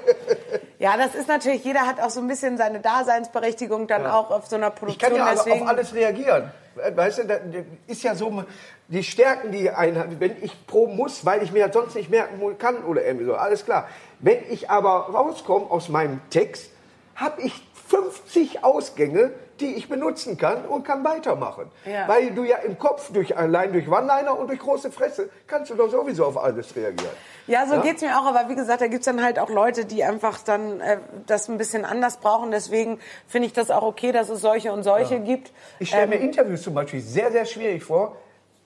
ja, 0.79 0.95
das 0.95 1.15
ist 1.15 1.27
natürlich, 1.27 1.63
jeder 1.63 1.87
hat 1.87 1.99
auch 1.99 2.09
so 2.09 2.19
ein 2.19 2.27
bisschen 2.27 2.57
seine 2.57 2.79
Daseinsberechtigung 2.79 3.87
dann 3.87 4.05
auch 4.05 4.29
auf 4.29 4.47
so 4.47 4.55
einer 4.55 4.67
Ich 4.69 4.75
Produktion. 4.75 5.09
kann 5.11 5.17
ja 5.17 5.31
deswegen, 5.33 5.63
auf 5.63 5.67
alles 5.67 5.93
reagieren. 5.93 6.51
Weißt 6.95 7.19
du, 7.19 7.23
das 7.25 7.39
ist 7.87 8.03
ja 8.03 8.13
so, 8.13 8.43
die 8.87 9.03
Stärken, 9.03 9.51
die 9.51 9.71
einen 9.71 9.97
hat, 9.97 10.19
wenn 10.19 10.35
ich 10.43 10.67
proben 10.67 10.95
muss, 10.95 11.25
weil 11.25 11.41
ich 11.41 11.51
mir 11.51 11.65
das 11.65 11.73
sonst 11.73 11.95
nicht 11.95 12.11
merken 12.11 12.39
kann 12.59 12.83
oder 12.83 13.03
irgendwie 13.03 13.25
so, 13.25 13.33
alles 13.35 13.65
klar. 13.65 13.87
Wenn 14.19 14.37
ich 14.49 14.69
aber 14.69 15.09
rauskomme 15.11 15.71
aus 15.71 15.89
meinem 15.89 16.21
Text, 16.29 16.69
habe 17.15 17.41
ich 17.41 17.53
50 17.89 18.63
Ausgänge, 18.63 19.31
die 19.59 19.75
ich 19.75 19.89
benutzen 19.89 20.37
kann 20.37 20.65
und 20.65 20.83
kann 20.85 21.03
weitermachen. 21.03 21.71
Ja. 21.85 22.07
Weil 22.07 22.31
du 22.31 22.43
ja 22.43 22.57
im 22.57 22.77
Kopf, 22.77 23.11
durch, 23.11 23.35
allein 23.37 23.73
durch 23.73 23.87
One-Liner 23.87 24.37
und 24.37 24.47
durch 24.49 24.59
große 24.59 24.91
Fresse, 24.91 25.29
kannst 25.47 25.71
du 25.71 25.75
doch 25.75 25.89
sowieso 25.89 26.25
auf 26.25 26.37
alles 26.37 26.75
reagieren. 26.75 27.11
Ja, 27.47 27.65
so 27.65 27.75
Ja? 27.75 27.81
geht's 27.81 28.01
mir 28.01 28.17
auch, 28.19 28.25
aber 28.25 28.49
wie 28.49 28.55
gesagt, 28.55 28.81
da 28.81 28.87
gibt's 28.87 29.05
dann 29.05 29.23
halt 29.23 29.39
auch 29.39 29.49
Leute, 29.49 29.85
die 29.85 30.03
einfach 30.03 30.39
dann 30.43 30.81
äh, 30.81 30.97
das 31.25 31.47
ein 31.49 31.57
bisschen 31.57 31.85
anders 31.85 32.17
brauchen. 32.17 32.51
Deswegen 32.51 32.99
finde 33.27 33.47
ich 33.47 33.53
das 33.53 33.71
auch 33.71 33.83
okay, 33.83 34.11
dass 34.11 34.29
es 34.29 34.41
solche 34.41 34.71
und 34.71 34.83
solche 34.83 35.19
gibt. 35.19 35.51
Ich 35.79 35.87
stelle 35.89 36.03
Ähm, 36.03 36.09
mir 36.09 36.17
Interviews 36.17 36.61
zum 36.61 36.73
Beispiel 36.73 37.01
sehr, 37.01 37.31
sehr 37.31 37.45
schwierig 37.45 37.83
vor. 37.83 38.15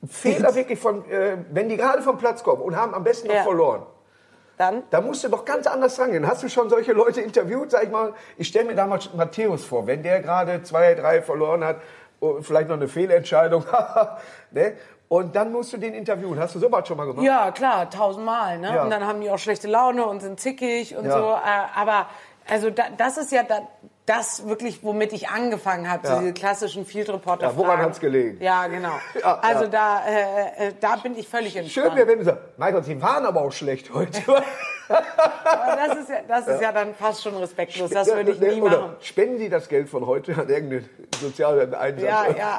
Fehler 0.10 0.56
wirklich 0.56 0.80
von, 0.80 1.08
äh, 1.12 1.38
wenn 1.52 1.70
die 1.70 1.78
gerade 1.78 2.02
vom 2.02 2.18
Platz 2.18 2.42
kommen 2.44 2.62
und 2.64 2.76
haben 2.76 2.94
am 2.96 3.04
besten 3.04 3.28
noch 3.28 3.36
Ja. 3.36 3.44
verloren. 3.44 3.84
Dann? 4.62 4.84
Da 4.92 5.02
musst 5.02 5.24
du 5.24 5.28
doch 5.30 5.44
ganz 5.44 5.66
anders 5.66 6.00
rangehen. 6.00 6.28
Hast 6.28 6.44
du 6.44 6.48
schon 6.48 6.70
solche 6.70 6.94
Leute 6.94 7.20
interviewt? 7.20 7.72
Sag 7.72 7.84
ich 7.84 7.90
mal, 7.90 8.14
ich 8.38 8.48
stelle 8.48 8.66
mir 8.66 8.76
damals 8.76 9.12
Matthäus 9.16 9.66
vor, 9.66 9.88
wenn 9.88 10.04
der 10.04 10.22
gerade 10.22 10.62
zwei, 10.62 10.94
drei 10.94 11.24
verloren 11.24 11.64
hat, 11.64 11.78
und 12.20 12.44
vielleicht 12.46 12.70
noch 12.70 12.76
eine 12.76 12.88
Fehlentscheidung, 12.88 13.66
ne? 14.52 14.74
Und 15.08 15.36
dann 15.36 15.52
musst 15.52 15.74
du 15.74 15.78
den 15.78 15.96
interviewen. 15.96 16.40
Hast 16.40 16.54
du 16.54 16.60
sowas 16.60 16.88
schon 16.88 16.96
mal 16.96 17.06
gemacht? 17.06 17.26
Ja, 17.26 17.50
klar, 17.52 17.90
tausendmal. 17.90 18.60
Ne? 18.60 18.74
Ja. 18.76 18.84
Und 18.84 18.92
dann 18.92 19.06
haben 19.06 19.20
die 19.20 19.30
auch 19.32 19.40
schlechte 19.40 19.68
Laune 19.68 20.06
und 20.06 20.22
sind 20.22 20.40
zickig 20.40 20.96
und 20.96 21.06
Ja. 21.06 21.12
so. 21.12 21.32
Äh, 21.32 21.80
aber 21.80 22.06
also 22.48 22.70
da, 22.70 22.84
das 22.96 23.18
ist 23.18 23.32
ja 23.32 23.42
da, 23.44 23.62
das 24.12 24.46
wirklich, 24.48 24.84
womit 24.84 25.14
ich 25.14 25.30
angefangen 25.30 25.90
habe, 25.90 26.06
Ja. 26.06 26.16
so 26.16 26.20
diese 26.22 26.34
klassischen 26.34 26.86
Field 26.86 27.10
Reporter. 27.10 27.48
Ja, 27.48 27.56
woran 27.56 27.80
hat's 27.80 28.00
gelegen? 28.00 28.42
Ja, 28.42 28.68
genau. 28.68 28.92
Ja, 29.22 29.40
also 29.42 29.64
ja. 29.66 29.70
da, 29.70 30.02
äh, 30.06 30.68
äh, 30.68 30.74
da 30.80 30.98
bin 30.98 31.18
ich 31.18 31.28
völlig 31.28 31.56
entspannt. 31.56 31.88
Schön 31.88 31.96
wäre, 31.96 32.08
wenn 32.08 32.20
du 32.20 32.26
sagst, 32.26 32.42
Gott, 32.58 32.86
sie 32.86 33.02
waren 33.02 33.26
aber 33.26 33.42
auch 33.42 33.52
schlecht 33.52 33.94
heute. 33.94 34.22
Aber 34.90 35.76
das 35.88 35.98
ist 36.00 36.10
ja, 36.10 36.16
das 36.28 36.48
ist 36.48 36.62
ja. 36.62 36.72
dann 36.72 36.94
fast 36.96 37.24
schon 37.24 37.36
respektlos. 37.38 37.90
Das 37.90 38.08
würde 38.08 38.32
ich 38.32 38.40
Ja, 38.40 38.52
nie 38.54 38.62
Oder 38.62 38.80
machen. 38.82 38.96
spenden 39.02 39.38
Sie 39.38 39.50
das 39.50 39.68
Geld 39.70 39.90
von 39.90 40.06
heute 40.06 40.34
an 40.34 40.50
irgendeinen 40.50 40.90
sozialen 41.20 41.74
Einsatz? 41.74 42.04
Ja, 42.10 42.26
ja. 42.38 42.58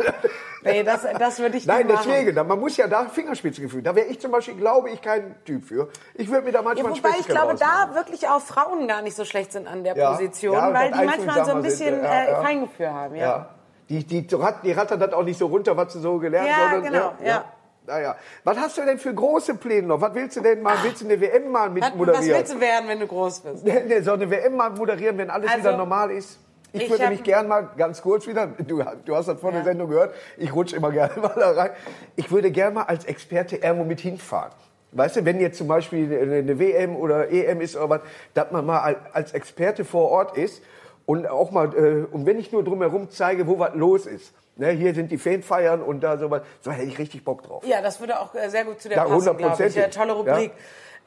Nee, 0.65 0.83
das, 0.85 1.05
das 1.19 1.39
würde 1.41 1.57
ich 1.57 1.67
Nein, 1.67 1.87
nie 1.87 1.93
machen. 1.93 2.09
deswegen, 2.09 2.35
da- 2.37 2.45
man 2.45 2.61
muss 2.61 2.77
ja 2.77 2.87
da 2.87 3.07
Fingerspitzengefühl. 3.07 3.83
Da 3.83 3.95
wäre 3.97 4.07
ich 4.07 4.21
zum 4.21 4.31
Beispiel, 4.31 4.55
glaube 4.55 4.91
ich, 4.91 5.03
kein 5.03 5.35
Typ 5.45 5.65
für. 5.65 5.89
Ich 6.15 6.31
würde 6.31 6.45
mir 6.47 6.53
da 6.53 6.59
Ja, 6.61 6.65
manchmal 6.65 6.93
ein 6.93 6.99
wobei 6.99 7.11
ich 7.19 7.27
glaube, 7.27 7.53
rausmachen. 7.53 7.89
da 7.91 7.95
wirklich 7.97 8.29
auch 8.29 8.41
Frauen 8.41 8.87
gar 8.87 9.03
nicht 9.03 9.17
so 9.17 9.25
schlecht 9.25 9.53
sind 9.53 9.67
an 9.67 9.83
der 9.85 9.97
Ja. 9.97 10.13
Position, 10.13 10.55
Ja, 10.55 10.73
weil 10.73 10.93
die 10.93 11.05
manchmal 11.05 11.45
so 11.45 11.53
ein 11.53 11.63
bisschen 11.63 11.95
sind, 11.97 12.05
ja, 12.05 12.23
äh, 12.25 12.31
ja. 12.31 12.43
Feingefühl 12.43 12.91
haben. 12.93 13.15
Ja. 13.17 13.23
Ja. 13.25 13.49
Die, 13.89 14.05
die, 14.07 14.27
die 14.27 14.73
rattern 14.73 15.01
das 15.01 15.13
auch 15.13 15.25
nicht 15.25 15.39
so 15.39 15.47
runter, 15.47 15.77
was 15.77 15.93
sie 15.93 16.01
so 16.01 16.19
gelernt 16.19 16.49
Ja, 16.49 16.71
haben. 16.71 16.83
genau, 16.83 17.13
ja. 17.25 17.45
Naja. 17.87 18.17
Was 18.45 18.57
hast 18.59 18.79
du 18.79 18.83
denn 18.85 18.99
für 18.99 19.13
große 19.13 19.55
Pläne 19.57 19.89
noch? 19.89 20.01
Was 20.01 20.15
willst 20.15 20.37
du 20.37 20.41
denn 20.41 20.63
mal? 20.63 20.77
Willst 20.83 21.01
du 21.03 21.07
eine 21.07 21.21
WM 21.21 21.51
mal 21.51 21.69
mit 21.71 21.83
Was, 21.83 21.91
was 21.91 21.97
moderieren? 21.99 22.39
willst 22.39 22.55
du 22.55 22.61
werden, 22.61 22.89
wenn 22.89 23.01
du 23.01 23.07
groß 23.07 23.41
bist? 23.41 23.65
Ne, 23.65 24.03
so 24.03 24.13
eine 24.13 24.31
WM 24.31 24.57
mal 24.57 24.71
moderieren, 24.71 25.19
wenn 25.19 25.31
alles 25.31 25.51
Also, 25.51 25.65
wieder 25.65 25.77
normal 25.77 26.11
ist? 26.13 26.39
Ich, 26.75 26.85
ich 26.85 26.91
würde 26.91 27.09
mich 27.09 27.23
gern 27.23 27.49
mal, 27.49 27.69
ganz 27.77 28.01
kurz 28.01 28.27
wieder, 28.27 28.47
du, 28.47 28.83
du 29.05 29.17
hast 29.17 29.27
das 29.29 29.39
vor 29.41 29.51
der 29.51 29.61
Ja. 29.61 29.65
Sendung 29.67 29.91
gehört, 29.91 30.15
ich 30.39 30.55
rutsche 30.55 30.77
immer 30.77 30.91
gerne 30.91 31.13
mal 31.21 31.33
da 31.37 31.51
rein. 31.51 31.71
Ich 32.17 32.31
würde 32.31 32.51
gern 32.51 32.73
mal 32.75 32.85
als 32.85 33.05
Experte 33.05 33.57
irgendwo 33.57 33.85
mit 33.85 34.01
hinfahren. 34.01 34.53
Weißt 34.93 35.17
du, 35.17 35.25
wenn 35.25 35.41
jetzt 35.41 35.59
zum 35.59 35.69
Beispiel 35.69 36.05
eine 36.21 36.59
WM 36.59 36.97
oder 36.97 37.31
EM 37.31 37.61
ist 37.61 37.77
oder 37.77 37.91
was, 37.91 38.01
dass 38.35 38.51
man 38.53 38.65
mal 38.65 38.81
al- 38.81 38.97
als 39.13 39.33
Experte 39.33 39.85
vor 39.85 40.09
Ort 40.11 40.37
ist 40.39 40.63
und 41.05 41.27
auch 41.29 41.51
mal, 41.51 41.75
äh, 41.77 42.07
und 42.11 42.27
wenn 42.27 42.39
ich 42.39 42.53
nur 42.53 42.63
drumherum 42.63 43.11
zeige, 43.11 43.47
wo 43.47 43.59
was 43.59 43.75
los 43.75 44.07
ist. 44.07 44.33
Ne, 44.57 44.71
hier 44.71 44.95
sind 44.95 45.11
die 45.11 45.19
Fanfeiern 45.19 45.81
und 45.83 46.01
da 46.03 46.19
sowas, 46.19 46.43
so 46.61 46.71
hätte 46.71 46.87
ich 46.87 46.99
richtig 46.99 47.25
Bock 47.25 47.43
drauf. 47.43 47.65
Ja, 47.67 47.81
das 47.81 48.01
würde 48.01 48.21
auch 48.21 48.35
äh, 48.35 48.51
sehr 48.51 48.65
gut 48.65 48.81
zu 48.83 48.89
der 48.89 48.99
Ja, 48.99 49.05
passen, 49.05 49.37
glaube 49.37 49.65
ich. 49.65 49.75
100%. 49.77 49.81
Ja, 49.81 49.89
tolle 49.89 50.13
Rubrik. 50.13 50.53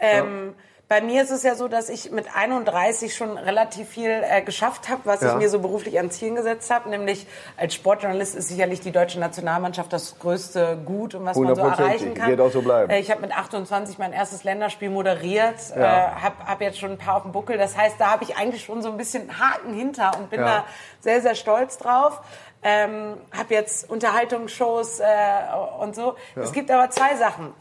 Ja. 0.02 0.08
Ähm, 0.08 0.56
Bei 0.88 1.02
mir 1.02 1.24
ist 1.24 1.32
es 1.32 1.42
ja 1.42 1.56
so, 1.56 1.68
dass 1.68 1.90
ich 1.90 2.12
mit 2.12 2.28
31 2.36 3.16
schon 3.16 3.40
relativ 3.40 3.90
viel 3.90 4.22
äh, 4.24 4.44
geschafft 4.44 4.88
habe, 4.88 5.02
was 5.06 5.20
Ja. 5.22 5.30
ich 5.32 5.36
mir 5.38 5.50
so 5.50 5.58
beruflich 5.60 6.00
an 6.00 6.12
Zielen 6.12 6.36
gesetzt 6.36 6.70
habe. 6.70 6.90
Nämlich 6.90 7.26
als 7.58 7.74
Sportjournalist 7.74 8.36
ist 8.36 8.50
sicherlich 8.50 8.82
die 8.82 8.92
deutsche 8.92 9.20
Nationalmannschaft 9.20 9.92
das 9.92 10.20
größte 10.20 10.78
Gut 10.86 11.16
und 11.16 11.26
was 11.26 11.38
man 11.38 11.56
so 11.56 11.62
erreichen 11.64 12.14
kann. 12.14 12.30
Wird 12.30 12.40
auch 12.40 12.52
so 12.52 12.62
bleiben. 12.62 12.92
Äh, 12.92 13.00
ich 13.00 13.10
habe 13.10 13.22
mit 13.22 13.36
28 13.36 13.98
mein 13.98 14.14
erstes 14.14 14.44
Länderspiel 14.44 14.92
moderiert, 14.92 15.56
Ja. 15.76 15.82
äh, 16.18 16.22
habe 16.22 16.36
hab 16.46 16.62
jetzt 16.62 16.78
schon 16.78 16.92
ein 16.92 16.98
paar 17.00 17.16
auf 17.18 17.24
dem 17.24 17.32
Buckel. 17.32 17.58
Das 17.58 17.76
heißt, 17.76 17.96
da 18.00 18.12
habe 18.12 18.24
ich 18.24 18.38
eigentlich 18.38 18.64
schon 18.64 18.84
so 18.84 18.92
ein 18.92 18.98
bisschen 18.98 19.40
Haken 19.40 19.74
hinter 19.74 20.12
und 20.20 20.30
bin 20.30 20.40
Ja. 20.42 20.46
da 20.46 20.66
sehr, 21.00 21.20
sehr 21.22 21.34
stolz 21.34 21.80
drauf. 21.80 22.22
Ähm, 22.68 23.18
habe 23.32 23.54
jetzt 23.54 23.88
Unterhaltungsshows 23.92 25.00
äh, 25.00 25.06
und 25.80 25.96
so. 25.96 26.16
Es 26.36 26.52
gibt 26.52 26.72
aber 26.72 26.90
zwei 26.90 27.16
Sachen. 27.16 27.54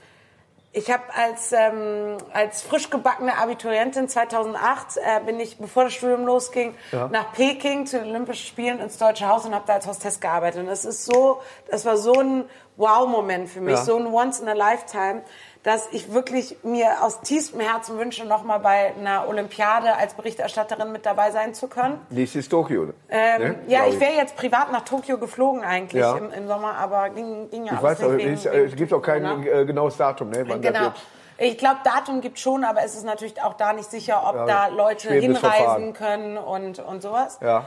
Ich 0.73 0.91
habe 0.91 1.03
als, 1.15 1.53
ähm, 1.53 2.17
als 2.33 2.63
frisch 2.63 2.89
gebackene 2.91 3.37
Abiturientin 3.37 4.09
2008 4.09 4.97
äh, 4.97 5.21
bin 5.25 5.39
ich, 5.39 5.59
bevor 5.59 5.85
das 5.85 5.93
Studium 5.93 6.25
losging, 6.25 6.75
nach 7.11 7.33
Peking 7.33 7.87
zu 7.87 7.99
den 8.01 8.09
Olympischen 8.09 8.47
Spielen 8.47 8.81
ins 8.81 8.97
Deutsche 8.99 9.29
Haus 9.29 9.45
und 9.45 9.55
habe 9.55 9.65
da 9.69 9.75
als 9.75 9.87
Hostess 9.87 10.19
gearbeitet. 10.21 10.63
Und 10.63 10.69
es 10.69 10.85
ist 10.87 11.05
so, 11.05 11.41
das 11.71 11.85
war 11.85 11.97
so 11.97 12.15
ein 12.15 12.47
Wow-Moment 12.77 13.51
für 13.51 13.61
mich, 13.61 13.75
Ja. 13.77 13.85
so 13.85 13.97
ein 13.97 14.07
Once 14.07 14.41
in 14.41 14.49
a 14.49 14.53
Lifetime, 14.55 15.23
dass 15.65 15.89
ich 15.93 16.13
wirklich 16.13 16.59
mir 16.63 17.03
aus 17.03 17.23
tiefstem 17.23 17.59
Herzen 17.59 17.99
wünsche, 17.99 18.27
noch 18.27 18.45
mal 18.45 18.59
bei 18.59 18.93
einer 18.99 19.27
Olympiade 19.27 19.97
als 19.97 20.13
Berichterstatterin 20.13 20.93
mit 20.93 21.07
dabei 21.07 21.31
sein 21.31 21.55
zu 21.55 21.69
können. 21.69 21.99
Nächstes 22.11 22.51
Tokio. 22.51 22.93
Ähm, 23.09 23.43
ne? 23.43 23.55
ja, 23.67 23.87
ich 23.87 23.99
wäre 23.99 24.13
jetzt 24.13 24.37
privat 24.37 24.71
nach 24.71 24.83
Tokio 24.83 25.17
geflogen 25.17 25.65
eigentlich 25.65 26.03
Ja. 26.03 26.19
im, 26.19 26.31
im 26.31 26.47
Sommer, 26.47 26.77
aber 26.77 27.09
ging, 27.09 27.49
ging 27.51 27.65
ja 27.65 27.73
Ich 27.75 27.83
weiß, 27.83 27.99
nicht 27.99 28.17
wegen- 28.19 28.35
es, 28.35 28.45
es 28.45 28.77
gibt 28.77 28.93
auch 28.93 29.01
kein 29.01 29.25
äh, 29.47 29.65
genaues 29.65 29.97
Datum, 29.97 30.29
ne? 30.31 30.45
wann 30.47 30.61
Genau. 30.61 30.93
Ich 31.39 31.59
glaube, 31.59 31.79
Datum 31.83 32.21
gibt 32.21 32.39
schon, 32.39 32.63
aber 32.63 32.85
es 32.85 32.95
ist 32.95 33.05
natürlich 33.05 33.43
auch 33.43 33.55
da 33.55 33.73
nicht 33.73 33.91
sicher, 33.91 34.23
ob 34.25 34.37
Ja, 34.37 34.47
da 34.47 34.67
Leute 34.69 35.13
hinreisen 35.15 35.95
können 35.95 36.37
und, 36.39 36.79
und 36.79 37.03
sowas. 37.03 37.39
Ja. 37.43 37.67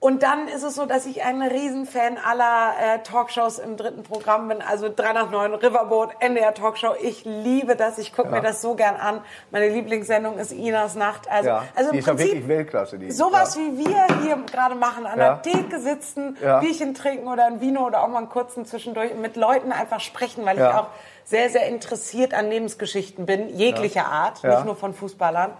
Und 0.00 0.22
dann 0.22 0.46
ist 0.46 0.62
es 0.62 0.76
so, 0.76 0.86
dass 0.86 1.06
ich 1.06 1.24
ein 1.24 1.42
Riesenfan 1.42 2.18
aller 2.24 2.72
äh, 2.80 2.98
Talkshows 3.00 3.58
im 3.58 3.76
dritten 3.76 4.04
Programm 4.04 4.46
bin. 4.46 4.62
Also 4.62 4.88
3 4.94 5.12
nach 5.12 5.28
9, 5.30 5.54
Riverboat, 5.54 6.10
NDR 6.20 6.54
Talkshow. 6.54 6.94
Ich 7.02 7.24
liebe 7.24 7.74
das. 7.74 7.98
Ich 7.98 8.12
gucke 8.12 8.28
mir 8.30 8.40
das 8.40 8.62
so 8.62 8.76
gern 8.76 8.94
an. 8.94 9.22
Meine 9.50 9.68
Lieblingssendung 9.70 10.38
ist 10.38 10.52
Inas 10.52 10.94
Nacht. 10.94 11.28
Also, 11.28 11.48
Ja, 11.48 11.64
also 11.74 11.90
die 11.90 11.96
im 11.96 12.00
ist 12.00 12.06
ja 12.06 12.12
Prinzip 12.14 12.28
wirklich 12.32 12.48
Weltklasse. 12.48 12.98
Die. 13.00 13.10
sowas 13.10 13.56
ja. 13.56 13.62
wie 13.62 13.78
wir 13.86 14.06
hier 14.22 14.36
gerade 14.48 14.76
machen. 14.76 15.04
An 15.04 15.18
Ja. 15.18 15.34
der 15.34 15.42
Theke 15.42 15.80
sitzen, 15.80 16.36
Ja. 16.40 16.60
Bierchen 16.60 16.94
trinken 16.94 17.26
oder 17.26 17.46
ein 17.46 17.60
Vino 17.60 17.84
oder 17.84 18.04
auch 18.04 18.08
mal 18.08 18.18
einen 18.18 18.28
kurzen 18.28 18.66
zwischendurch. 18.66 19.16
Mit 19.16 19.34
Leuten 19.34 19.72
einfach 19.72 19.98
sprechen, 19.98 20.46
weil 20.46 20.58
ich 20.58 20.62
Ja. 20.62 20.78
auch 20.82 20.86
sehr, 21.24 21.50
sehr 21.50 21.66
interessiert 21.66 22.34
an 22.34 22.48
Lebensgeschichten 22.50 23.26
bin. 23.26 23.48
Jeglicher 23.48 24.06
Art. 24.06 24.44
Ja. 24.44 24.50
Nicht 24.54 24.64
nur 24.64 24.76
von 24.76 24.94
Fußballern. 24.94 25.50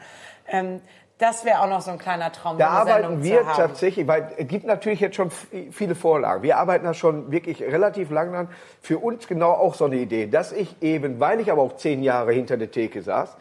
Ähm, 0.50 0.80
das 1.18 1.44
wäre 1.44 1.60
auch 1.60 1.68
noch 1.68 1.80
so 1.80 1.90
ein 1.90 1.98
kleiner 1.98 2.30
Traum. 2.30 2.58
Da 2.58 2.68
arbeiten 2.68 3.22
wir 3.24 3.42
tatsächlich, 3.42 4.06
weil 4.06 4.32
es 4.36 4.46
gibt 4.46 4.64
natürlich 4.64 5.00
jetzt 5.00 5.16
schon 5.16 5.30
viele 5.72 5.96
Vorlagen. 5.96 6.44
Wir 6.44 6.58
arbeiten 6.58 6.84
da 6.84 6.94
schon 6.94 7.32
wirklich 7.32 7.60
relativ 7.60 8.10
lang 8.10 8.32
dran. 8.32 8.48
Für 8.80 8.98
uns 8.98 9.26
genau 9.26 9.50
auch 9.50 9.74
so 9.74 9.86
eine 9.86 9.96
Idee, 9.96 10.26
dass 10.26 10.52
ich 10.52 10.80
eben, 10.80 11.18
weil 11.18 11.40
ich 11.40 11.50
aber 11.50 11.62
auch 11.62 11.76
zehn 11.76 12.04
Jahre 12.04 12.32
hinter 12.32 12.56
der 12.56 12.70
Theke 12.70 13.02
saß, 13.02 13.36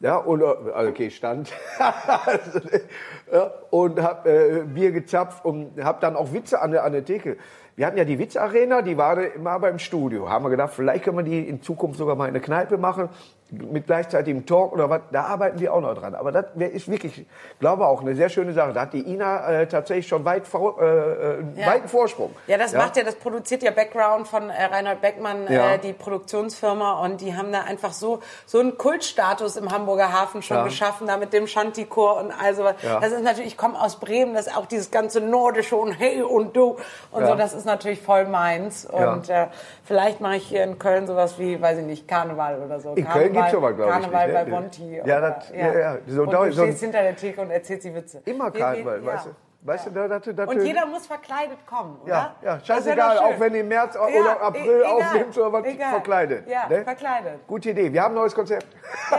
ja, 0.00 0.16
und, 0.16 0.40
äh, 0.42 0.44
also 0.72 0.90
okay, 0.90 1.10
stand, 1.10 1.52
und 3.70 4.00
hab 4.00 4.26
äh, 4.26 4.62
Bier 4.64 4.92
gezapft 4.92 5.44
und 5.44 5.82
hab 5.82 6.00
dann 6.00 6.16
auch 6.16 6.32
Witze 6.32 6.62
an 6.62 6.70
der, 6.70 6.84
an 6.84 6.92
der 6.92 7.04
Theke. 7.04 7.36
Wir 7.74 7.86
hatten 7.86 7.98
ja 7.98 8.04
die 8.04 8.18
Witzarena, 8.18 8.82
die 8.82 8.96
war 8.96 9.18
immer 9.18 9.58
beim 9.60 9.78
Studio. 9.78 10.28
Haben 10.28 10.44
wir 10.44 10.50
gedacht, 10.50 10.72
vielleicht 10.74 11.04
können 11.04 11.16
wir 11.16 11.24
die 11.24 11.48
in 11.48 11.62
Zukunft 11.62 11.98
sogar 11.98 12.16
mal 12.16 12.24
in 12.24 12.30
eine 12.30 12.40
Kneipe 12.40 12.78
machen, 12.78 13.08
mit 13.50 13.86
gleichzeitigem 13.86 14.44
Talk 14.44 14.72
oder 14.72 14.90
was. 14.90 15.00
Da 15.10 15.22
arbeiten 15.24 15.58
wir 15.58 15.72
auch 15.72 15.80
noch 15.80 15.94
dran. 15.94 16.14
Aber 16.14 16.32
das 16.32 16.46
ist 16.56 16.90
wirklich, 16.90 17.24
glaube 17.60 17.86
auch 17.86 18.02
eine 18.02 18.14
sehr 18.14 18.28
schöne 18.28 18.52
Sache. 18.52 18.72
Da 18.74 18.82
hat 18.82 18.92
die 18.92 19.00
Ina 19.10 19.48
äh, 19.62 19.66
tatsächlich 19.66 20.06
schon 20.06 20.24
weit 20.24 20.46
vor, 20.46 20.80
äh, 20.80 20.84
äh, 20.84 21.38
einen 21.38 21.56
Ja. 21.56 21.66
weiten 21.66 21.88
Vorsprung. 21.88 22.34
Ja, 22.46 22.58
das 22.58 22.74
macht 22.74 22.96
ja, 22.96 23.04
das 23.04 23.14
produziert 23.14 23.62
ja 23.62 23.70
Background 23.70 24.28
von 24.28 24.50
äh, 24.50 24.64
Reinhold 24.64 25.00
Beckmann, 25.00 25.46
Ja. 25.50 25.74
äh, 25.74 25.78
die 25.78 25.92
Produktionsfirma, 25.94 27.02
und 27.04 27.20
die 27.20 27.34
haben 27.36 27.52
da 27.52 27.62
einfach 27.62 27.92
so 27.92 28.20
so 28.46 28.58
einen 28.60 28.76
Kultstatus 28.76 29.56
im 29.56 29.70
Hamburger 29.72 30.12
Hafen 30.12 30.42
schon 30.42 30.58
Ja. 30.58 30.64
geschaffen, 30.64 31.06
da 31.06 31.16
mit 31.16 31.32
dem 31.32 31.46
Shanty-Chor 31.46 32.18
und 32.18 32.32
also 32.32 32.64
Ja. 32.82 33.00
das 33.00 33.12
ist 33.12 33.22
natürlich, 33.22 33.52
ich 33.52 33.56
komme 33.56 33.80
aus 33.80 33.96
Bremen, 33.96 34.34
das 34.34 34.48
ist 34.48 34.56
auch 34.56 34.66
dieses 34.66 34.90
ganze 34.90 35.20
Nordische 35.20 35.76
und 35.76 35.92
Hey 35.92 36.22
und 36.22 36.54
Du 36.56 36.76
und 37.12 37.22
Ja. 37.22 37.28
so, 37.28 37.34
das 37.34 37.54
ist 37.54 37.64
natürlich 37.64 38.02
voll 38.02 38.26
meins 38.26 38.86
Ja. 38.92 39.12
und 39.12 39.28
äh, 39.30 39.46
vielleicht 39.84 40.20
mache 40.20 40.36
ich 40.36 40.46
hier 40.46 40.64
in 40.64 40.78
Köln 40.78 41.06
sowas 41.06 41.38
wie, 41.38 41.60
weiß 41.60 41.78
ich 41.78 41.84
nicht, 41.86 42.06
Karneval 42.08 42.60
oder 42.60 42.78
so. 42.80 42.92
In 42.94 43.04
Karneval, 43.04 43.22
Köln 43.22 43.34
gibt's 43.38 43.52
sowas, 43.52 43.76
glaub 43.76 43.88
ich, 43.88 43.92
Karneval 43.94 44.26
nicht, 44.26 44.34
bei 44.34 44.44
ne? 44.44 44.50
Bonti. 44.50 44.96
Ja, 44.96 45.02
oder, 45.02 45.20
das- 45.30 45.50
ja, 45.50 45.78
ja, 45.78 45.98
so 46.06 46.22
und 46.22 46.32
du 46.32 46.52
so 46.52 46.62
stehst 46.62 46.80
hinter 46.80 47.02
der 47.02 47.16
Theke 47.16 47.40
und 47.40 47.50
erzählst 47.50 47.84
die 47.84 47.94
Witze. 47.94 48.22
Immer 48.24 48.50
Karneval, 48.50 49.00
ja. 49.02 49.06
weißt 49.06 49.26
du? 49.26 49.30
Weißt 49.60 49.86
du, 49.86 49.90
da, 49.90 50.06
da, 50.06 50.20
da, 50.20 50.44
Und 50.44 50.62
jeder 50.62 50.86
muss 50.86 51.06
verkleidet 51.08 51.58
kommen, 51.66 51.98
oder? 52.04 52.12
Ja, 52.12 52.34
ja, 52.44 52.60
scheißegal, 52.64 53.18
auch 53.18 53.40
wenn 53.40 53.54
ihr 53.54 53.62
im 53.62 53.68
März 53.68 53.96
Ja, 53.96 54.02
oder 54.02 54.40
April 54.40 54.62
e- 54.70 54.78
egal, 54.78 54.92
aufnimmt 54.92 55.36
oder 55.36 55.52
was, 55.52 55.64
egal. 55.66 55.90
verkleidet. 55.90 56.48
Ja, 56.48 56.68
ne? 56.68 56.84
verkleidet. 56.84 57.46
Gute 57.48 57.70
Idee. 57.70 57.92
Wir 57.92 58.02
haben 58.04 58.12
ein 58.12 58.20
neues 58.20 58.36
Konzept. 58.36 58.66
Ja, 59.10 59.18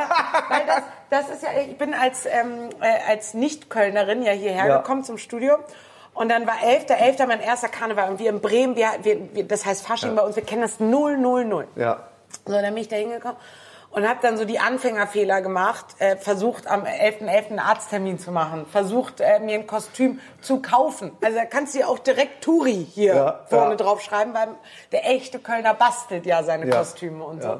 weil 0.49 0.61
das, 0.65 0.81
das 1.09 1.29
ist 1.35 1.43
ja, 1.43 1.49
ich 1.59 1.77
bin 1.77 1.93
als, 1.93 2.25
ähm, 2.25 2.69
äh, 2.79 3.11
als 3.11 3.33
Nicht-Kölnerin 3.33 4.21
ja 4.23 4.31
hierher 4.31 4.65
Ja. 4.65 4.77
gekommen 4.77 5.03
zum 5.03 5.17
Studio. 5.17 5.57
Und 6.13 6.29
dann 6.29 6.47
war 6.47 6.55
11.11. 6.63 7.27
mein 7.27 7.41
erster 7.41 7.67
Karneval. 7.67 8.09
Und 8.09 8.19
wir 8.19 8.29
in 8.29 8.39
Bremen, 8.39 8.77
wir, 8.77 8.87
wir, 9.03 9.43
das 9.45 9.65
heißt 9.65 9.85
Fasching 9.85 10.15
bei 10.15 10.21
uns, 10.23 10.37
wir 10.37 10.43
kennen 10.43 10.61
das 10.61 10.79
000. 10.79 11.65
Ja. 11.75 12.07
So, 12.45 12.53
dann 12.53 12.63
bin 12.73 12.77
ich 12.77 12.87
da 12.87 12.95
hingekommen 12.95 13.37
und 13.91 14.07
habe 14.07 14.19
dann 14.21 14.37
so 14.37 14.45
die 14.45 14.59
Anfängerfehler 14.59 15.41
gemacht, 15.41 15.85
äh, 15.99 16.15
versucht 16.15 16.67
am 16.67 16.83
11.11. 16.83 17.49
einen 17.49 17.59
Arzttermin 17.59 18.19
zu 18.19 18.31
machen, 18.31 18.65
versucht 18.67 19.19
äh, 19.19 19.39
mir 19.39 19.55
ein 19.55 19.67
Kostüm 19.67 20.19
zu 20.41 20.61
kaufen. 20.61 21.11
Also 21.23 21.37
da 21.37 21.45
kannst 21.45 21.75
du 21.75 21.79
ja 21.79 21.87
auch 21.87 21.99
direkt 21.99 22.43
Turi 22.43 22.85
hier 22.93 23.15
Ja, 23.15 23.39
vorne 23.47 23.71
ja. 23.71 23.75
drauf 23.77 24.01
schreiben, 24.01 24.33
weil 24.33 24.49
der 24.91 25.09
echte 25.09 25.39
Kölner 25.39 25.73
bastelt 25.73 26.25
ja 26.25 26.43
seine 26.43 26.67
Ja, 26.67 26.77
Kostüme 26.77 27.23
und 27.23 27.41
so. 27.41 27.59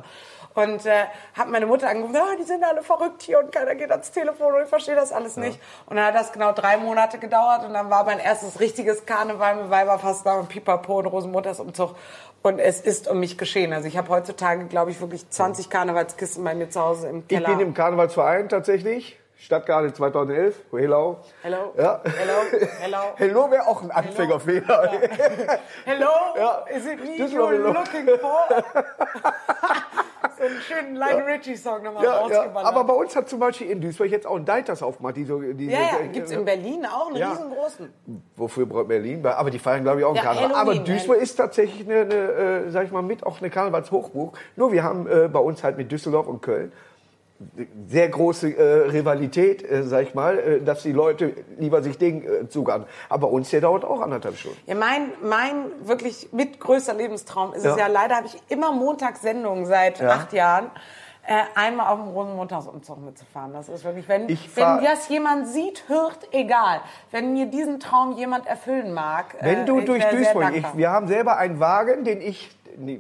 Und 0.56 0.86
äh, 0.86 1.06
habe 1.38 1.52
meine 1.52 1.68
Mutter 1.68 1.88
angerufen, 1.88 2.18
ah, 2.18 2.36
die 2.38 2.44
sind 2.44 2.64
alle 2.64 2.82
verrückt 2.82 3.22
hier 3.22 3.40
und 3.40 3.52
keiner 3.52 3.76
geht 3.76 3.92
ans 3.92 4.12
Telefon 4.12 4.54
und 4.54 4.64
ich 4.64 4.68
verstehe 4.68 4.96
das 4.96 5.12
alles 5.14 5.38
nicht. 5.38 5.60
Und 5.86 5.96
dann 5.96 6.06
hat 6.08 6.16
das 6.16 6.34
genau 6.34 6.52
drei 6.52 6.76
Monate 6.78 7.18
gedauert 7.20 7.64
und 7.64 7.74
dann 7.74 7.90
war 7.90 8.04
mein 8.04 8.20
erstes 8.20 8.60
richtiges 8.60 9.06
Karneval 9.06 9.56
mit 9.56 9.70
Weiberfastnacht 9.70 10.40
und 10.40 10.50
Pipapo 10.50 10.98
und 11.00 11.06
Rosenmutters 11.06 11.60
Umzug. 11.60 11.96
Und 12.42 12.60
es 12.60 12.80
ist 12.80 13.08
um 13.10 13.20
mich 13.20 13.38
geschehen. 13.38 13.74
Also 13.74 13.88
ich 13.88 13.98
habe 13.98 14.10
heutzutage, 14.10 14.66
glaube 14.66 14.92
ich, 14.92 15.02
wirklich 15.02 15.30
20 15.30 15.70
Karnevalskisten 15.70 16.44
bei 16.44 16.56
mir 16.56 16.70
zu 16.70 16.80
Hause 16.80 17.08
im 17.10 17.20
Ich 17.20 17.28
Keller. 17.28 17.50
bin 17.50 17.60
im 17.60 17.74
Karnevalsverein 17.74 18.48
tatsächlich. 18.50 19.20
Stadtgarde 19.42 19.94
2011. 19.94 20.56
Hello. 20.72 21.18
Hello. 21.44 21.74
Ja. 21.78 22.02
Hello. 22.04 22.34
Hello. 22.82 22.98
Hello 23.16 23.52
wäre 23.52 23.68
auch 23.68 23.82
ein 23.82 23.90
Anfängerfehler. 23.92 24.92
Hello, 25.86 26.10
Ja. 26.38 26.66
is 26.76 26.86
it 26.86 27.00
me 27.02 27.16
you're 27.26 27.58
looking 27.58 28.08
for? 28.20 28.48
so 30.40 30.46
einen 30.46 30.60
schönen 30.62 30.96
Lionel 30.96 31.24
Richie-Song 31.24 31.84
nochmal 31.84 32.04
Ja, 32.04 32.14
rausgeballert. 32.20 32.66
Aber 32.66 32.84
bei 32.84 32.94
uns 32.94 33.16
hat 33.16 33.30
zum 33.30 33.40
Beispiel 33.40 33.70
in 33.70 33.82
Duisburg 33.82 34.10
jetzt 34.10 34.26
auch 34.26 34.36
ein 34.38 34.46
Deiters 34.46 34.82
aufgemacht. 34.82 35.18
Die 35.18 35.26
so, 35.26 35.40
die, 35.42 35.66
ja, 35.68 35.80
ja, 35.80 35.88
die- 36.04 36.10
gibt's 36.10 36.32
in 36.32 36.46
Berlin 36.46 36.86
auch 36.86 37.08
einen 37.14 37.22
riesengroßen. 37.24 37.94
Wofür 38.36 38.66
braucht 38.66 38.88
Berlin? 38.88 39.26
Aber 39.26 39.50
die 39.52 39.60
feiern, 39.60 39.84
glaube 39.84 40.00
ich, 40.00 40.06
auch 40.06 40.16
einen 40.16 40.24
Karneval. 40.24 40.56
Aber 40.56 40.76
Duisburg 40.76 41.18
ist 41.18 41.36
tatsächlich 41.36 41.88
eine, 41.90 42.02
eine 42.02 42.14
äh, 42.68 42.70
sag 42.72 42.86
ich 42.86 42.92
mal, 42.92 43.02
mit 43.02 43.26
auch 43.26 43.40
eine 43.40 43.50
Karnevalshochburg. 43.50 44.38
Nur 44.56 44.72
wir 44.72 44.84
haben 44.84 45.08
äh, 45.08 45.28
bei 45.28 45.40
uns 45.40 45.64
halt 45.64 45.78
mit 45.78 45.92
Düsseldorf 45.92 46.28
und 46.28 46.42
Köln 46.42 46.72
sehr 47.88 48.10
große 48.10 48.50
äh, 48.58 48.90
Rivalität, 48.90 49.64
äh, 49.70 49.84
sag 49.84 50.04
ich 50.04 50.14
mal, 50.14 50.38
äh, 50.40 50.62
dass 50.62 50.84
die 50.84 50.92
Leute 50.92 51.34
lieber 51.58 51.82
sich 51.82 51.98
Ding 51.98 52.24
äh, 52.24 52.48
zugaben. 52.50 52.86
Aber 53.08 53.28
bei 53.28 53.34
uns 53.34 53.50
der 53.50 53.62
dauert 53.62 53.86
auch 53.86 54.02
anderthalb 54.02 54.36
Stunden. 54.38 54.58
Ja, 54.66 54.76
mein, 54.76 55.12
mein 55.22 55.66
wirklich 55.84 56.30
mitgrößter 56.34 56.94
Lebenstraum 56.94 57.54
ist 57.54 57.60
es 57.66 57.76
Ja. 57.78 57.78
ja, 57.78 57.88
leider 57.88 58.16
habe 58.18 58.28
ich 58.28 58.38
immer 58.50 58.72
Montagssendungen 58.74 59.66
seit 59.66 60.00
Ja. 60.00 60.10
acht 60.10 60.34
Jahren. 60.34 60.72
Äh, 61.28 61.44
einmal 61.54 61.94
auf 61.94 62.00
dem 62.00 62.08
Rosenmontagsumzug 62.10 63.06
mitzufahren. 63.06 63.54
Das 63.54 63.70
ist 63.70 63.84
wirklich, 63.84 64.08
wenn, 64.08 64.28
fahr- 64.36 64.78
wenn 64.80 64.86
das 64.86 65.08
jemand 65.10 65.48
sieht, 65.48 65.84
hört, 65.88 66.28
egal. 66.32 66.82
Wenn 67.12 67.34
mir 67.34 67.46
diesen 67.46 67.80
Traum 67.80 68.14
jemand 68.18 68.48
erfüllen 68.48 68.94
mag, 68.94 69.36
Wenn 69.40 69.60
äh, 69.60 69.66
du 69.66 69.80
ich 69.80 69.86
durch 69.86 70.04
Duisburg, 70.06 70.56
ich, 70.56 70.66
wir 70.76 70.90
haben 70.90 71.08
selber 71.08 71.38
einen 71.38 71.60
Wagen, 71.60 72.04
den 72.04 72.20
ich, 72.22 72.50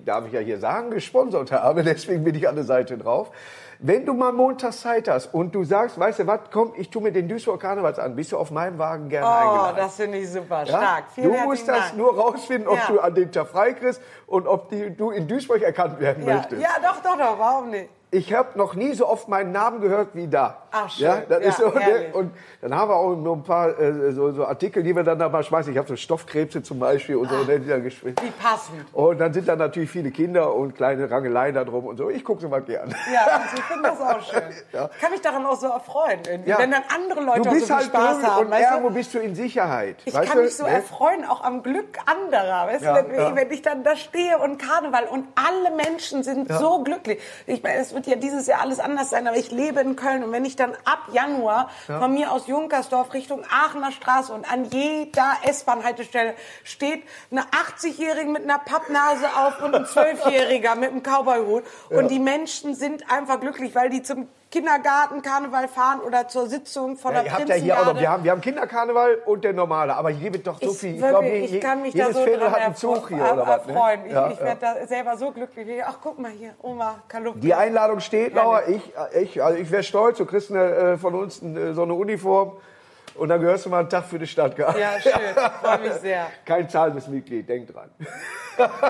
darf 0.06 0.28
ich 0.28 0.34
ja 0.34 0.42
hier 0.42 0.60
sagen, 0.60 0.92
gesponsert 0.92 1.52
habe, 1.52 1.82
deswegen 1.84 2.24
bin 2.24 2.36
ich 2.36 2.48
an 2.48 2.54
der 2.56 2.66
Seite 2.66 3.00
drauf. 3.00 3.32
Wenn 3.82 4.06
du 4.06 4.14
mal 4.14 4.34
montags 4.34 4.82
Zeit 4.82 5.08
hast 5.08 5.34
und 5.34 5.56
du 5.56 5.64
sagst, 5.64 5.98
weißt 5.98 6.20
du 6.20 6.28
was, 6.28 6.42
komm, 6.52 6.74
ich 6.76 6.90
tu 6.90 7.00
mir 7.00 7.14
den 7.14 7.30
Duisburg 7.30 7.62
Karnevals 7.62 7.98
an, 7.98 8.14
bist 8.14 8.34
du 8.34 8.38
auf 8.38 8.52
meinem 8.52 8.78
Wagen 8.78 9.08
gerne 9.08 9.26
Oh, 9.26 9.30
eingeladen. 9.30 9.78
das 9.78 9.96
finde 9.96 10.18
ich 10.18 10.30
super, 10.30 10.64
Ja? 10.66 10.68
stark. 10.68 11.04
Vielen 11.16 11.32
du 11.32 11.38
musst 11.46 11.66
das 11.66 11.78
Dank. 11.88 11.98
nur 11.98 12.14
rausfinden, 12.20 12.68
ob 12.68 12.76
Ja. 12.78 12.88
du 12.90 13.00
an 13.00 13.16
dem 13.16 13.32
Tag 13.32 13.48
frei 13.48 13.72
kriegst 13.72 14.02
und 14.28 14.48
ob 14.48 14.68
die, 14.68 14.94
du 14.94 15.12
in 15.12 15.30
Duisburg 15.30 15.62
erkannt 15.62 15.98
werden 16.02 16.28
ja, 16.28 16.36
möchtest. 16.36 16.62
ja, 16.62 16.72
doch, 16.84 17.02
doch, 17.02 17.18
doch, 17.18 17.40
warum 17.40 17.70
nicht? 17.70 17.90
ich 18.12 18.34
habe 18.34 18.58
noch 18.58 18.74
nie 18.74 18.92
so 18.94 19.08
oft 19.08 19.30
meinen 19.30 19.54
Namen 19.54 19.80
gehört 19.80 20.10
wie 20.14 20.28
da. 20.28 20.58
Ach, 20.72 20.90
schön. 20.90 21.06
Ja, 21.06 21.22
das 21.28 21.42
Ja, 21.44 21.50
ist 21.50 21.58
so, 21.58 21.70
ne? 21.70 22.06
Und 22.14 22.32
dann 22.62 22.76
haben 22.76 22.90
wir 22.90 22.96
auch 22.96 23.16
noch 23.16 23.34
ein 23.36 23.44
paar 23.44 23.78
äh, 23.80 24.12
so, 24.12 24.32
so 24.32 24.46
Artikel, 24.46 24.84
die 24.84 24.96
wir 24.96 25.04
dann 25.04 25.18
da 25.20 25.30
mal 25.30 25.44
schmeißen. 25.44 25.72
Ich 25.72 25.78
habe 25.78 25.88
so 25.88 25.96
Stoffkrebse 25.96 26.62
zum 26.64 26.80
Beispiel 26.80 27.16
und 27.16 27.30
so. 27.30 27.44
ne, 27.44 27.60
die 27.60 27.68
dann 27.70 27.84
gespielt. 27.84 28.22
Wie 28.22 28.32
passend. 28.32 28.86
Und 28.94 29.18
dann 29.20 29.34
sind 29.34 29.48
da 29.48 29.56
natürlich 29.56 29.90
viele 29.90 30.12
Kinder 30.12 30.54
und 30.54 30.76
kleine 30.76 31.10
Rangeleien 31.10 31.56
da 31.56 31.64
drum 31.64 31.86
und 31.86 31.98
so. 31.98 32.10
Ich 32.10 32.24
gucke 32.24 32.42
sie 32.42 32.48
mal 32.48 32.62
gern. 32.62 32.94
Ja, 33.14 33.22
also 33.26 33.56
ich 33.56 33.64
finde 33.64 33.90
das 33.90 34.00
auch 34.02 34.22
schön. 34.22 34.42
Ja. 34.72 34.90
Ich 34.94 35.02
kann 35.02 35.12
mich 35.12 35.22
daran 35.22 35.46
auch 35.46 35.56
so 35.60 35.68
erfreuen, 35.68 36.20
irgendwie. 36.30 36.50
Ja. 36.52 36.60
wenn 36.60 36.72
dann 36.72 36.84
andere 36.94 37.22
Leute 37.22 37.42
Du 37.42 37.50
auch 37.50 37.54
bist 37.54 37.68
so 37.68 37.74
viel 37.74 37.76
halt 37.78 37.86
Spaß 37.88 38.24
haben. 38.24 38.46
und 38.46 38.52
weißt 38.52 38.70
du? 38.70 38.74
irgendwo 38.76 38.94
bist 38.94 39.14
du 39.14 39.20
in 39.20 39.36
Sicherheit. 39.36 39.96
Ich 40.06 40.14
weißt 40.14 40.28
kann 40.30 40.38
du? 40.38 40.44
mich 40.44 40.56
so 40.56 40.64
Ne? 40.66 40.72
erfreuen, 40.72 41.26
auch 41.26 41.44
am 41.44 41.64
Glück 41.64 41.98
anderer. 42.06 42.68
Weißt 42.68 42.84
Ja, 42.84 43.02
du, 43.02 43.10
wenn, 43.10 43.36
wenn 43.36 43.52
ich 43.52 43.62
dann 43.62 43.84
da 43.84 43.96
stehe 43.96 44.38
und 44.40 44.58
Karneval 44.60 45.06
und 45.06 45.26
alle 45.36 45.76
Menschen 45.76 46.24
sind 46.24 46.52
so 46.52 46.84
glücklich. 46.84 47.20
Ich 47.48 47.64
meine, 47.64 47.80
es 47.80 47.94
wird 47.94 48.06
ja 48.08 48.16
dieses 48.16 48.46
Jahr 48.48 48.62
alles 48.62 48.80
anders 48.80 49.10
sein, 49.10 49.28
aber 49.28 49.38
ich 49.38 49.52
lebe 49.52 49.80
in 49.80 49.96
Köln 49.96 50.24
und 50.24 50.32
wenn 50.32 50.46
ich 50.46 50.56
dann 50.60 50.76
ab 50.86 51.08
Januar 51.12 51.70
von 51.86 52.14
mir 52.14 52.32
aus 52.32 52.48
Junkersdorf 52.48 53.14
Richtung 53.14 53.44
Aachener 53.50 53.92
Straße 53.92 54.34
und 54.34 54.52
an 54.52 54.66
jeder 54.66 55.38
S-Bahn-Haltestelle 55.44 56.36
steht 56.64 57.04
eine 57.32 57.42
80-Jährige 57.42 58.30
mit 58.30 58.44
einer 58.44 58.60
Pappnase 58.60 59.28
auf 59.36 59.62
und 59.62 59.76
ein 59.76 59.86
12-Jähriger 59.86 60.76
mit 60.76 60.92
einem 60.92 61.04
Cowboyhut. 61.04 61.64
Und 61.90 62.10
die 62.10 62.20
Menschen 62.20 62.76
sind 62.76 63.10
einfach 63.12 63.40
glücklich, 63.40 63.76
weil 63.76 63.90
die 63.90 64.04
zum 64.04 64.28
Kindergarten, 64.52 65.22
Karneval 65.22 65.68
fahren 65.68 66.00
oder 66.00 66.28
zur 66.28 66.48
Sitzung 66.48 66.98
von 66.98 67.14
Ja, 67.14 67.22
der 67.22 67.32
ihr 67.32 67.38
habt 67.38 67.50
ja 67.50 67.56
hier 67.56 67.80
auch 67.80 67.86
noch, 67.86 68.00
wir 68.00 68.10
haben, 68.10 68.24
wir 68.24 68.32
haben 68.32 68.42
Kinderkarneval 68.42 69.20
und 69.26 69.44
der 69.44 69.54
normale, 69.54 69.96
aber 69.96 70.10
hier 70.10 70.34
wird 70.34 70.48
doch 70.48 70.60
so 70.60 70.72
Ich, 70.72 70.78
viel. 70.80 70.96
Ich, 70.96 71.02
wirklich, 71.02 71.12
glaube, 71.12 71.28
ich 71.46 71.52
je- 71.52 71.60
kann 71.60 71.82
mich 71.84 71.94
da 71.94 72.12
so 72.12 72.24
Viertel 72.24 72.40
dran 72.40 72.52
hat 72.54 72.62
einen 72.62 72.76
Zug 72.76 73.10
hier 73.10 73.18
oder 73.34 73.46
was. 73.48 73.66
Ne? 73.68 73.74
erfreuen. 73.74 74.06
Ich, 74.08 74.12
Ja, 74.12 74.30
ich 74.32 74.40
ja. 74.40 74.46
werde 74.46 74.62
da 74.62 74.88
selber 74.88 75.18
so 75.18 75.32
glücklich. 75.32 75.84
Ach, 75.86 75.98
guck 76.02 76.18
mal 76.18 76.32
hier, 76.32 76.56
Oma 76.64 76.96
Kalupke. 77.08 77.40
Die 77.42 77.54
Einladung 77.54 78.00
steht, 78.00 78.34
Laura. 78.34 78.68
Ich, 78.68 78.92
ich, 79.14 79.44
also 79.44 79.58
ich 79.60 79.70
wäre 79.70 79.84
stolz, 79.84 80.18
du 80.18 80.26
kriegst 80.26 80.50
eine, 80.50 80.64
äh, 80.64 80.98
von 80.98 81.14
uns 81.14 81.44
eine, 81.44 81.76
so 81.76 81.84
eine 81.84 81.94
Uniform 81.94 82.58
und 83.16 83.30
dann 83.30 83.40
gehörst 83.42 83.66
du 83.68 83.70
mal 83.70 83.82
einen 83.82 83.90
Tag 83.90 84.06
für 84.06 84.18
die 84.18 84.26
Stadt. 84.28 84.58
Ja, 84.58 84.74
schön. 85.00 85.12
Freue 85.62 85.78
mich 85.80 85.94
sehr. 85.94 86.26
Kein 86.46 86.68
zahlendes 86.70 87.08
Mitglied, 87.08 87.48
denk 87.48 87.72
dran. 87.72 87.92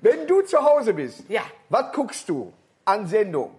Wenn 0.00 0.26
du 0.26 0.42
zu 0.42 0.62
Hause 0.62 0.94
bist, 0.94 1.24
Ja. 1.28 1.40
was 1.70 1.92
guckst 1.92 2.28
du 2.28 2.52
an 2.84 3.06
Sendung? 3.06 3.50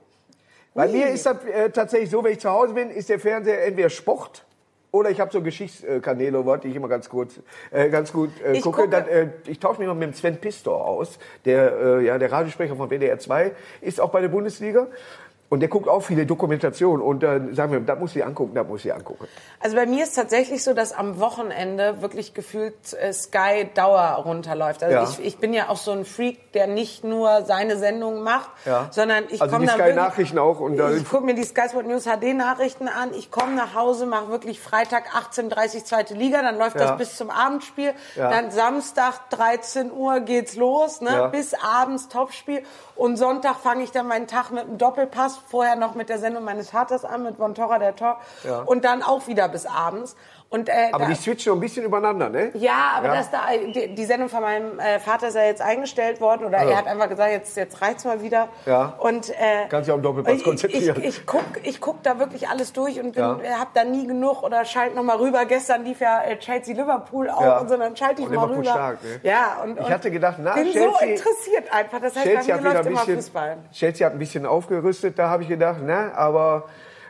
Bei 0.80 0.88
mir 0.88 1.10
ist 1.10 1.26
das 1.26 1.44
äh, 1.44 1.70
tatsächlich 1.72 2.10
so, 2.10 2.24
wenn 2.24 2.32
ich 2.32 2.40
zu 2.40 2.50
Hause 2.50 2.74
bin, 2.74 2.90
ist 2.90 3.10
der 3.10 3.20
Fernseher 3.20 3.66
entweder 3.66 3.90
Sport 3.90 4.46
oder 4.92 5.10
ich 5.10 5.20
habe 5.20 5.30
so 5.30 5.42
Geschichtskanäle, 5.42 6.42
die 6.64 6.70
ich 6.70 6.76
immer 6.78 6.88
ganz 6.88 7.10
kurz, 7.10 7.34
äh, 7.70 7.90
ganz 7.90 8.14
gut 8.14 8.30
äh, 8.42 8.54
Ich 8.54 8.62
gucke. 8.64 8.84
gucke- 8.84 8.90
Dann, 8.90 9.08
äh, 9.10 9.28
ich 9.48 9.60
tausche 9.60 9.80
mich 9.80 9.90
mal 9.90 9.94
mit 9.94 10.08
dem 10.08 10.14
Sven 10.14 10.38
Pistor 10.38 10.86
aus, 10.88 11.20
der 11.44 11.74
äh, 12.00 12.06
ja 12.06 12.18
der 12.18 12.32
Radiosprecher 12.32 12.78
von 12.78 12.90
WDR 12.90 13.20
2 13.20 13.52
ist 13.82 14.00
auch 14.00 14.10
bei 14.10 14.22
der 14.22 14.30
Bundesliga. 14.30 14.88
Und 15.50 15.62
der 15.62 15.70
guckt 15.70 15.88
auch 15.90 16.02
viele 16.02 16.28
Dokumentationen 16.28 17.04
und 17.04 17.24
äh, 17.24 17.42
sagen 17.54 17.72
wir, 17.72 17.80
das 17.80 17.98
muss 17.98 18.16
ich 18.16 18.24
angucken, 18.24 18.54
das 18.54 18.68
muss 18.68 18.86
ich 18.86 18.94
angucken. 18.94 19.26
Also 19.60 19.76
bei 19.76 19.88
mir 19.88 20.04
ist 20.04 20.14
tatsächlich 20.16 20.64
so, 20.64 20.76
dass 20.76 20.94
am 20.94 21.20
Wochenende 21.20 22.04
wirklich 22.04 22.36
gefühlt 22.36 22.76
äh, 22.94 23.12
Sky 23.14 23.68
Dauer 23.74 24.22
runterläuft. 24.26 24.84
Also 24.84 24.96
Ja. 24.96 25.04
ich, 25.10 25.26
ich 25.26 25.38
bin 25.40 25.54
ja 25.56 25.70
auch 25.70 25.78
so 25.78 25.92
ein 25.92 26.06
Freak, 26.06 26.52
der 26.54 26.68
nicht 26.68 27.04
nur 27.04 27.46
seine 27.46 27.78
Sendung 27.78 28.22
macht, 28.22 28.52
Ja. 28.66 28.90
sondern 28.92 29.24
ich 29.30 29.42
Also 29.42 29.56
komme 29.56 29.66
die 29.66 29.72
dann 29.76 29.80
Sky 29.88 29.94
Nachrichten 29.96 30.38
auch 30.38 30.60
und 30.60 30.78
dann- 30.78 30.96
ich 30.96 31.10
gucke 31.10 31.26
mir 31.26 31.34
die 31.34 31.44
Sky 31.44 31.68
Sport 31.70 31.88
News 31.88 32.04
HD 32.06 32.36
Nachrichten 32.36 32.88
an. 32.88 33.12
Ich 33.16 33.32
komme 33.32 33.54
nach 33.56 33.74
Hause, 33.74 34.06
mache 34.06 34.30
wirklich 34.30 34.60
Freitag 34.60 35.16
18:30 35.16 35.84
zweite 35.84 36.14
Liga, 36.14 36.44
dann 36.44 36.60
läuft 36.60 36.76
Ja. 36.80 36.90
das 36.90 36.98
bis 37.00 37.18
zum 37.18 37.32
Abendspiel. 37.32 37.94
Dann 38.16 38.52
Samstag 38.52 39.28
13 39.32 39.92
Uhr 39.92 40.20
geht's 40.20 40.56
los, 40.56 41.02
ne? 41.02 41.30
Bis 41.32 41.56
abends 41.56 42.08
Topspiel. 42.08 42.62
Und 42.96 43.16
Sonntag 43.18 43.56
fange 43.56 43.84
ich 43.84 43.92
dann 43.92 44.08
meinen 44.08 44.28
Tag 44.28 44.52
mit 44.52 44.66
einem 44.66 44.78
Doppelpass, 44.78 45.39
vorher 45.48 45.76
noch 45.76 45.96
mit 45.96 46.10
der 46.10 46.20
Sendung 46.20 46.44
meines 46.44 46.70
Vaters 46.70 47.06
an, 47.06 47.24
mit 47.24 47.38
Von 47.38 47.56
Torra 47.56 47.80
der 47.80 47.96
Tor. 47.96 48.20
Ja. 48.44 48.62
Und 48.62 48.86
dann 48.86 49.04
auch 49.04 49.28
wieder 49.28 49.48
bis 49.48 49.66
abends. 49.66 50.16
Und, 50.52 50.68
äh, 50.68 50.90
Aber 50.92 51.04
da, 51.04 51.10
die 51.12 51.16
switchen 51.16 51.54
ein 51.54 51.60
bisschen 51.60 51.86
übereinander, 51.86 52.28
ne? 52.28 52.50
ja, 52.56 52.94
aber 52.96 53.10
Ja. 53.10 53.16
Das 53.18 53.30
da, 53.30 53.42
die, 53.72 53.94
die 53.94 54.06
Sendung 54.06 54.30
von 54.30 54.42
meinem 54.42 54.80
äh, 54.80 54.98
Vater 54.98 55.28
ist 55.28 55.36
ja 55.36 55.44
jetzt 55.44 55.62
eingestellt 55.62 56.22
worden 56.22 56.44
oder 56.46 56.58
er 56.58 56.76
hat 56.76 56.88
einfach 56.88 57.08
gesagt, 57.08 57.32
jetzt, 57.32 57.56
jetzt 57.56 57.80
reicht's 57.84 58.04
mal 58.04 58.24
wieder. 58.24 58.48
Ja. 58.66 58.94
Und, 58.98 59.30
äh, 59.30 59.68
Kannst 59.70 59.88
dich 59.88 59.94
auf 59.94 60.00
den 60.00 60.04
Doppelpass 60.04 60.34
ich- 60.38 60.44
konzentrieren. 60.44 60.98
Ich, 61.04 61.20
ich, 61.20 61.26
guck, 61.28 61.44
ich 61.62 61.80
guck 61.80 62.02
da 62.02 62.18
wirklich 62.18 62.48
alles 62.50 62.74
durch 62.74 63.00
und 63.00 63.12
bin, 63.14 63.22
Ja. 63.22 63.38
äh, 63.44 63.52
hab 63.60 63.76
da 63.76 63.84
nie 63.84 64.08
genug 64.08 64.42
oder 64.42 64.66
schalt 64.66 64.96
noch 64.96 65.04
mal 65.04 65.18
rüber. 65.18 65.46
Gestern 65.46 65.84
lief 65.84 66.00
ja 66.02 66.24
äh, 66.24 66.40
Chelsea 66.40 66.74
Liverpool 66.76 67.30
auch 67.30 67.42
Ja. 67.44 67.60
und 67.60 67.70
so, 67.70 67.78
dann 67.78 67.96
schalte 67.96 68.24
ich 68.24 68.28
Und 68.28 68.34
mal 68.34 68.42
Liverpool 68.42 68.64
rüber. 68.64 68.72
stark, 68.72 69.04
ne? 69.04 69.20
Ja, 69.22 69.58
und, 69.64 69.78
Ich 69.80 69.86
und 69.86 69.90
hatte 69.94 70.10
gedacht, 70.10 70.38
na, 70.42 70.56
bin 70.56 70.66
so 70.66 70.72
Chelsea- 70.72 71.08
interessiert 71.10 71.72
einfach. 71.72 72.00
Das 72.02 72.16
heißt, 72.16 72.26
Chelsea 72.26 72.56
bei 72.56 72.62
mir 72.64 72.74
läuft 72.74 72.86
immer 72.88 73.00
bisschen, 73.02 73.16
Fußball. 73.18 73.58
Chelsea 73.72 74.04
hat 74.08 74.14
ein 74.14 74.20
bisschen 74.20 74.48
aufgerüstet, 74.48 75.20
da 75.20 75.30
habe 75.30 75.44
ich 75.44 75.50
gedacht, 75.50 75.84
ne, 75.84 76.12
aber 76.16 76.64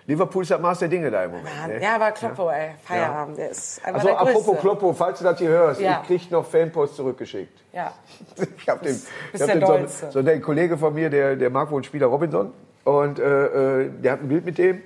Liverpool 0.09 0.41
ist 0.41 0.49
das 0.49 0.59
Maß 0.59 0.79
der 0.79 0.87
Dinge 0.87 1.11
da 1.11 1.23
im 1.23 1.31
Moment. 1.31 1.49
Ja, 1.61 1.67
Ne? 1.67 1.81
ja, 1.83 1.95
aber 1.95 2.11
Kloppo, 2.11 2.49
ey, 2.49 2.71
Feierabend, 2.83 3.37
der 3.37 3.51
ist 3.51 3.79
einfach 3.85 4.01
Also 4.03 4.15
apropos. 4.15 4.59
Kloppo, 4.59 4.91
falls 4.93 5.19
du 5.19 5.23
das 5.23 5.37
hier 5.37 5.49
hörst, 5.49 5.79
Ja. 5.81 5.99
ich 6.01 6.07
krieg 6.07 6.31
noch 6.31 6.45
Fanpost 6.45 6.95
zurückgeschickt. 6.95 7.59
Ja. 7.73 7.93
Ich 8.57 8.67
habe 8.67 8.83
den, 8.85 8.99
ich 9.33 9.39
hab 9.41 9.47
der 9.47 9.77
den 9.77 9.87
so, 9.87 10.09
so 10.09 10.21
der 10.23 10.41
Kollege 10.41 10.77
von 10.77 10.93
mir, 10.95 11.09
der, 11.11 11.35
der 11.35 11.49
mag 11.51 11.69
wohl 11.69 11.77
einen 11.77 11.83
Spieler 11.83 12.07
Robinson 12.07 12.51
und 12.85 13.19
äh, 13.19 13.81
äh, 13.83 13.89
der 14.01 14.13
hat 14.13 14.21
ein 14.21 14.27
Bild 14.27 14.45
mit 14.45 14.57
dem 14.57 14.81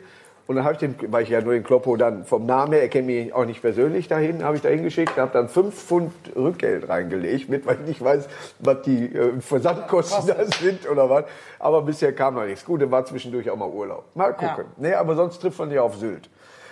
und 0.45 0.57
dann 0.57 0.65
habe 0.65 0.73
ich 0.73 0.79
den, 0.79 0.95
weil 1.11 1.23
ich 1.23 1.29
ja 1.29 1.39
nur 1.41 1.53
den 1.53 1.63
Kloppo 1.63 1.95
dann 1.95 2.25
vom 2.25 2.45
Namen 2.45 2.73
her, 2.73 2.81
er 2.81 2.89
kennt 2.89 3.07
mich 3.07 3.33
auch 3.33 3.45
nicht 3.45 3.61
persönlich 3.61 4.09
dahin, 4.09 4.43
habe 4.43 4.57
ich 4.57 4.61
da 4.61 4.69
hingeschickt, 4.69 5.17
habe 5.17 5.31
dann 5.31 5.47
fünf 5.47 5.73
Pfund 5.73 6.11
Rückgeld 6.35 6.89
reingelegt, 6.89 7.47
mit, 7.47 7.65
weil 7.65 7.75
ich 7.81 7.87
nicht 7.87 8.03
weiß, 8.03 8.27
was 8.59 8.81
die 8.81 9.05
äh, 9.05 9.39
Versandkosten 9.39 10.27
da 10.27 10.45
sind 10.45 10.89
oder 10.89 11.09
was. 11.09 11.25
Aber 11.59 11.81
bisher 11.81 12.13
kam 12.13 12.35
noch 12.35 12.45
nichts. 12.45 12.65
Gut, 12.65 12.81
dann 12.81 12.91
war 12.91 13.05
zwischendurch 13.05 13.49
auch 13.49 13.55
mal 13.55 13.69
Urlaub. 13.69 14.03
Mal 14.15 14.33
gucken. 14.33 14.65
Nee, 14.77 14.93
aber 14.93 15.15
sonst 15.15 15.39
trifft 15.39 15.59
man 15.59 15.69
dich 15.69 15.79
auf 15.79 15.95
Sylt. 15.95 16.29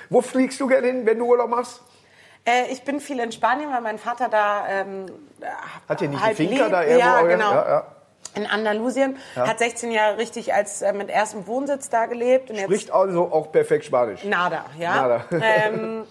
Wo 0.10 0.22
fliegst 0.22 0.60
du 0.60 0.68
gerne 0.68 0.88
hin, 0.88 1.06
wenn 1.06 1.18
du 1.18 1.26
Urlaub 1.26 1.50
machst? 1.50 1.82
Äh, 2.44 2.72
ich 2.72 2.84
bin 2.84 3.00
viel 3.00 3.20
in 3.20 3.32
Spanien, 3.32 3.72
weil 3.72 3.82
mein 3.82 3.98
Vater 3.98 4.28
da 4.28 4.68
ähm, 4.68 5.06
Hat 5.88 6.02
ihr 6.02 6.10
nicht 6.10 6.22
halt 6.22 6.36
Finca 6.36 6.64
lebt. 6.64 6.74
da 6.74 6.84
irgendwo? 6.84 7.00
Ja, 7.00 7.22
genau. 7.22 7.52
Ja, 7.54 7.70
ja. 7.70 7.86
In 8.36 8.46
Andalusien. 8.46 9.18
Hat 9.36 9.60
16 9.60 9.92
Jahre 9.92 10.18
richtig 10.18 10.54
als 10.54 10.82
äh, 10.82 10.94
mit 10.94 11.10
erstem 11.10 11.48
Wohnsitz 11.48 11.90
da 11.90 12.06
gelebt. 12.06 12.50
Und 12.50 12.56
jetzt 12.56 12.66
Spricht 12.66 12.92
also 12.92 13.24
auch 13.32 13.52
perfekt 13.52 13.86
Spanisch. 13.86 14.24
Nada, 14.24 14.66
ja. 14.80 14.96
Nada. 14.96 15.26
Ähm, 15.32 16.04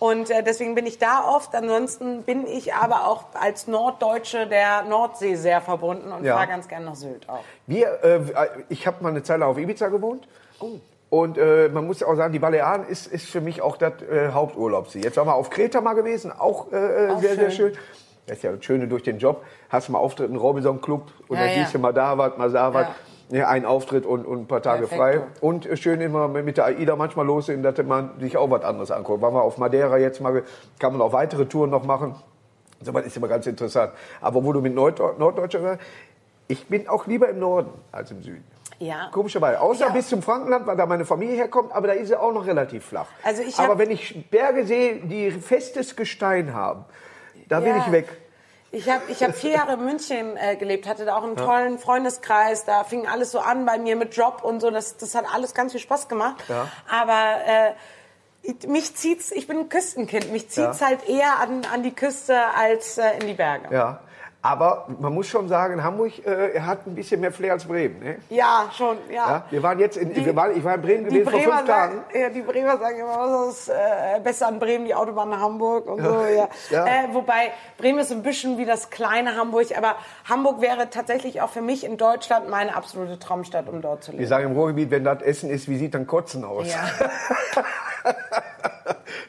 und 0.00 0.28
äh, 0.30 0.42
deswegen 0.42 0.74
bin 0.74 0.86
ich 0.86 0.98
da 0.98 1.24
oft. 1.26 1.54
Ansonsten 1.54 2.24
bin 2.24 2.46
ich 2.46 2.74
aber 2.74 3.06
auch 3.08 3.24
als 3.40 3.66
Norddeutsche 3.68 4.46
der 4.46 4.82
Nordsee 4.82 5.34
sehr 5.36 5.60
verbunden 5.60 6.12
und 6.12 6.24
Ja. 6.24 6.36
fahre 6.36 6.48
ganz 6.48 6.68
gern 6.68 6.84
nach 6.84 6.94
Sylt 6.96 7.28
auch. 7.28 7.40
Wir, 7.66 8.02
äh, 8.04 8.20
ich 8.68 8.86
habe 8.86 9.02
mal 9.02 9.08
eine 9.10 9.22
Zeit 9.22 9.38
lang 9.38 9.48
auf 9.48 9.56
Ibiza 9.58 9.88
gewohnt. 9.88 10.28
Und 11.10 11.38
äh, 11.38 11.68
man 11.68 11.86
muss 11.86 12.02
auch 12.02 12.16
sagen, 12.16 12.32
die 12.32 12.38
Balearen 12.40 12.86
ist, 12.88 13.06
ist 13.06 13.26
für 13.30 13.40
mich 13.40 13.62
auch 13.62 13.76
das 13.76 14.02
äh, 14.02 14.30
Haupturlaubsziel. 14.32 15.04
Jetzt 15.04 15.16
waren 15.16 15.28
wir 15.28 15.34
auf 15.36 15.48
Kreta 15.48 15.80
mal 15.80 15.94
gewesen, 15.94 16.32
auch, 16.32 16.72
äh, 16.72 17.10
Auch 17.10 17.20
sehr, 17.20 17.36
sehr 17.36 17.50
schön. 17.52 17.72
Das 18.26 18.38
ist 18.38 18.42
ja 18.42 18.52
das 18.52 18.64
Schöne 18.64 18.88
durch 18.88 19.02
den 19.02 19.18
Job. 19.18 19.44
Hast 19.68 19.88
du 19.88 19.92
mal 19.92 19.98
Auftritt 19.98 20.30
im 20.30 20.36
Robinson 20.36 20.80
Club 20.80 21.12
und 21.28 21.36
Ja, 21.36 21.44
dann 21.44 21.54
ja. 21.54 21.62
siehst 21.62 21.74
du 21.74 21.78
mal 21.78 21.92
da 21.92 22.16
was, 22.16 22.36
mal 22.38 22.50
da 22.50 22.72
was. 22.72 22.86
Ja, 23.30 23.48
ein 23.48 23.64
Auftritt 23.64 24.04
und, 24.06 24.26
und 24.26 24.42
ein 24.42 24.46
paar 24.46 24.60
Tage 24.62 24.86
Perfekt. 24.86 25.00
frei. 25.00 25.20
Und 25.40 25.66
schön 25.78 26.00
immer 26.00 26.28
mit 26.28 26.56
der 26.58 26.66
AIDA 26.66 26.94
manchmal 26.94 27.26
los, 27.26 27.46
dass 27.46 27.86
man 27.86 28.10
sich 28.20 28.36
auch 28.36 28.50
was 28.50 28.62
anderes 28.64 28.90
anguckt. 28.90 29.22
Waren 29.22 29.34
wir 29.34 29.42
auf 29.42 29.56
Madeira 29.58 29.96
jetzt 29.98 30.20
mal, 30.20 30.42
kann 30.78 30.92
man 30.92 31.00
auch 31.00 31.12
weitere 31.12 31.46
Touren 31.46 31.70
noch 31.70 31.84
machen. 31.84 32.14
So 32.80 32.92
was 32.92 33.06
ist 33.06 33.16
immer 33.16 33.28
ganz 33.28 33.46
interessant. 33.46 33.92
Aber 34.20 34.44
wo 34.44 34.52
du 34.52 34.60
mit 34.60 34.74
Norddeu- 34.74 35.16
Norddeutscher 35.18 35.62
warst, 35.62 35.80
ich 36.48 36.66
bin 36.68 36.86
auch 36.88 37.06
lieber 37.06 37.28
im 37.30 37.38
Norden 37.38 37.70
als 37.92 38.10
im 38.10 38.22
Süden. 38.22 38.44
Ja. 38.78 39.08
Komischerweise. 39.12 39.60
Außer 39.60 39.86
Ja. 39.86 39.92
bis 39.92 40.08
zum 40.08 40.20
Frankenland, 40.20 40.66
weil 40.66 40.76
da 40.76 40.84
meine 40.84 41.06
Familie 41.06 41.36
herkommt, 41.36 41.72
aber 41.72 41.86
da 41.86 41.92
ist 41.94 42.08
sie 42.08 42.16
auch 42.20 42.32
noch 42.32 42.46
relativ 42.46 42.84
flach. 42.84 43.06
Also 43.22 43.42
ich 43.42 43.58
aber 43.58 43.78
wenn 43.78 43.90
ich 43.90 44.28
Berge 44.30 44.66
sehe, 44.66 44.96
die 44.96 45.30
festes 45.30 45.96
Gestein 45.96 46.52
haben, 46.52 46.84
da 47.48 47.60
bin 47.60 47.76
Ja. 47.76 47.84
ich 47.86 47.92
weg. 47.92 48.08
Ich 48.72 48.88
habe 48.90 49.02
ich 49.08 49.22
hab 49.22 49.36
vier 49.36 49.52
Jahre 49.52 49.74
in 49.74 49.84
München 49.84 50.36
äh, 50.36 50.56
gelebt, 50.56 50.88
hatte 50.88 51.04
da 51.04 51.16
auch 51.16 51.22
einen 51.22 51.36
tollen 51.36 51.78
Freundeskreis. 51.78 52.64
Da 52.64 52.82
fing 52.82 53.06
alles 53.06 53.30
so 53.30 53.38
an 53.38 53.64
bei 53.66 53.78
mir 53.78 53.94
mit 53.94 54.16
Job 54.16 54.40
und 54.42 54.58
so. 54.60 54.70
Das, 54.70 54.96
das 54.96 55.14
hat 55.14 55.26
alles 55.32 55.54
ganz 55.54 55.70
viel 55.72 55.80
Spaß 55.80 56.08
gemacht. 56.08 56.42
Ja. 56.48 56.68
Aber 56.90 57.36
äh, 57.46 58.66
mich 58.66 58.96
zieht's, 58.96 59.30
ich 59.30 59.46
bin 59.46 59.58
ein 59.58 59.68
Küstenkind, 59.68 60.32
mich 60.32 60.48
zieht's 60.50 60.80
Ja. 60.80 60.88
halt 60.88 61.08
eher 61.08 61.38
an, 61.38 61.62
an 61.72 61.82
die 61.84 61.94
Küste 61.94 62.36
als 62.56 62.98
äh, 62.98 63.12
in 63.20 63.28
die 63.28 63.34
Berge. 63.34 63.72
Ja. 63.72 64.00
Aber 64.46 64.86
man 65.00 65.14
muss 65.14 65.26
schon 65.26 65.48
sagen, 65.48 65.82
Hamburg 65.82 66.12
äh, 66.26 66.60
hat 66.60 66.86
ein 66.86 66.94
bisschen 66.94 67.18
mehr 67.22 67.32
Flair 67.32 67.52
als 67.54 67.64
Bremen. 67.64 67.98
Ne? 68.00 68.16
Ja, 68.28 68.66
schon, 68.76 68.98
ja. 69.08 69.14
Ja? 69.26 69.44
Wir 69.48 69.62
waren 69.62 69.78
jetzt 69.78 69.96
in, 69.96 70.12
Die- 70.12 70.22
wir 70.26 70.36
waren, 70.36 70.54
ich 70.54 70.62
war 70.62 70.74
in 70.74 70.82
Bremen 70.82 71.04
gewesen 71.06 71.30
vor 71.30 71.40
fünf 71.40 71.64
Tagen. 71.64 72.02
ja, 72.12 72.28
die 72.28 72.42
Bremer 72.42 72.76
sagen 72.76 72.98
immer, 73.00 73.16
was 73.18 73.54
ist 73.60 73.68
äh, 73.70 74.20
besser 74.22 74.48
an 74.48 74.58
Bremen, 74.58 74.84
die 74.84 74.94
Autobahn 74.94 75.30
nach 75.30 75.40
Hamburg 75.40 75.86
und 75.86 76.02
so. 76.02 76.24
Ja. 76.26 76.48
Ja. 76.70 76.84
Äh, 76.86 77.08
wobei 77.12 77.52
Bremen 77.78 78.00
ist 78.00 78.12
ein 78.12 78.22
bisschen 78.22 78.58
wie 78.58 78.66
das 78.66 78.90
kleine 78.90 79.34
Hamburg, 79.36 79.66
aber 79.76 79.94
Hamburg 80.28 80.60
wäre 80.60 80.90
tatsächlich 80.90 81.40
auch 81.40 81.48
für 81.48 81.62
mich 81.62 81.82
in 81.84 81.96
Deutschland 81.96 82.50
meine 82.50 82.76
absolute 82.76 83.18
Traumstadt, 83.18 83.66
um 83.68 83.80
dort 83.80 84.04
zu 84.04 84.12
Wir 84.12 84.18
leben. 84.18 84.28
sagen 84.28 84.44
im 84.50 84.52
Ruhrgebiet, 84.52 84.90
wenn 84.90 85.04
das 85.04 85.22
Essen 85.22 85.48
ist, 85.48 85.68
wie 85.68 85.78
sieht 85.78 85.94
dann 85.94 86.06
Kotzen 86.06 86.44
aus? 86.44 86.66
Ja. 86.70 86.84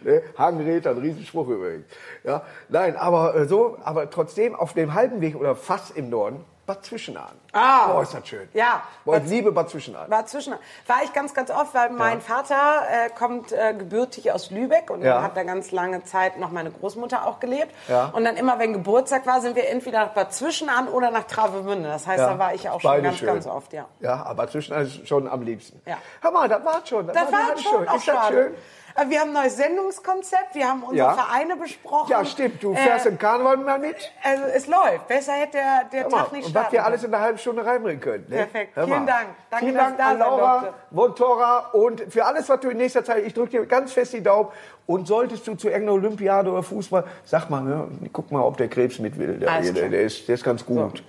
ne? 0.01 0.21
Hagenräth, 0.37 0.87
ein 0.87 0.97
Riesenspruch 0.97 1.47
übrigens. 1.47 1.85
Ja? 2.23 2.43
Nein, 2.69 2.95
aber 2.97 3.35
äh, 3.35 3.45
so, 3.45 3.77
aber 3.83 4.09
trotzdem 4.09 4.55
auf 4.55 4.73
dem 4.73 4.93
halben 4.93 5.21
Weg 5.21 5.35
oder 5.35 5.55
fast 5.55 5.95
im 5.95 6.09
Norden 6.09 6.43
Bad 6.67 6.83
Zwischenahn. 6.83 7.35
Ah. 7.53 7.89
Boah, 7.89 8.01
ist 8.01 8.15
das 8.15 8.27
schön. 8.27 8.49
Ja. 8.53 8.81
Boah, 9.05 9.17
ich 9.17 9.25
liebe 9.29 9.51
Bad 9.51 9.69
Zwischenahn. 9.69 10.09
War 10.09 10.25
zwischen 10.25 10.53
war 10.87 10.95
ich 11.03 11.13
ganz 11.13 11.35
ganz 11.35 11.51
oft, 11.51 11.75
weil 11.75 11.91
mein 11.91 12.21
Vater 12.21 12.55
äh, 12.89 13.09
kommt 13.11 13.51
äh, 13.51 13.75
gebürtig 13.75 14.31
aus 14.31 14.49
Lübeck 14.49 14.89
und 14.89 15.03
Ja. 15.03 15.21
hat 15.21 15.37
da 15.37 15.43
ganz 15.43 15.71
lange 15.71 16.03
Zeit 16.05 16.39
noch 16.39 16.49
meine 16.49 16.71
Großmutter 16.71 17.27
auch 17.27 17.39
gelebt. 17.39 17.71
Ja. 17.87 18.05
Und 18.13 18.23
dann 18.25 18.35
immer, 18.35 18.57
wenn 18.57 18.73
Geburtstag 18.73 19.27
war, 19.27 19.41
sind 19.41 19.55
wir 19.55 19.69
entweder 19.69 20.05
nach 20.05 20.13
Bad 20.15 20.33
Zwischenahn 20.33 20.87
oder 20.87 21.11
nach 21.11 21.25
Travemünde. 21.25 21.87
Das 21.87 22.07
heißt, 22.07 22.17
Ja. 22.21 22.31
da 22.33 22.39
war 22.39 22.55
ich 22.55 22.67
auch 22.67 22.81
schon 22.81 22.89
Beide 22.89 23.03
ganz 23.03 23.17
schön. 23.19 23.27
ganz 23.27 23.45
oft, 23.45 23.71
ja. 23.71 23.85
Ja, 23.99 24.23
aber 24.25 24.49
Zwischenahn 24.49 24.81
ist 24.87 25.07
schon 25.07 25.27
am 25.27 25.43
liebsten. 25.43 25.79
Ja. 25.85 25.97
Hör 26.21 26.31
mal, 26.31 26.49
das 26.49 26.65
war 26.65 26.81
schon. 26.83 27.05
Das 27.05 27.15
war 27.15 27.47
ganz 27.47 27.61
schon 27.61 27.83
Ist 27.83 28.07
das 28.07 28.27
schön? 28.29 28.55
Äh, 28.95 29.09
Wir 29.09 29.19
haben 29.19 29.29
ein 29.29 29.33
neues 29.43 29.57
Sendungskonzept, 29.57 30.53
wir 30.55 30.67
haben 30.67 30.83
unsere 30.83 31.09
Ja. 31.09 31.13
Vereine 31.13 31.55
besprochen. 31.57 32.09
Ja, 32.11 32.23
stimmt. 32.23 32.63
Du 32.63 32.73
fährst 32.75 33.05
äh, 33.05 33.09
im 33.09 33.17
Karneval 33.17 33.57
mal 33.57 33.77
mit. 33.79 33.95
also 34.23 34.43
es 34.45 34.67
läuft. 34.67 35.07
Besser 35.07 35.33
hätte 35.33 35.57
der, 35.57 35.83
der 35.91 36.09
mal, 36.09 36.23
Tag 36.23 36.31
nicht 36.31 36.45
und 36.47 36.55
was 36.55 36.61
starten 36.61 36.71
wir 36.73 36.85
alles 36.85 37.03
in 37.03 37.13
einer 37.13 37.23
halben 37.23 37.37
Stunde 37.37 37.65
reinbringen 37.65 37.99
können. 38.01 38.25
Ne? 38.29 38.37
Perfekt. 38.37 38.73
Vielen. 38.73 39.05
Dank. 39.05 39.27
Danke, 39.49 39.65
Vielen 39.65 39.75
dass 39.77 39.85
Dank 39.87 39.97
da 39.97 40.05
an 40.09 40.19
Laura. 40.19 40.73
Vontora 40.91 41.57
und 41.73 42.01
für 42.09 42.25
alles, 42.25 42.47
was 42.49 42.59
du 42.61 42.69
in 42.69 42.77
nächster 42.77 43.03
Zeit, 43.03 43.25
ich 43.25 43.33
drücke 43.33 43.49
dir 43.51 43.65
ganz 43.65 43.91
fest 43.91 44.13
die 44.13 44.23
Daumen. 44.23 44.49
Und 44.87 45.07
solltest 45.07 45.47
du 45.47 45.55
zu 45.55 45.67
irgendeiner 45.67 45.93
Olympiade 45.93 46.51
oder 46.51 46.61
Fußball, 46.61 47.05
sag 47.25 47.49
mal, 47.49 47.61
ne, 47.63 47.87
guck 48.13 48.31
mal, 48.31 48.41
ob 48.43 48.55
der 48.57 48.67
Krebs 48.67 48.99
mit 48.99 49.17
will. 49.17 49.39
Der, 49.39 49.51
Alles 49.51 49.73
der, 49.73 49.89
der, 49.89 50.01
ist, 50.01 50.27
der 50.27 50.35
ist 50.35 50.43
ganz 50.43 50.63
gut. 50.65 51.03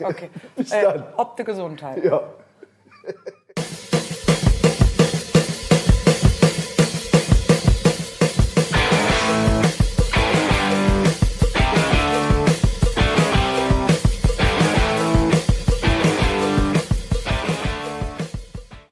Okay. 0.00 0.28
Bis 0.56 0.70
Äh, 0.70 0.82
dann. 0.82 1.04
Ob 1.16 1.34
der 1.36 1.44
Gesundheit. 1.46 2.04
Ja. 2.04 2.20